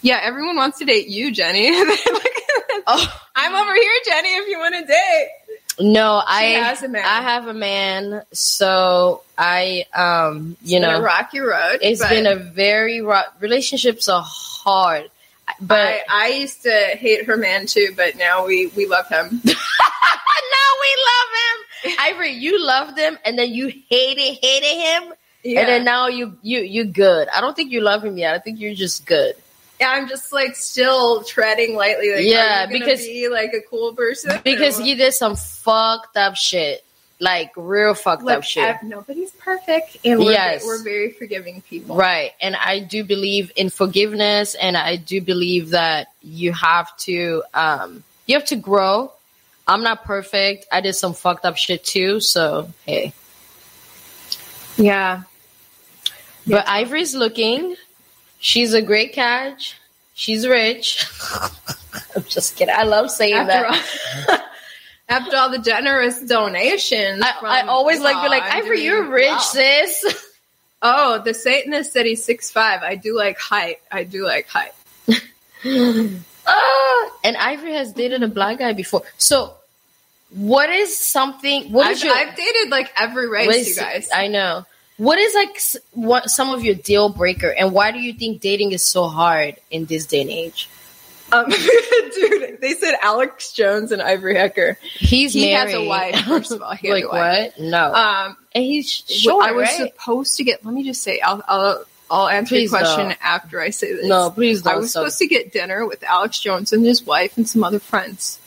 Yeah, 0.00 0.20
everyone 0.22 0.56
wants 0.56 0.78
to 0.78 0.84
date 0.84 1.08
you, 1.08 1.32
Jenny. 1.32 1.70
Oh, 2.86 3.22
I'm 3.34 3.54
over 3.54 3.74
here, 3.74 3.92
Jenny, 4.04 4.28
if 4.36 4.48
you 4.48 4.58
want 4.58 4.74
to 4.74 4.84
date. 4.84 5.28
no, 5.80 6.20
I 6.24 6.76
a 6.82 6.88
man. 6.88 7.04
I 7.04 7.22
have 7.22 7.46
a 7.46 7.54
man, 7.54 8.22
so 8.32 9.22
I 9.38 9.86
um, 9.94 10.56
you 10.62 10.80
Been 10.80 10.90
know, 10.90 11.00
rocky 11.00 11.40
road. 11.40 11.78
It's 11.80 12.06
been 12.06 12.26
a 12.26 12.36
very 12.36 13.00
rough 13.00 13.26
relationships 13.40 14.08
are 14.08 14.24
hard. 14.24 15.08
But 15.60 15.78
I, 15.80 16.02
I 16.10 16.28
used 16.28 16.62
to 16.62 16.70
hate 16.98 17.26
her 17.26 17.36
man 17.36 17.66
too, 17.66 17.94
but 17.96 18.16
now 18.16 18.46
we, 18.46 18.68
we 18.68 18.86
love 18.86 19.08
him. 19.08 19.42
we 20.84 20.92
love 21.10 21.30
him. 21.40 21.96
Ivory, 22.00 22.32
you 22.32 22.64
loved 22.64 22.98
him 22.98 23.18
and 23.24 23.38
then 23.38 23.50
you 23.52 23.68
hated 23.88 24.38
hated 24.42 24.66
him. 24.78 25.14
Yeah. 25.42 25.60
And 25.60 25.68
then 25.68 25.84
now 25.84 26.08
you 26.08 26.38
you 26.42 26.60
you 26.60 26.84
good. 26.84 27.28
I 27.28 27.40
don't 27.40 27.54
think 27.54 27.70
you 27.72 27.80
love 27.82 28.02
him 28.04 28.16
yet. 28.16 28.34
I 28.34 28.38
think 28.38 28.60
you're 28.60 28.74
just 28.74 29.04
good. 29.06 29.34
Yeah, 29.80 29.90
I'm 29.90 30.08
just 30.08 30.32
like 30.32 30.54
still 30.56 31.24
treading 31.24 31.76
lightly. 31.76 32.14
Like, 32.14 32.24
Yeah, 32.24 32.66
because- 32.66 33.00
be 33.00 33.28
like 33.28 33.52
a 33.52 33.60
cool 33.68 33.92
person 33.92 34.40
Because 34.44 34.78
he 34.78 34.94
did 34.94 35.12
some 35.14 35.36
fucked 35.36 36.16
up 36.16 36.36
shit. 36.36 36.84
Like 37.20 37.52
real 37.56 37.94
fucked 37.94 38.22
Look, 38.24 38.38
up 38.38 38.44
shit. 38.44 38.82
Nobody's 38.82 39.30
perfect, 39.30 39.98
and 40.04 40.18
we're, 40.18 40.32
Yes. 40.32 40.64
we're 40.66 40.82
very 40.82 41.12
forgiving 41.12 41.62
people. 41.62 41.96
Right. 41.96 42.32
And 42.40 42.56
I 42.56 42.80
do 42.80 43.04
believe 43.04 43.52
in 43.56 43.70
forgiveness 43.70 44.54
and 44.56 44.76
I 44.76 44.96
do 44.96 45.20
believe 45.20 45.70
that 45.70 46.08
you 46.22 46.52
have 46.52 46.94
to 46.98 47.42
um 47.54 48.02
you 48.26 48.36
have 48.36 48.46
to 48.46 48.56
grow. 48.56 49.12
I'm 49.66 49.82
not 49.82 50.04
perfect. 50.04 50.66
I 50.70 50.80
did 50.80 50.94
some 50.94 51.14
fucked 51.14 51.44
up 51.44 51.56
shit 51.56 51.84
too, 51.84 52.20
so 52.20 52.70
hey. 52.86 53.12
Yeah, 54.76 55.22
But 56.46 56.66
Ivory's 56.68 57.14
looking. 57.14 57.76
She's 58.40 58.74
a 58.74 58.82
great 58.82 59.12
catch. 59.12 59.76
She's 60.14 60.46
rich. 60.46 61.06
I'm 62.16 62.24
just 62.24 62.56
kidding. 62.56 62.74
I 62.76 62.82
love 62.82 63.10
saying 63.10 63.34
after 63.34 63.52
that. 63.52 64.28
all, 64.28 64.38
after 65.08 65.36
all 65.36 65.50
the 65.50 65.58
generous 65.60 66.20
donations, 66.20 67.22
I, 67.22 67.32
from- 67.38 67.48
I 67.48 67.60
always 67.62 68.00
like 68.00 68.20
be 68.22 68.28
like, 68.28 68.42
Ivory, 68.42 68.82
you're 68.84 69.08
rich, 69.08 69.30
wow. 69.30 69.38
sis. 69.38 70.04
Oh, 70.86 71.22
the 71.24 71.32
Satanist 71.32 71.94
said 71.94 72.04
he's 72.04 72.22
six 72.22 72.50
five. 72.50 72.82
I 72.82 72.96
do 72.96 73.16
like 73.16 73.38
height. 73.38 73.78
I 73.90 74.04
do 74.04 74.22
like 74.26 74.46
height. 74.48 74.72
Ah, 76.46 77.10
and 77.24 77.36
Ivory 77.36 77.72
has 77.74 77.92
dated 77.92 78.22
a 78.22 78.28
black 78.28 78.58
guy 78.58 78.72
before. 78.72 79.02
So, 79.18 79.54
what 80.30 80.70
is 80.70 80.98
something? 80.98 81.72
What 81.72 81.90
is 81.90 82.00
I've, 82.00 82.04
your? 82.04 82.16
I've 82.16 82.36
dated 82.36 82.70
like 82.70 82.92
every 82.96 83.28
race, 83.28 83.68
you 83.68 83.76
guys. 83.76 84.08
I 84.12 84.28
know. 84.28 84.66
What 84.96 85.18
is 85.18 85.34
like 85.34 85.60
what 85.92 86.30
some 86.30 86.50
of 86.50 86.64
your 86.64 86.74
deal 86.74 87.08
breaker, 87.08 87.48
and 87.48 87.72
why 87.72 87.90
do 87.90 87.98
you 87.98 88.12
think 88.12 88.40
dating 88.40 88.72
is 88.72 88.82
so 88.82 89.08
hard 89.08 89.56
in 89.70 89.86
this 89.86 90.06
day 90.06 90.20
and 90.20 90.30
age? 90.30 90.68
Um, 91.32 91.48
dude, 92.14 92.60
they 92.60 92.74
said 92.74 92.94
Alex 93.02 93.52
Jones 93.52 93.90
and 93.90 94.00
Ivory 94.00 94.36
Hecker. 94.36 94.78
He's 94.82 95.32
he 95.32 95.52
married. 95.52 95.72
has 95.72 95.82
a 95.82 95.88
wife. 95.88 96.20
First 96.26 96.52
of 96.52 96.62
all, 96.62 96.74
he 96.74 96.92
like 96.92 97.10
what? 97.10 97.58
No. 97.58 97.92
Um, 97.92 98.36
and 98.54 98.62
he's 98.64 98.88
short, 98.90 99.44
I 99.44 99.52
was 99.52 99.68
right? 99.68 99.92
supposed 99.92 100.36
to 100.36 100.44
get. 100.44 100.64
Let 100.64 100.74
me 100.74 100.84
just 100.84 101.02
say, 101.02 101.20
I'll 101.20 101.42
I'll, 101.48 101.84
I'll 102.10 102.28
answer 102.28 102.54
Please 102.56 102.70
your 102.70 102.80
question 102.80 103.08
don't. 103.08 103.18
after 103.22 103.60
I 103.60 103.70
say 103.70 103.92
this. 103.94 104.06
No, 104.06 104.30
please 104.30 104.66
I 104.66 104.72
don't, 104.72 104.82
was 104.82 104.92
so- 104.92 105.00
supposed 105.00 105.18
to 105.18 105.26
get 105.26 105.52
dinner 105.52 105.86
with 105.86 106.02
Alex 106.02 106.38
Jones 106.38 106.72
and 106.72 106.84
his 106.84 107.02
wife 107.04 107.36
and 107.36 107.48
some 107.48 107.64
other 107.64 107.78
friends, 107.80 108.38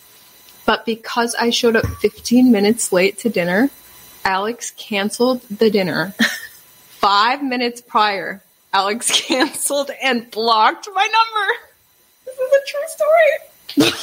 but 0.65 0.85
because 0.85 1.33
I 1.35 1.49
showed 1.49 1.75
up 1.75 1.85
15 1.85 2.51
minutes 2.51 2.91
late 2.91 3.17
to 3.19 3.29
dinner, 3.29 3.69
Alex 4.23 4.71
canceled 4.71 5.41
the 5.49 5.69
dinner. 5.69 6.13
Five 6.99 7.43
minutes 7.43 7.81
prior, 7.81 8.41
Alex 8.73 9.09
canceled 9.27 9.91
and 10.03 10.29
blocked 10.31 10.87
my 10.93 11.07
number. 11.07 11.53
This 12.25 12.37
is 12.37 12.51
a 12.53 12.61
true 12.67 12.87
story. 12.87 13.91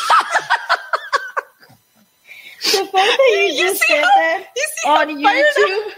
the 2.64 2.86
fact 2.86 2.92
that 2.92 3.50
you, 3.52 3.62
just 3.62 3.82
said 3.86 4.02
that 4.02 4.46
you 4.56 4.90
on 4.90 5.08
YouTube. 5.08 5.92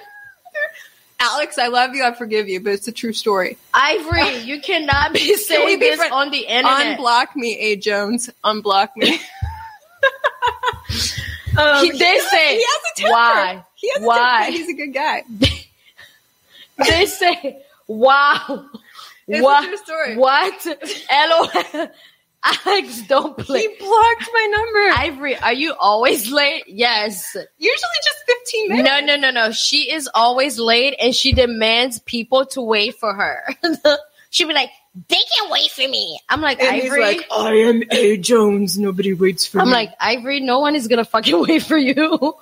Alex, 1.18 1.58
I 1.58 1.68
love 1.68 1.94
you. 1.94 2.04
I 2.04 2.12
forgive 2.12 2.48
you, 2.48 2.60
but 2.60 2.72
it's 2.74 2.88
a 2.88 2.92
true 2.92 3.12
story. 3.12 3.56
Ivory, 3.72 4.38
you 4.44 4.60
cannot 4.60 5.12
be 5.14 5.34
saying 5.36 5.66
be 5.80 5.86
this 5.86 5.96
friends? 5.96 6.12
on 6.12 6.30
the 6.30 6.40
internet. 6.40 6.98
Unblock 6.98 7.34
me, 7.36 7.56
A. 7.58 7.76
Jones. 7.76 8.28
Unblock 8.44 8.90
me. 8.96 9.18
um, 11.58 11.84
He- 11.84 11.92
they 11.92 12.18
say, 12.30 12.56
he 12.56 12.62
has 12.64 12.82
a 12.82 13.00
temper. 13.00 13.12
why? 13.12 13.64
He 13.74 13.90
has 13.94 14.02
a 14.02 14.06
Why? 14.06 14.42
temper. 14.44 14.58
He's 14.58 14.68
a 14.68 14.72
good 14.74 14.92
guy. 14.94 15.24
they 16.86 17.06
say, 17.06 17.62
"Wow, 17.86 18.66
It's 19.26 19.42
what? 19.42 19.64
a 19.64 19.68
true 19.68 19.76
story. 19.78 20.16
What? 20.16 20.66
LOL." 21.10 21.88
Alex, 22.44 23.02
don't 23.08 23.36
play. 23.36 23.60
He 23.62 23.68
blocked 23.68 24.28
my 24.32 24.46
number. 24.52 25.00
Ivory, 25.00 25.36
are 25.36 25.52
you 25.52 25.74
always 25.80 26.30
late? 26.30 26.64
Yes. 26.68 27.34
Usually 27.58 27.76
just 28.04 28.18
15 28.26 28.68
minutes. 28.68 28.88
No, 28.88 29.00
no, 29.00 29.16
no, 29.16 29.30
no. 29.30 29.50
She 29.52 29.90
is 29.90 30.08
always 30.14 30.58
late 30.58 30.94
and 31.00 31.14
she 31.14 31.32
demands 31.32 31.98
people 32.00 32.46
to 32.46 32.62
wait 32.62 32.94
for 33.00 33.12
her. 33.12 33.42
She'll 34.30 34.46
be 34.48 34.54
like, 34.54 34.70
they 35.08 35.16
can't 35.16 35.50
wait 35.50 35.70
for 35.70 35.80
me. 35.88 36.20
I'm 36.28 36.40
like, 36.40 36.60
And 36.62 36.76
he's 36.76 36.84
Ivory. 36.86 37.00
like, 37.02 37.26
I 37.32 37.52
am 37.54 37.82
A. 37.90 38.16
Jones. 38.16 38.78
Nobody 38.78 39.12
waits 39.12 39.46
for 39.46 39.58
me. 39.58 39.62
I'm 39.62 39.70
like, 39.70 39.90
Ivory, 40.00 40.40
no 40.40 40.60
one 40.60 40.76
is 40.76 40.86
gonna 40.88 41.04
fucking 41.04 41.40
wait 41.48 41.62
for 41.64 41.76
you. 41.76 41.94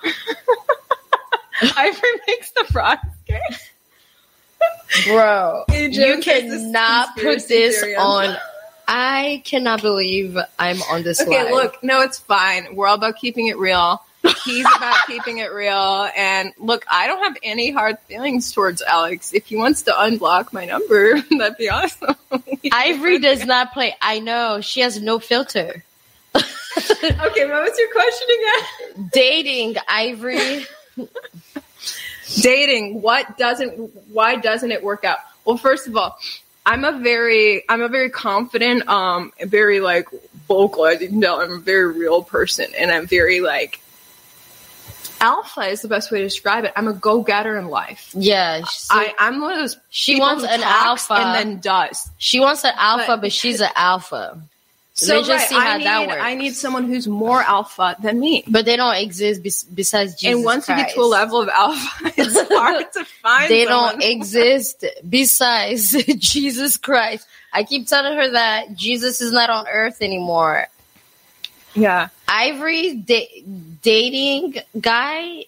Ivory 1.77 2.11
makes 2.27 2.51
the 2.51 2.65
frogs. 2.71 3.01
Bro, 5.07 5.65
you 5.73 5.91
Jones 5.91 6.25
has 6.27 6.43
this 6.45 6.63
cannot 6.63 7.17
put 7.17 7.49
this 7.49 7.81
theory 7.81 7.97
on. 7.97 8.37
I 8.87 9.43
cannot 9.45 9.82
believe 9.82 10.37
I'm 10.59 10.82
on 10.82 11.03
this 11.03 11.20
Okay, 11.20 11.51
look, 11.51 11.82
no, 11.82 12.01
it's 12.03 12.18
fine. 12.18 12.74
We're 12.74 12.87
all 12.87 12.97
about 12.97 13.16
keeping 13.16 13.49
it 13.49 13.59
real. 13.59 14.03
He's 14.45 14.66
about 14.76 14.97
keeping 15.07 15.39
it 15.39 15.53
real. 15.53 16.09
And 16.16 16.53
look, 16.59 16.85
I 16.91 17.07
don't 17.07 17.22
have 17.22 17.37
any 17.43 17.70
hard 17.70 17.99
feelings 18.01 18.53
towards 18.53 18.82
Alex. 18.82 19.32
If 19.32 19.47
he 19.47 19.57
wants 19.57 19.82
to 19.82 19.93
unblock 19.93 20.53
my 20.53 20.64
number, 20.64 21.20
that'd 21.39 21.57
be 21.59 21.68
awesome. 21.68 22.16
Ivory 22.72 23.18
does 23.18 23.45
not 23.45 23.72
play. 23.72 23.97
I 24.01 24.20
know 24.20 24.61
she 24.61 24.80
has 24.80 25.01
no 25.01 25.18
filter. 25.18 25.85
okay, 26.35 26.43
what 27.12 27.62
was 27.62 27.78
your 27.78 27.93
question 27.93 28.28
again? 28.39 29.11
Dating 29.12 29.76
Ivory. 29.89 30.66
Dating, 32.41 33.01
what 33.01 33.39
doesn't 33.39 33.91
why 34.09 34.37
doesn't 34.37 34.72
it 34.72 34.82
work 34.82 35.05
out? 35.05 35.18
Well, 35.45 35.57
first 35.57 35.87
of 35.87 35.97
all, 35.97 36.18
I'm 36.67 36.85
a 36.85 36.93
very 36.99 37.62
I'm 37.69 37.83
a 37.83 37.89
very 37.89 38.11
confident, 38.11 38.89
um, 38.89 39.33
very 39.43 39.81
like 39.81 40.09
vocal, 40.49 40.87
as 40.87 41.01
you 41.01 41.09
can 41.09 41.21
tell, 41.21 41.41
I'm 41.41 41.53
a 41.53 41.59
very 41.59 41.93
real 41.93 42.23
person 42.23 42.67
and 42.79 42.91
I'm 42.91 43.07
very 43.07 43.41
like 43.41 43.81
alpha 45.21 45.62
is 45.62 45.81
the 45.81 45.89
best 45.89 46.11
way 46.11 46.19
to 46.19 46.25
describe 46.25 46.65
it. 46.65 46.73
I'm 46.77 46.89
a 46.89 46.93
go 46.93 47.23
getter 47.23 47.57
in 47.57 47.69
life. 47.69 48.11
Yeah, 48.15 48.65
so 48.65 48.95
I, 48.95 49.15
I'm 49.19 49.41
one 49.41 49.53
of 49.53 49.59
those. 49.59 49.77
she 49.91 50.19
wants 50.21 50.45
an 50.45 50.62
alpha 50.62 51.15
and 51.15 51.35
then 51.35 51.61
does. 51.61 52.11
She 52.19 52.41
wants 52.41 52.65
an 52.65 52.73
alpha, 52.77 53.05
But- 53.09 53.21
but, 53.23 53.33
she's 53.33 53.61
an 53.61 53.71
alpha. 53.75 54.41
So 54.97 55.17
Let's 55.17 55.27
just 55.27 55.41
right, 55.41 55.49
see 55.49 55.55
how 55.57 55.73
I 55.73 55.79
need, 55.79 55.87
that 55.87 56.07
works. 56.07 56.21
I 56.23 56.35
need 56.37 56.55
someone 56.55 56.85
who's 56.85 57.09
more 57.09 57.43
alpha 57.43 57.97
than 58.01 58.21
me. 58.21 58.45
But 58.47 58.65
they 58.65 58.77
don't 58.77 58.95
exist 58.95 59.43
bes- 59.43 59.65
besides 59.65 60.15
Jesus. 60.15 60.37
and 60.37 60.45
once 60.45 60.69
you 60.69 60.77
get 60.77 60.95
to 60.95 61.01
a 61.01 61.03
level 61.03 61.41
of 61.43 61.49
alpha, 61.49 62.13
it's 62.17 62.41
hard 62.53 62.93
to 62.93 63.05
find. 63.05 63.51
they 63.51 63.65
someone. 63.65 63.99
don't 63.99 64.03
exist 64.05 64.85
besides 65.09 65.91
Jesus 66.19 66.77
Christ. 66.77 67.27
I 67.53 67.65
keep 67.65 67.89
telling 67.89 68.17
her 68.17 68.31
that 68.31 68.75
Jesus 68.77 69.21
is 69.21 69.33
not 69.33 69.51
on 69.51 69.67
earth 69.67 70.01
anymore. 70.01 70.69
Yeah. 71.75 72.09
Ivory 72.29 72.95
da- 72.95 73.45
dating 73.83 74.59
guy. 74.81 75.47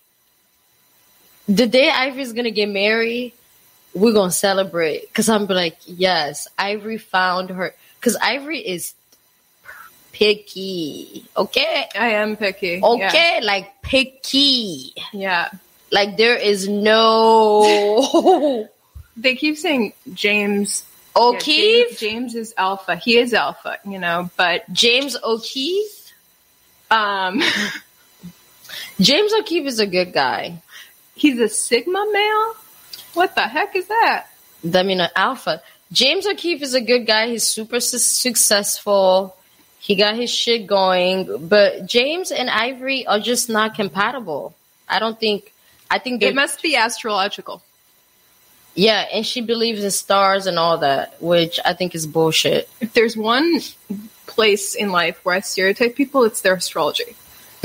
The 1.48 1.68
day 1.68 1.88
Ivory's 1.88 2.32
gonna 2.32 2.50
get 2.50 2.68
married, 2.68 3.32
we're 3.94 4.12
gonna 4.12 4.32
celebrate. 4.32 5.14
Cause 5.14 5.28
I'm 5.28 5.46
like, 5.46 5.78
yes, 5.86 6.48
Ivory 6.58 6.98
found 6.98 7.50
her. 7.50 7.72
Cause 8.00 8.16
Ivory 8.20 8.58
is 8.58 8.92
picky. 10.16 11.24
Okay, 11.36 11.86
I 11.94 12.08
am 12.12 12.36
picky. 12.36 12.80
okay, 12.82 13.40
like 13.42 13.82
picky. 13.82 14.94
Yeah. 15.12 15.50
Like 15.92 16.16
there 16.16 16.36
is 16.36 16.68
no 16.68 18.66
They 19.16 19.34
keep 19.36 19.56
saying 19.56 19.92
James 20.12 20.84
yeah, 21.16 21.22
O'Keefe. 21.22 21.98
James, 21.98 22.00
James 22.00 22.34
is 22.34 22.54
alpha. 22.56 22.96
He 22.96 23.16
is 23.18 23.32
alpha, 23.32 23.78
you 23.86 23.98
know, 23.98 24.30
but 24.36 24.70
James 24.72 25.16
O'Keefe. 25.22 26.12
um, 26.90 27.42
James 29.00 29.32
O'Keefe 29.32 29.66
is 29.66 29.80
a 29.80 29.86
good 29.86 30.12
guy. 30.12 30.62
he's 31.14 31.38
a 31.38 31.48
sigma 31.48 32.04
male. 32.12 32.54
What 33.14 33.34
the 33.34 33.42
heck 33.42 33.76
is 33.76 33.86
that? 33.88 34.26
I 34.74 34.82
mean, 34.82 35.00
an 35.00 35.10
alpha. 35.14 35.62
James 35.92 36.26
O'Keefe 36.26 36.62
is 36.62 36.74
a 36.74 36.80
good 36.80 37.06
guy. 37.06 37.28
He's 37.28 37.44
super 37.46 37.80
su- 37.80 37.98
successful. 37.98 39.36
He 39.86 39.94
got 39.94 40.16
his 40.16 40.30
shit 40.30 40.66
going, 40.66 41.46
but 41.46 41.86
James 41.86 42.32
and 42.32 42.50
Ivory 42.50 43.06
are 43.06 43.20
just 43.20 43.48
not 43.48 43.76
compatible. 43.76 44.52
I 44.88 44.98
don't 44.98 45.16
think. 45.16 45.52
I 45.88 46.00
think 46.00 46.20
they 46.20 46.26
It 46.26 46.34
must 46.34 46.60
be 46.60 46.74
astrological. 46.74 47.62
Yeah, 48.74 49.06
and 49.12 49.24
she 49.24 49.42
believes 49.42 49.84
in 49.84 49.92
stars 49.92 50.48
and 50.48 50.58
all 50.58 50.78
that, 50.78 51.22
which 51.22 51.60
I 51.64 51.72
think 51.72 51.94
is 51.94 52.04
bullshit. 52.04 52.68
If 52.80 52.94
there's 52.94 53.16
one 53.16 53.60
place 54.26 54.74
in 54.74 54.90
life 54.90 55.24
where 55.24 55.36
I 55.36 55.40
stereotype 55.40 55.94
people, 55.94 56.24
it's 56.24 56.40
their 56.40 56.54
astrology. 56.54 57.14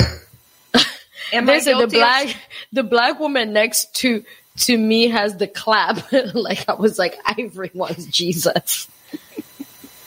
Am 1.32 1.46
the 1.46 1.58
guilty 1.58 1.72
of- 1.72 1.90
black 1.90 2.36
the 2.72 2.84
black 2.84 3.18
woman 3.18 3.52
next 3.52 3.96
to 3.96 4.24
to 4.58 4.78
me 4.78 5.08
has 5.08 5.38
the 5.38 5.48
clap. 5.48 6.12
like 6.34 6.68
I 6.68 6.74
was 6.74 7.00
like, 7.00 7.18
Ivory 7.24 7.72
wants 7.74 8.04
Jesus. 8.04 8.86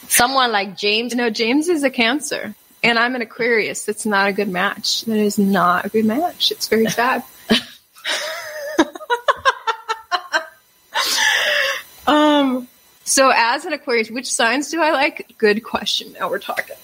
Someone 0.08 0.52
like 0.52 0.78
James. 0.78 1.16
No, 1.16 1.30
James 1.30 1.70
is 1.70 1.84
a 1.84 1.90
Cancer, 1.90 2.56
and 2.84 2.98
I'm 3.00 3.16
an 3.16 3.22
Aquarius. 3.22 3.86
That's 3.86 4.06
not 4.06 4.28
a 4.30 4.34
good 4.34 4.50
match. 4.50 5.04
That 5.04 5.18
is 5.18 5.40
not 5.40 5.86
a 5.86 5.90
good 5.90 6.06
match. 6.06 6.52
It's 6.52 6.68
very 6.68 6.88
sad. 6.88 7.24
um. 12.08 12.68
So, 13.08 13.32
as 13.34 13.66
an 13.66 13.74
Aquarius, 13.74 14.10
which 14.10 14.34
signs 14.34 14.72
do 14.72 14.82
I 14.82 14.92
like? 14.92 15.36
Good 15.38 15.64
question. 15.64 16.14
Now 16.20 16.30
we're 16.30 16.40
talking. 16.40 16.76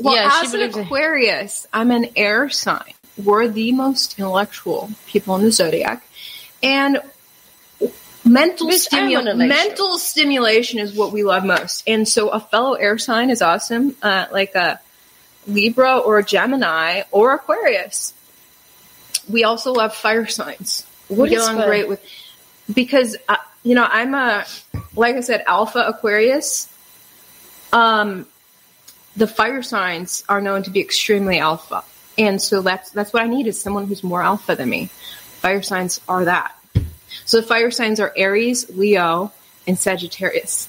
Well, 0.00 0.14
yeah, 0.14 0.40
as 0.42 0.54
an 0.54 0.62
Aquarius, 0.62 1.66
I'm 1.72 1.90
an 1.90 2.08
air 2.16 2.50
sign. 2.50 2.92
We're 3.22 3.48
the 3.48 3.72
most 3.72 4.18
intellectual 4.18 4.90
people 5.06 5.36
in 5.36 5.42
the 5.42 5.52
zodiac, 5.52 6.04
and 6.62 7.00
mental 8.24 8.68
Bitch, 8.68 8.88
I'm 8.92 9.08
stimu- 9.08 9.20
intellectual. 9.20 9.48
mental 9.48 9.98
stimulation 9.98 10.78
is 10.78 10.94
what 10.94 11.12
we 11.12 11.22
love 11.22 11.44
most. 11.44 11.82
And 11.86 12.06
so, 12.06 12.28
a 12.28 12.40
fellow 12.40 12.74
air 12.74 12.98
sign 12.98 13.30
is 13.30 13.42
awesome, 13.42 13.96
uh, 14.02 14.26
like 14.30 14.54
a 14.54 14.80
Libra 15.46 15.98
or 15.98 16.18
a 16.18 16.24
Gemini 16.24 17.02
or 17.10 17.34
Aquarius. 17.34 18.14
We 19.28 19.44
also 19.44 19.72
love 19.72 19.94
fire 19.94 20.26
signs. 20.26 20.86
What 21.08 21.24
we 21.24 21.30
get 21.30 21.38
is 21.38 21.44
along 21.44 21.56
fire? 21.58 21.66
great 21.66 21.88
with 21.88 22.00
because 22.72 23.16
uh, 23.28 23.36
you 23.62 23.74
know 23.74 23.84
I'm 23.88 24.14
a 24.14 24.44
like 24.94 25.16
I 25.16 25.20
said 25.20 25.42
Alpha 25.46 25.80
Aquarius. 25.80 26.68
Um, 27.72 28.26
the 29.16 29.26
fire 29.26 29.62
signs 29.62 30.24
are 30.28 30.40
known 30.40 30.62
to 30.64 30.70
be 30.70 30.80
extremely 30.80 31.38
alpha, 31.38 31.84
and 32.18 32.40
so 32.40 32.62
that's 32.62 32.90
that's 32.90 33.12
what 33.12 33.22
I 33.22 33.26
need 33.26 33.46
is 33.46 33.60
someone 33.60 33.86
who's 33.86 34.02
more 34.02 34.22
alpha 34.22 34.56
than 34.56 34.68
me. 34.68 34.86
Fire 35.40 35.62
signs 35.62 36.00
are 36.08 36.24
that. 36.24 36.56
So 37.24 37.40
the 37.40 37.46
fire 37.46 37.70
signs 37.70 38.00
are 38.00 38.12
Aries, 38.16 38.68
Leo, 38.70 39.32
and 39.66 39.78
Sagittarius. 39.78 40.68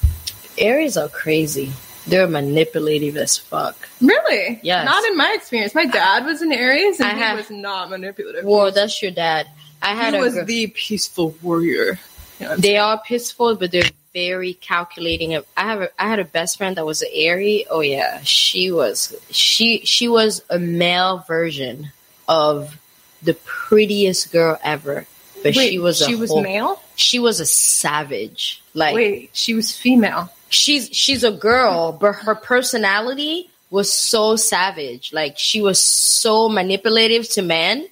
Aries 0.58 0.96
are 0.96 1.08
crazy. 1.08 1.72
They're 2.06 2.28
manipulative 2.28 3.16
as 3.16 3.38
fuck. 3.38 3.88
Really? 4.00 4.60
Yes. 4.62 4.84
Not 4.84 5.04
in 5.04 5.16
my 5.16 5.32
experience. 5.34 5.74
My 5.74 5.86
dad 5.86 6.26
was 6.26 6.42
an 6.42 6.52
Aries, 6.52 7.00
and 7.00 7.08
I 7.10 7.14
he 7.14 7.20
have- 7.20 7.36
was 7.38 7.50
not 7.50 7.90
manipulative. 7.90 8.44
Well, 8.44 8.70
that's 8.70 9.00
your 9.02 9.10
dad. 9.10 9.46
I 9.82 9.94
had 9.94 10.14
he 10.14 10.20
was 10.20 10.34
girl- 10.34 10.44
the 10.44 10.66
peaceful 10.68 11.34
warrior. 11.42 11.98
What 12.38 12.60
They 12.60 12.76
are 12.76 13.00
peaceful, 13.00 13.54
but 13.56 13.70
they're 13.72 13.90
very 14.12 14.54
calculating. 14.54 15.34
I 15.56 15.62
have 15.62 15.80
a, 15.82 15.88
I 15.98 16.08
had 16.08 16.18
a 16.18 16.24
best 16.24 16.58
friend 16.58 16.76
that 16.76 16.84
was 16.86 17.00
an 17.02 17.08
Aries. 17.12 17.64
Oh 17.70 17.80
yeah, 17.80 18.20
she 18.22 18.70
was 18.70 19.14
she 19.30 19.80
she 19.84 20.06
was 20.08 20.42
a 20.50 20.58
male 20.58 21.24
version 21.26 21.90
of 22.28 22.76
the 23.22 23.34
prettiest 23.44 24.30
girl 24.32 24.58
ever. 24.62 25.06
But 25.44 25.54
Wait, 25.54 25.70
she 25.70 25.78
was 25.78 26.00
a 26.00 26.06
she 26.06 26.14
was 26.16 26.30
whole- 26.30 26.42
male? 26.42 26.82
She 26.96 27.18
was 27.20 27.38
a 27.38 27.46
savage. 27.46 28.62
Like 28.74 28.94
Wait, 28.94 29.30
she 29.34 29.54
was 29.54 29.70
female. 29.76 30.30
she's 30.48 30.88
she's 30.90 31.22
a 31.22 31.30
girl, 31.30 31.92
but 31.92 32.14
her 32.14 32.34
personality 32.34 33.50
was 33.70 33.92
so 33.92 34.36
savage. 34.36 35.12
Like 35.12 35.38
she 35.38 35.60
was 35.60 35.78
so 35.80 36.48
manipulative 36.48 37.28
to 37.36 37.42
men. 37.42 37.86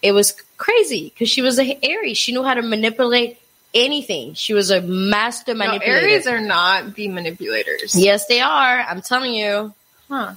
It 0.00 0.12
was 0.12 0.32
crazy 0.56 1.10
because 1.12 1.28
she 1.28 1.42
was 1.42 1.58
a 1.58 1.78
Aries. 1.84 2.16
She 2.16 2.32
knew 2.32 2.42
how 2.42 2.54
to 2.54 2.62
manipulate 2.62 3.38
anything. 3.74 4.32
She 4.34 4.54
was 4.54 4.70
a 4.70 4.80
master 4.80 5.52
No, 5.54 5.66
manipulator. 5.66 6.06
Aries 6.08 6.26
are 6.26 6.40
not 6.40 6.94
the 6.94 7.08
manipulators. 7.08 7.94
yes, 7.94 8.26
they 8.26 8.40
are. 8.40 8.80
I'm 8.80 9.02
telling 9.02 9.34
you. 9.34 9.74
Huh. 10.08 10.32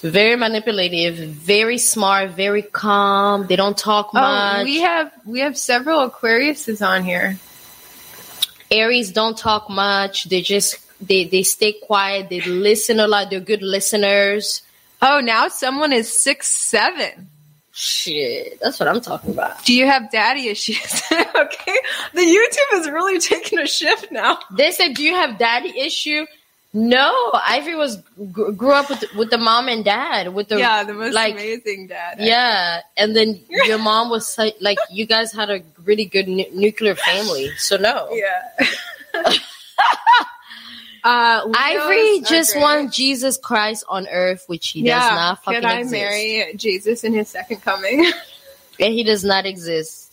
Very 0.00 0.36
manipulative, 0.36 1.16
very 1.16 1.78
smart, 1.78 2.30
very 2.30 2.62
calm. 2.62 3.46
They 3.46 3.56
don't 3.56 3.76
talk 3.76 4.10
oh, 4.14 4.20
much. 4.20 4.60
Oh, 4.60 4.64
we 4.64 4.80
have 4.80 5.12
we 5.26 5.40
have 5.40 5.58
several 5.58 6.08
Aquariuses 6.08 6.86
on 6.86 7.04
here. 7.04 7.38
Aries 8.70 9.12
don't 9.12 9.36
talk 9.36 9.68
much. 9.68 10.24
They 10.24 10.40
just 10.40 10.78
they 11.00 11.24
they 11.24 11.42
stay 11.42 11.72
quiet. 11.72 12.28
They 12.28 12.40
listen 12.40 13.00
a 13.00 13.08
lot. 13.08 13.30
They're 13.30 13.40
good 13.40 13.62
listeners. 13.62 14.62
Oh, 15.02 15.20
now 15.20 15.48
someone 15.48 15.92
is 15.92 16.12
six 16.12 16.48
seven. 16.48 17.28
Shit, 17.72 18.58
that's 18.60 18.80
what 18.80 18.88
I'm 18.88 19.00
talking 19.00 19.30
about. 19.30 19.64
Do 19.64 19.72
you 19.72 19.86
have 19.86 20.10
daddy 20.10 20.48
issues? 20.48 21.02
okay, 21.12 21.76
the 22.12 22.22
YouTube 22.22 22.80
is 22.80 22.90
really 22.90 23.20
taking 23.20 23.60
a 23.60 23.66
shift 23.66 24.10
now. 24.10 24.38
They 24.50 24.72
said, 24.72 24.94
"Do 24.94 25.02
you 25.02 25.14
have 25.14 25.38
daddy 25.38 25.78
issue?" 25.78 26.26
No, 26.74 27.30
Ivory 27.46 27.76
was 27.76 27.96
grew 28.30 28.72
up 28.72 28.90
with 28.90 29.02
with 29.16 29.30
the 29.30 29.38
mom 29.38 29.68
and 29.68 29.82
dad 29.84 30.34
with 30.34 30.48
the 30.48 30.58
yeah, 30.58 30.84
the 30.84 30.92
most 30.92 31.14
like 31.14 31.32
amazing 31.34 31.86
dad. 31.86 32.18
yeah, 32.20 32.82
and 32.96 33.16
then 33.16 33.40
your 33.48 33.78
mom 33.78 34.10
was 34.10 34.28
so- 34.28 34.52
like 34.60 34.76
you 34.90 35.06
guys 35.06 35.32
had 35.32 35.48
a 35.50 35.62
really 35.84 36.04
good 36.04 36.28
nu- 36.28 36.44
nuclear 36.52 36.94
family, 36.94 37.50
so 37.56 37.78
no. 37.78 38.08
Yeah. 38.12 38.66
uh, 41.04 41.48
Ivory 41.54 42.20
just 42.20 42.52
great. 42.52 42.62
want 42.62 42.92
Jesus 42.92 43.38
Christ 43.38 43.84
on 43.88 44.06
earth, 44.08 44.44
which 44.46 44.68
he 44.68 44.82
does 44.82 45.00
not 45.10 45.42
fucking 45.44 45.62
Can 45.62 45.70
I 45.70 45.78
exist. 45.80 45.92
marry 45.92 46.52
Jesus 46.56 47.02
in 47.04 47.14
his 47.14 47.28
second 47.28 47.62
coming? 47.62 48.04
and 48.80 48.92
he 48.92 49.04
does 49.04 49.24
not 49.24 49.46
exist. 49.46 50.07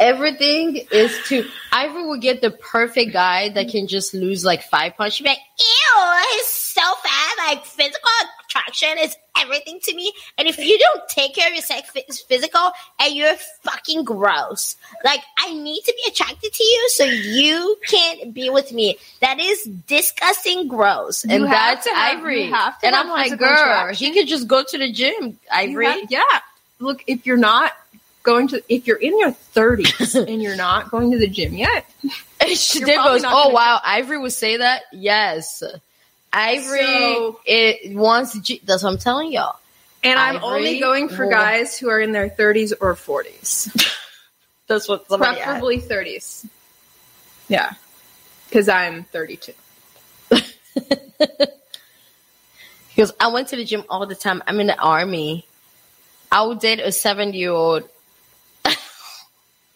Everything 0.00 0.76
is 0.90 1.16
to 1.28 1.44
Ivory 1.70 2.04
will 2.04 2.18
get 2.18 2.40
the 2.40 2.50
perfect 2.50 3.12
guy 3.12 3.50
that 3.50 3.68
can 3.68 3.86
just 3.86 4.14
lose 4.14 4.44
like 4.44 4.62
five 4.62 4.96
pounds. 4.96 5.14
She'd 5.14 5.24
be 5.24 5.28
like, 5.28 5.38
ew, 5.58 6.22
he's 6.32 6.46
so 6.46 6.80
fat. 6.80 7.32
Like 7.46 7.64
physical 7.66 8.10
attraction 8.44 8.96
is 8.98 9.14
everything 9.38 9.78
to 9.82 9.94
me. 9.94 10.10
And 10.38 10.48
if 10.48 10.58
you 10.58 10.78
don't 10.78 11.06
take 11.08 11.34
care 11.34 11.48
of 11.48 11.52
your 11.54 11.62
sex 11.62 11.90
phys- 11.94 12.24
physical 12.26 12.70
and 12.98 13.14
you're 13.14 13.36
fucking 13.62 14.04
gross, 14.04 14.76
like 15.04 15.20
I 15.38 15.52
need 15.52 15.82
to 15.82 15.94
be 15.94 16.10
attracted 16.10 16.50
to 16.52 16.64
you 16.64 16.88
so 16.90 17.04
you 17.04 17.76
can't 17.86 18.32
be 18.32 18.48
with 18.48 18.72
me. 18.72 18.96
That 19.20 19.38
is 19.38 19.62
disgusting 19.86 20.66
gross. 20.66 21.24
You 21.26 21.34
and 21.34 21.44
that's 21.44 21.86
have- 21.86 22.18
Ivory. 22.18 22.44
you 22.46 22.54
have 22.54 22.78
to 22.80 22.86
and 22.86 22.96
I'm 22.96 23.08
like, 23.10 23.38
girl, 23.38 23.50
attraction. 23.52 24.06
he 24.06 24.14
could 24.14 24.28
just 24.28 24.48
go 24.48 24.64
to 24.64 24.78
the 24.78 24.90
gym, 24.90 25.38
Ivory. 25.52 25.86
have- 25.86 26.10
yeah. 26.10 26.22
Look, 26.78 27.04
if 27.06 27.26
you're 27.26 27.36
not 27.36 27.72
going 28.30 28.48
to, 28.48 28.62
if 28.68 28.86
you're 28.86 28.96
in 28.96 29.18
your 29.18 29.32
30s 29.54 30.26
and 30.28 30.42
you're 30.42 30.56
not 30.56 30.90
going 30.90 31.10
to 31.12 31.18
the 31.18 31.28
gym 31.28 31.54
yet, 31.54 31.84
she 32.54 32.80
did 32.80 32.96
goes, 32.96 33.22
oh 33.26 33.50
wow, 33.50 33.80
Ivory 33.84 34.18
would 34.18 34.32
say 34.32 34.58
that. 34.58 34.82
Yes, 34.92 35.62
Ivory 36.32 36.78
So- 36.80 37.40
it 37.44 37.96
wants. 37.96 38.38
G- 38.38 38.60
that's 38.64 38.82
what 38.82 38.90
I'm 38.92 38.98
telling 38.98 39.32
y'all. 39.32 39.56
and 40.04 40.18
I'm 40.18 40.42
only 40.42 40.78
going 40.80 41.08
for 41.08 41.26
guys 41.26 41.78
who 41.78 41.88
are 41.90 42.00
in 42.00 42.12
their 42.12 42.28
30s 42.30 42.72
or 42.80 42.94
40s, 42.94 43.68
That's 44.68 44.88
what 44.88 45.08
preferably 45.08 45.78
30s. 45.80 46.46
Yeah, 47.48 47.72
because 48.48 48.68
I'm 48.68 49.04
32. 49.04 49.52
Because 52.90 53.12
I 53.20 53.28
went 53.28 53.48
to 53.48 53.56
the 53.56 53.64
gym 53.64 53.84
all 53.88 54.04
the 54.06 54.14
time. 54.14 54.42
I'm 54.46 54.60
in 54.60 54.66
the 54.66 54.78
army. 54.78 55.46
I 56.30 56.42
would 56.42 56.58
date 56.58 56.80
a 56.80 56.92
seven 56.92 57.32
year 57.32 57.50
old. 57.52 57.88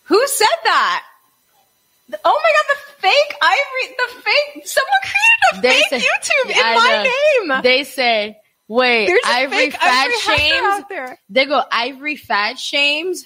Who 0.05 0.27
said 0.27 0.47
that? 0.65 1.05
The- 2.09 2.21
Oh 2.25 2.41
my 2.43 2.53
god, 2.53 2.77
the 2.77 2.93
fake 3.01 3.39
Ivory, 3.43 3.97
the 3.99 4.23
fake, 4.23 4.67
someone 4.67 5.01
created 5.03 5.59
a 5.59 5.61
They 5.63 5.83
fake 5.83 6.03
say- 6.03 6.09
YouTube 6.09 6.57
Yeah, 6.57 6.63
I 6.65 6.73
in 6.73 7.49
my 7.49 7.51
name. 7.55 7.63
They 7.63 7.85
say, 7.85 8.39
wait, 8.69 9.07
There's 9.07 9.21
Ivory 9.27 9.71
fat 9.71 10.11
shames. 10.21 11.17
They 11.31 11.47
go, 11.47 11.63
Ivory 11.71 12.17
fat 12.17 12.59
shames. 12.59 13.25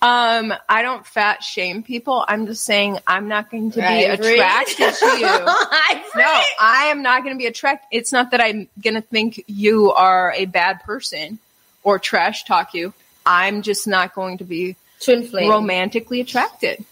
Um, 0.00 0.52
I 0.68 0.82
don't 0.82 1.06
fat 1.06 1.44
shame 1.44 1.84
people. 1.84 2.24
I'm 2.26 2.46
just 2.46 2.64
saying 2.64 2.98
I'm 3.06 3.28
not 3.28 3.52
going 3.52 3.70
to 3.72 3.80
be 3.80 4.04
attracted 4.04 4.94
to 4.94 5.06
you. 5.16 5.26
No, 5.26 6.42
I 6.60 6.88
am 6.90 7.02
not 7.02 7.22
going 7.22 7.36
to 7.36 7.38
be 7.38 7.46
attracted. 7.46 7.86
It's 7.96 8.10
not 8.10 8.32
that 8.32 8.40
I'm 8.40 8.66
going 8.82 8.94
to 8.94 9.00
think 9.00 9.44
you 9.46 9.92
are 9.92 10.32
a 10.36 10.46
bad 10.46 10.82
person 10.82 11.38
or 11.84 12.00
trash 12.00 12.44
talk 12.44 12.74
you. 12.74 12.92
I'm 13.24 13.62
just 13.62 13.86
not 13.86 14.12
going 14.12 14.38
to 14.38 14.44
be 14.44 14.74
Twin 15.04 15.24
flame. 15.24 15.50
romantically 15.50 16.20
attracted. 16.20 16.84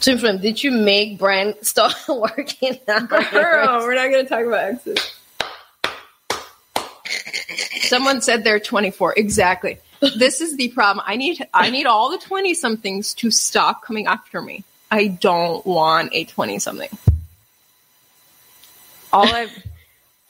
Twin 0.00 0.18
flame. 0.18 0.38
Did 0.38 0.62
you 0.62 0.70
make 0.70 1.18
brand 1.18 1.54
start 1.62 1.94
working? 2.08 2.78
out? 2.88 3.10
we're 3.10 3.94
not 3.94 4.10
going 4.10 4.24
to 4.24 4.28
talk 4.28 4.44
about 4.44 4.64
exes. 4.64 5.12
Someone 7.82 8.20
said 8.20 8.44
they're 8.44 8.60
24. 8.60 9.14
Exactly. 9.16 9.78
This 10.00 10.40
is 10.40 10.56
the 10.56 10.68
problem. 10.68 11.04
I 11.06 11.16
need 11.16 11.46
I 11.54 11.70
need 11.70 11.86
all 11.86 12.10
the 12.10 12.18
20 12.18 12.52
somethings 12.54 13.14
to 13.14 13.30
stop 13.30 13.82
coming 13.82 14.06
after 14.06 14.42
me. 14.42 14.64
I 14.90 15.06
don't 15.08 15.64
want 15.64 16.10
a 16.12 16.24
20 16.24 16.58
something. 16.58 16.90
All 19.12 19.26
I've 19.26 19.50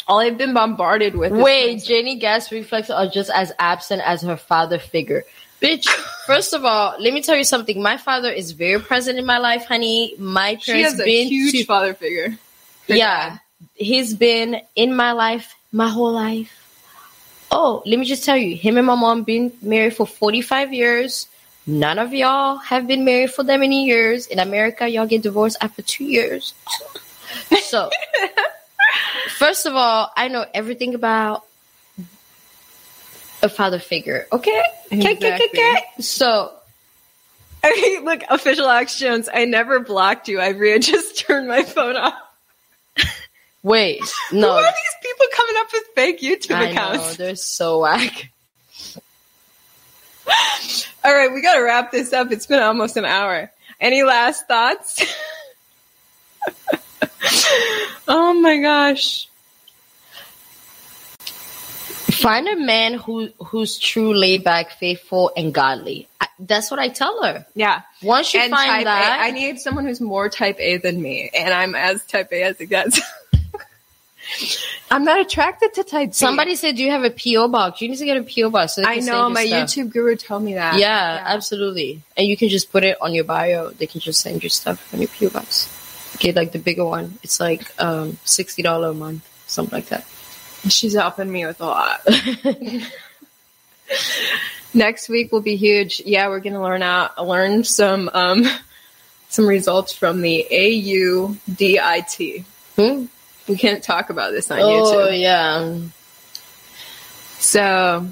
all 0.07 0.21
I've 0.21 0.39
been 0.39 0.55
bombarded 0.55 1.17
with. 1.17 1.33
is 1.33 1.39
Wait, 1.43 1.79
20-something. 1.79 1.89
Jenny 1.89 2.17
gas 2.17 2.53
reflexes 2.53 2.93
are 2.93 3.09
just 3.09 3.31
as 3.31 3.53
absent 3.59 4.03
as 4.05 4.23
her 4.23 4.37
father 4.37 4.79
figure. 4.79 5.25
Bitch, 5.61 5.87
first 6.27 6.53
of 6.53 6.65
all, 6.65 6.97
let 6.99 7.15
me 7.15 7.23
tell 7.23 7.37
you 7.37 7.45
something. 7.45 7.81
My 7.83 7.97
father 7.97 8.31
is 8.31 8.53
very 8.53 8.81
present 8.81 9.19
in 9.19 9.25
my 9.25 9.39
life, 9.39 9.65
honey. 9.67 10.15
My 10.19 10.57
she 10.57 10.73
parents 10.73 10.93
has 10.93 11.01
a 11.01 11.05
been 11.05 11.29
huge 11.29 11.53
to 11.53 11.65
father 11.65 11.95
figure. 11.95 12.37
Yeah, 12.87 13.31
dad. 13.31 13.41
he's 13.75 14.15
been 14.15 14.61
in 14.75 14.95
my 14.95 15.13
life 15.13 15.55
my 15.73 15.89
whole 15.89 16.13
life. 16.13 16.53
Oh, 17.51 17.83
let 17.87 17.99
me 17.99 18.05
just 18.05 18.25
tell 18.25 18.37
you, 18.37 18.57
him 18.57 18.77
and 18.77 18.87
my 18.87 18.95
mom 18.95 19.23
been 19.23 19.53
married 19.63 19.97
for 19.97 20.07
45 20.07 20.73
years. 20.73 21.29
None 21.67 21.99
of 21.99 22.13
y'all 22.13 22.57
have 22.57 22.87
been 22.87 23.05
married 23.05 23.33
for 23.33 23.43
that 23.45 23.59
many 23.59 23.87
years. 23.87 24.27
In 24.27 24.39
America, 24.39 24.89
y'all 24.89 25.07
get 25.07 25.23
divorced 25.23 25.57
after 25.61 25.83
two 25.83 26.05
years. 26.05 26.55
So, 27.63 27.91
first 29.39 29.67
of 29.67 29.75
all, 29.75 30.13
I 30.17 30.29
know 30.29 30.45
everything 30.55 30.95
about 30.95 31.45
a 33.47 33.49
father 33.49 33.79
figure. 33.79 34.27
Okay? 34.31 34.63
Okay, 34.93 35.15
okay, 35.15 35.35
okay, 35.35 35.49
okay. 35.53 35.85
So, 36.01 36.53
Okay, 37.67 37.99
look, 38.01 38.23
official 38.29 38.69
Alex 38.69 38.99
Jones. 38.99 39.29
I 39.33 39.45
never 39.45 39.81
blocked 39.81 40.29
you, 40.29 40.41
Ivory. 40.41 40.73
I 40.75 40.79
just 40.79 41.19
turned 41.19 41.49
my 41.49 41.63
phone 41.63 41.97
off. 41.97 42.15
wait, 43.63 44.01
no. 44.33 44.53
Who 44.53 44.55
are 44.55 44.63
these 44.63 44.97
people 45.03 45.27
coming 45.35 45.55
up 45.59 45.67
with 45.73 45.83
fake 45.95 46.21
YouTube 46.21 46.55
I 46.55 46.65
know, 46.67 46.71
accounts? 46.71 47.17
they're 47.17 47.37
so 47.37 47.81
whack. 47.81 48.31
All 51.05 51.15
right, 51.15 51.33
we 51.33 51.41
got 51.41 51.55
to 51.55 51.63
wrap 51.63 51.93
this 51.93 52.13
up. 52.13 52.33
It's 52.33 52.47
been 52.47 52.63
almost 52.63 52.97
an 52.97 53.05
hour. 53.05 53.51
Any 53.81 54.03
last 54.03 54.49
thoughts? 54.49 55.05
oh 58.09 58.35
my 58.35 58.59
gosh. 58.59 59.29
Find 62.27 62.49
a 62.49 62.57
man 62.57 62.95
who 62.95 63.29
who's 63.39 63.79
true, 63.79 64.13
laid 64.13 64.43
back, 64.43 64.73
faithful, 64.73 65.31
and 65.37 65.55
godly. 65.55 66.09
I, 66.21 66.27
that's 66.41 66.73
what 66.73 66.81
I 66.81 66.89
tell 66.89 67.23
her. 67.23 67.47
Yeah. 67.55 67.83
Once 68.03 68.35
you 68.35 68.41
and 68.41 68.51
find 68.51 68.85
that, 68.85 69.21
A. 69.21 69.23
I 69.27 69.31
need 69.31 69.61
someone 69.61 69.87
who's 69.87 70.01
more 70.01 70.29
type 70.29 70.57
A 70.59 70.79
than 70.79 71.01
me, 71.01 71.31
and 71.33 71.55
I'm 71.55 71.77
as 71.77 72.05
type 72.05 72.33
A 72.33 72.43
as 72.43 72.61
it 72.61 72.67
gets. 72.67 73.01
I'm 74.91 75.05
not 75.05 75.21
attracted 75.21 75.75
to 75.75 75.85
type 75.85 76.09
B. 76.09 76.13
somebody 76.15 76.57
said, 76.57 76.75
"Do 76.75 76.83
you 76.83 76.91
have 76.91 77.05
a 77.05 77.11
PO 77.11 77.47
box? 77.47 77.81
You 77.81 77.91
need 77.91 77.99
to 77.99 78.05
get 78.05 78.17
a 78.17 78.25
PO 78.25 78.51
box." 78.51 78.75
So 78.75 78.83
I 78.85 78.99
know 78.99 79.31
my 79.31 79.47
stuff. 79.47 79.69
YouTube 79.69 79.93
guru 79.93 80.17
told 80.17 80.43
me 80.43 80.55
that. 80.55 80.81
Yeah, 80.81 81.23
absolutely. 81.25 82.03
And 82.17 82.27
you 82.27 82.37
can 82.37 82.49
just 82.49 82.73
put 82.73 82.83
it 82.83 83.01
on 83.01 83.15
your 83.15 83.23
bio. 83.23 83.71
They 83.71 83.87
can 83.87 84.01
just 84.01 84.21
send 84.21 84.43
you 84.43 84.49
stuff 84.49 84.93
on 84.93 84.99
your 84.99 85.11
PO 85.11 85.31
box. 85.31 85.71
Okay, 86.17 86.33
like 86.33 86.51
the 86.51 86.59
bigger 86.59 86.85
one, 86.85 87.21
it's 87.23 87.39
like 87.39 87.73
um 87.81 88.19
sixty 88.25 88.63
dollar 88.63 88.89
a 88.89 88.95
month, 88.95 89.25
something 89.47 89.79
like 89.79 89.91
that. 89.91 90.05
She's 90.69 90.95
helping 90.95 91.31
me 91.31 91.47
with 91.47 91.61
a 91.61 91.67
lot. 91.67 92.01
Next 94.75 95.09
week 95.09 95.33
will 95.33 95.41
be 95.41 95.57
huge. 95.57 96.03
Yeah, 96.05 96.29
we're 96.29 96.41
gonna 96.41 96.63
learn 96.63 96.83
out 96.83 97.25
learn 97.25 97.65
some 97.65 98.11
um 98.13 98.45
some 99.29 99.47
results 99.47 99.93
from 99.93 100.21
the 100.21 100.47
AUDIT. 100.51 102.45
Hmm? 102.77 103.07
We 103.49 103.57
can't 103.57 103.83
talk 103.83 104.11
about 104.11 104.33
this 104.33 104.51
on 104.51 104.59
Oh 104.59 104.65
YouTube. 104.65 105.07
Oh 105.07 105.11
yeah. 105.11 105.79
So 107.39 108.07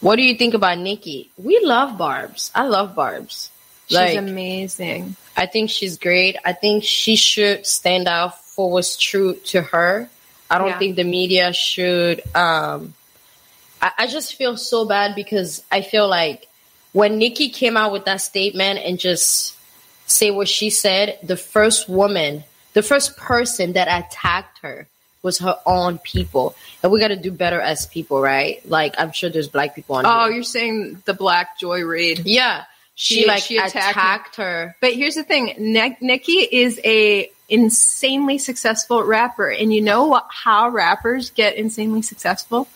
What 0.00 0.16
do 0.16 0.22
you 0.22 0.34
think 0.34 0.54
about 0.54 0.78
Nicki? 0.78 1.30
We 1.36 1.60
love 1.62 1.96
Barb's. 1.98 2.50
I 2.54 2.64
love 2.64 2.94
Barb's. 2.94 3.50
she's 3.88 3.96
Like, 3.96 4.16
amazing. 4.18 5.16
I 5.36 5.46
think 5.46 5.70
she's 5.70 5.98
great. 5.98 6.36
I 6.44 6.52
think 6.54 6.84
she 6.84 7.16
should 7.16 7.66
stand 7.66 8.08
out 8.08 8.42
for 8.42 8.70
what's 8.70 8.96
true 8.96 9.34
to 9.46 9.62
her. 9.62 10.08
I 10.50 10.58
don't 10.58 10.68
Yeah. 10.68 10.78
think 10.78 10.96
the 10.96 11.04
media 11.04 11.52
should. 11.52 12.22
Um, 12.34 12.94
I, 13.80 13.92
I 13.98 14.06
just 14.06 14.34
feel 14.34 14.56
so 14.56 14.84
bad 14.84 15.14
because 15.14 15.62
I 15.70 15.80
feel 15.82 16.08
like 16.08 16.48
when 16.92 17.18
Nicki 17.18 17.48
came 17.50 17.76
out 17.76 17.92
with 17.92 18.04
that 18.06 18.20
statement 18.20 18.80
and 18.80 18.98
just 18.98 19.54
say 20.06 20.30
what 20.32 20.48
she 20.48 20.70
said, 20.70 21.18
the 21.22 21.36
first 21.36 21.88
woman, 21.88 22.42
the 22.72 22.82
first 22.82 23.16
person 23.16 23.74
that 23.74 23.86
attacked 23.88 24.58
her 24.62 24.86
was 25.22 25.38
her 25.38 25.56
own 25.66 25.98
people. 25.98 26.56
And 26.82 26.90
we 26.90 26.98
got 26.98 27.08
to 27.08 27.16
do 27.16 27.30
better 27.30 27.60
as 27.60 27.86
people, 27.86 28.20
right? 28.20 28.60
Like, 28.68 28.94
I'm 28.98 29.12
sure 29.12 29.30
there's 29.30 29.48
black 29.48 29.74
people 29.76 29.96
on 29.96 30.06
Oh, 30.06 30.24
here. 30.24 30.34
you're 30.36 30.42
saying 30.42 31.02
the 31.04 31.14
Black 31.14 31.58
Joy 31.58 31.82
Reid. 31.84 32.22
Yeah. 32.24 32.64
She, 32.94 33.22
She- 33.22 33.26
like 33.26 33.42
she 33.42 33.56
attacked 33.56 33.74
attacked, 33.96 34.36
her. 34.36 34.42
her. 34.44 34.76
But 34.80 34.92
here's 34.94 35.14
the 35.14 35.22
thing: 35.24 35.54
Ni- 35.58 35.96
Nicki 36.00 36.32
is 36.40 36.80
a 36.84 37.30
insanely 37.48 38.38
successful 38.38 39.02
rapper, 39.02 39.48
and 39.50 39.72
you 39.72 39.80
know 39.80 40.04
what? 40.06 40.26
How 40.30 40.68
rappers 40.68 41.30
get 41.30 41.56
insanely 41.56 42.02
successful 42.02 42.68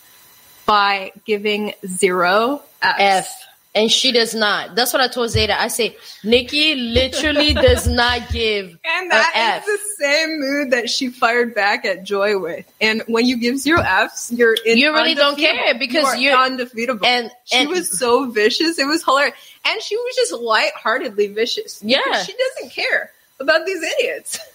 by 0.67 1.13
giving 1.27 1.75
zero 1.87 2.63
Fs. 2.83 2.95
F. 2.99 3.41
And 3.77 3.91
she 3.91 4.13
does 4.13 4.37
not. 4.37 4.77
That's 4.77 4.93
what 4.93 5.03
I 5.03 5.09
told 5.09 5.31
Zeta. 5.31 5.61
I 5.61 5.67
say 5.67 5.97
Nicki 6.23 6.77
literally 6.77 7.53
does 7.69 7.89
not 7.89 8.29
give 8.31 8.79
And 8.85 9.11
that 9.11 9.33
F. 9.35 9.65
is 9.69 9.81
the 9.99 10.05
same 10.05 10.41
mood 10.41 10.71
that 10.71 10.89
she 10.89 11.09
fired 11.09 11.57
back 11.57 11.85
at 11.85 12.05
Joy 12.05 12.39
with. 12.39 12.65
And 12.81 13.03
when 13.09 13.27
you 13.27 13.37
give 13.37 13.59
zero 13.59 13.81
Fs, 13.83 14.31
you're 14.31 14.55
in 14.55 14.79
You 14.79 14.93
really 14.93 15.17
don't 15.17 15.37
care 15.37 15.75
because 15.77 16.05
You 16.05 16.07
are 16.07 16.17
you're- 16.17 16.37
undefeatable. 16.45 17.05
and- 17.05 17.33
she 17.47 17.57
and- 17.59 17.69
was 17.69 17.91
so 17.99 18.31
vicious. 18.31 18.79
It 18.79 18.87
was 18.87 19.03
hilarious. 19.05 19.35
And 19.67 19.83
she 19.83 19.97
was 19.97 20.15
just 20.17 20.33
lightheartedly 20.33 21.29
vicious. 21.29 21.83
Yeah. 21.83 22.23
She 22.23 22.35
doesn't 22.35 22.73
care 22.73 23.13
about 23.41 23.67
these 23.67 23.83
idiots. 23.83 24.39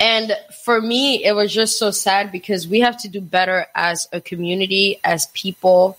And 0.00 0.34
for 0.64 0.80
me, 0.80 1.22
it 1.22 1.32
was 1.32 1.52
just 1.52 1.78
so 1.78 1.90
sad 1.90 2.32
because 2.32 2.66
we 2.66 2.80
have 2.80 2.98
to 3.02 3.08
do 3.08 3.20
better 3.20 3.66
as 3.74 4.08
a 4.10 4.22
community, 4.22 5.00
as 5.04 5.26
people. 5.34 5.98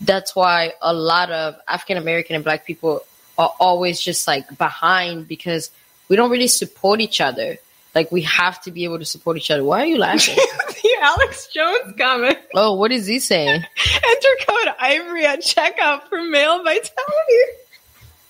That's 0.00 0.36
why 0.36 0.74
a 0.82 0.92
lot 0.92 1.30
of 1.30 1.56
African 1.66 1.96
American 1.96 2.36
and 2.36 2.44
black 2.44 2.66
people 2.66 3.00
are 3.38 3.52
always 3.58 4.00
just 4.00 4.26
like 4.26 4.58
behind 4.58 5.26
because 5.26 5.70
we 6.08 6.16
don't 6.16 6.30
really 6.30 6.48
support 6.48 7.00
each 7.00 7.20
other. 7.20 7.56
Like 7.94 8.10
we 8.10 8.22
have 8.22 8.60
to 8.62 8.70
be 8.70 8.84
able 8.84 8.98
to 8.98 9.04
support 9.04 9.36
each 9.36 9.50
other. 9.50 9.64
Why 9.64 9.82
are 9.82 9.86
you 9.86 9.98
laughing? 9.98 10.36
the 10.68 10.96
Alex 11.00 11.48
Jones 11.48 11.94
comment. 11.96 12.38
oh, 12.54 12.74
what 12.74 12.90
is 12.92 13.06
he 13.06 13.20
saying? 13.20 13.48
Enter 14.08 14.28
code 14.46 14.74
Ivory 14.80 15.24
at 15.24 15.40
checkout 15.40 16.08
for 16.08 16.22
male 16.22 16.62
vitality. 16.62 17.42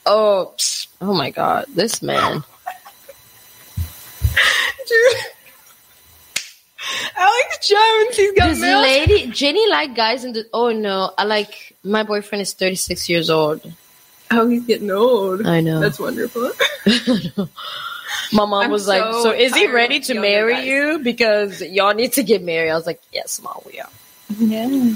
Oh, 0.07 0.55
oh 1.01 1.15
my 1.15 1.31
God, 1.31 1.67
this 1.75 2.03
man. 2.03 2.45
Dude. 4.89 5.17
Alex 7.17 7.67
Jones, 7.69 8.17
he's 8.17 8.33
got 8.35 8.49
This 8.51 8.61
male. 8.61 8.83
lady, 8.83 9.27
Jenny, 9.29 9.67
like 9.71 9.95
guys 9.95 10.25
in 10.25 10.33
the. 10.35 10.45
Oh 10.53 10.71
no, 10.73 11.13
I 11.17 11.25
like 11.25 11.75
my 11.83 12.03
boyfriend 12.03 12.43
is 12.43 12.53
thirty 12.53 12.75
six 12.77 13.09
years 13.09 13.31
old. 13.31 13.63
oh, 14.31 14.49
he's 14.49 14.65
getting 14.67 14.91
old. 14.91 15.47
I 15.47 15.61
know. 15.61 15.81
That's 15.81 15.99
wonderful. 15.99 16.51
My 18.33 18.45
mom 18.47 18.65
I'm 18.65 18.71
was 18.71 18.87
like, 18.87 19.03
so 19.03 19.23
"So 19.25 19.31
is 19.33 19.55
he 19.55 19.67
ready 19.69 20.01
to 20.01 20.15
marry 20.21 20.55
guys." 20.55 20.67
you? 20.67 20.99
Because 21.03 21.63
y'all 21.63 21.95
need 21.95 22.13
to 22.15 22.23
get 22.23 22.43
married." 22.43 22.71
I 22.71 22.75
was 22.75 22.87
like, 22.87 23.01
"Yes, 23.13 23.41
mom, 23.43 23.61
we 23.65 23.81
are." 23.81 23.89
yeah. 24.39 24.95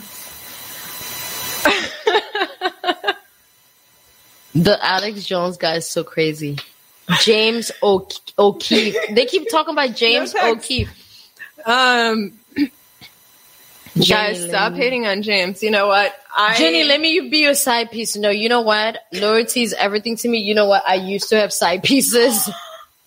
The 4.54 4.78
Alex 4.84 5.24
Jones 5.26 5.56
guy 5.56 5.76
is 5.76 5.86
so 5.88 6.04
crazy. 6.04 6.58
James 7.20 7.70
o- 7.82 8.08
O'Keefe. 8.38 8.96
They 9.10 9.26
keep 9.26 9.50
talking 9.50 9.72
about 9.72 9.94
James 9.94 10.34
No. 10.34 10.52
O'Keefe. 10.52 10.90
Um, 11.64 12.38
guys, 14.08 14.44
stop 14.44 14.74
hating 14.74 15.06
on 15.06 15.22
James. 15.22 15.62
You 15.62 15.70
know 15.70 15.86
what? 15.86 16.14
I 16.36 16.56
Jenny, 16.56 16.84
let 16.84 17.00
me 17.00 17.28
be 17.28 17.38
your 17.38 17.54
side 17.54 17.90
piece. 17.90 18.16
No, 18.16 18.30
you 18.30 18.48
know 18.48 18.60
what? 18.60 18.98
Loyalty 19.12 19.62
is 19.62 19.72
everything 19.74 20.16
to 20.18 20.28
me. 20.28 20.38
You 20.38 20.54
know 20.54 20.66
what? 20.66 20.82
I 20.86 20.94
used 20.94 21.30
to 21.30 21.36
have 21.36 21.52
side 21.52 21.82
pieces. 21.82 22.48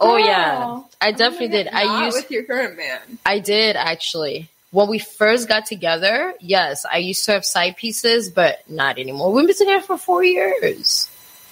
Oh 0.03 0.17
yeah, 0.17 0.81
I 0.99 1.11
definitely 1.11 1.49
did. 1.49 1.67
I 1.67 2.05
used 2.05 2.17
with 2.17 2.31
your 2.31 2.41
current 2.41 2.75
man. 2.75 2.99
I 3.23 3.37
did 3.37 3.75
actually. 3.75 4.49
When 4.71 4.89
we 4.89 4.97
first 4.97 5.47
got 5.47 5.67
together, 5.67 6.33
yes, 6.39 6.87
I 6.91 6.97
used 6.97 7.23
to 7.25 7.33
have 7.33 7.45
side 7.45 7.77
pieces, 7.77 8.31
but 8.31 8.67
not 8.67 8.97
anymore. 8.97 9.31
We've 9.31 9.45
been 9.45 9.55
together 9.55 9.85
for 9.85 9.99
four 9.99 10.23
years. 10.23 11.07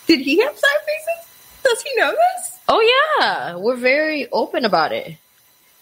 Did 0.10 0.22
he 0.22 0.39
have 0.39 0.57
side 0.57 0.82
pieces? 0.88 1.32
Does 1.64 1.82
he 1.84 1.95
know 2.01 2.10
this? 2.10 2.60
Oh 2.68 2.82
yeah, 3.20 3.57
we're 3.57 3.76
very 3.76 4.28
open 4.32 4.66
about 4.66 4.91
it. 4.91 5.18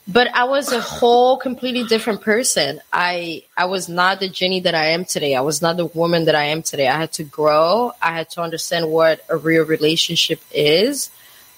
But 0.05 0.27
I 0.35 0.43
was 0.43 0.73
a 0.73 0.81
whole 0.81 1.37
completely 1.37 1.85
different 1.85 2.19
person. 2.21 2.81
I 2.91 3.43
I 3.55 3.65
was 3.65 3.87
not 3.87 4.19
the 4.19 4.27
Jenny 4.27 4.59
that 4.61 4.75
I 4.75 4.87
am 4.87 5.05
today. 5.05 5.33
I 5.33 5.39
was 5.39 5.61
not 5.61 5.77
the 5.77 5.85
woman 5.85 6.25
that 6.25 6.35
I 6.35 6.45
am 6.45 6.61
today. 6.61 6.89
I 6.89 6.97
had 6.97 7.13
to 7.13 7.23
grow. 7.23 7.93
I 8.01 8.11
had 8.11 8.29
to 8.31 8.41
understand 8.41 8.91
what 8.91 9.23
a 9.29 9.37
real 9.37 9.63
relationship 9.63 10.41
is. 10.51 11.09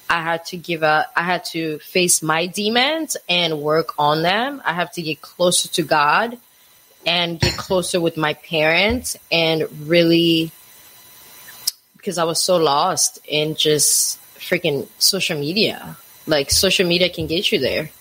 I 0.07 0.22
had 0.22 0.45
to 0.45 0.57
give 0.57 0.84
up. 0.84 1.11
I 1.15 1.24
had 1.24 1.45
to 1.45 1.80
face 1.80 2.22
my 2.22 2.45
demons 2.45 3.17
and 3.28 3.61
work 3.61 3.95
on 3.97 4.22
them. 4.22 4.61
I 4.63 4.74
have 4.74 4.91
to 4.91 5.01
get 5.01 5.22
closer 5.22 5.70
to 5.70 5.82
God 5.82 6.38
and 7.03 7.39
get 7.39 7.57
closer 7.57 7.99
with 7.99 8.15
my 8.15 8.36
parents 8.36 9.17
and 9.32 9.67
really 9.88 10.51
because 12.00 12.18
I 12.18 12.24
was 12.24 12.41
so 12.41 12.58
lost 12.58 13.20
in 13.28 13.56
just 13.56 14.18
freaking 14.39 14.88
social 14.97 15.38
media. 15.39 15.97
Like 16.26 16.50
social 16.50 16.88
media 16.88 17.10
can 17.10 17.28
get 17.28 17.52
you 17.52 17.60
there. 17.60 17.91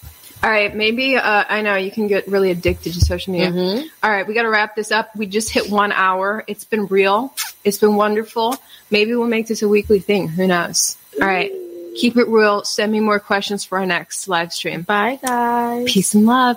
All 0.41 0.49
right, 0.49 0.73
maybe 0.73 1.17
uh, 1.17 1.45
I 1.49 1.63
know 1.63 1.75
you 1.75 1.91
can 1.91 2.07
get 2.07 2.29
really 2.29 2.53
addicted 2.53 2.93
to 2.95 3.01
social 3.01 3.33
media. 3.33 3.51
Mhm. 3.51 3.85
All 4.05 4.11
right, 4.11 4.25
we 4.27 4.35
got 4.35 4.43
to 4.43 4.49
wrap 4.51 4.77
this 4.77 4.93
up. 4.93 5.15
We 5.17 5.27
just 5.27 5.51
hit 5.51 5.69
one 5.69 5.91
hour. 5.91 6.45
It's 6.47 6.65
been 6.65 6.87
real. 6.87 7.35
It's 7.65 7.79
been 7.79 7.97
wonderful. 7.97 8.55
Maybe 8.89 9.17
we'll 9.17 9.27
make 9.27 9.49
this 9.49 9.63
a 9.63 9.69
weekly 9.69 9.99
thing. 9.99 10.29
Who 10.29 10.47
knows? 10.47 10.97
All 11.21 11.27
right, 11.27 11.51
keep 11.97 12.17
it 12.17 12.29
real. 12.29 12.63
Send 12.63 12.93
me 12.93 13.01
more 13.01 13.19
questions 13.19 13.65
for 13.65 13.79
our 13.79 13.87
next 13.87 14.29
live 14.29 14.53
stream. 14.53 14.83
Bye 14.83 15.19
guys. 15.21 15.91
Peace 15.93 16.15
and 16.15 16.25
love. 16.25 16.57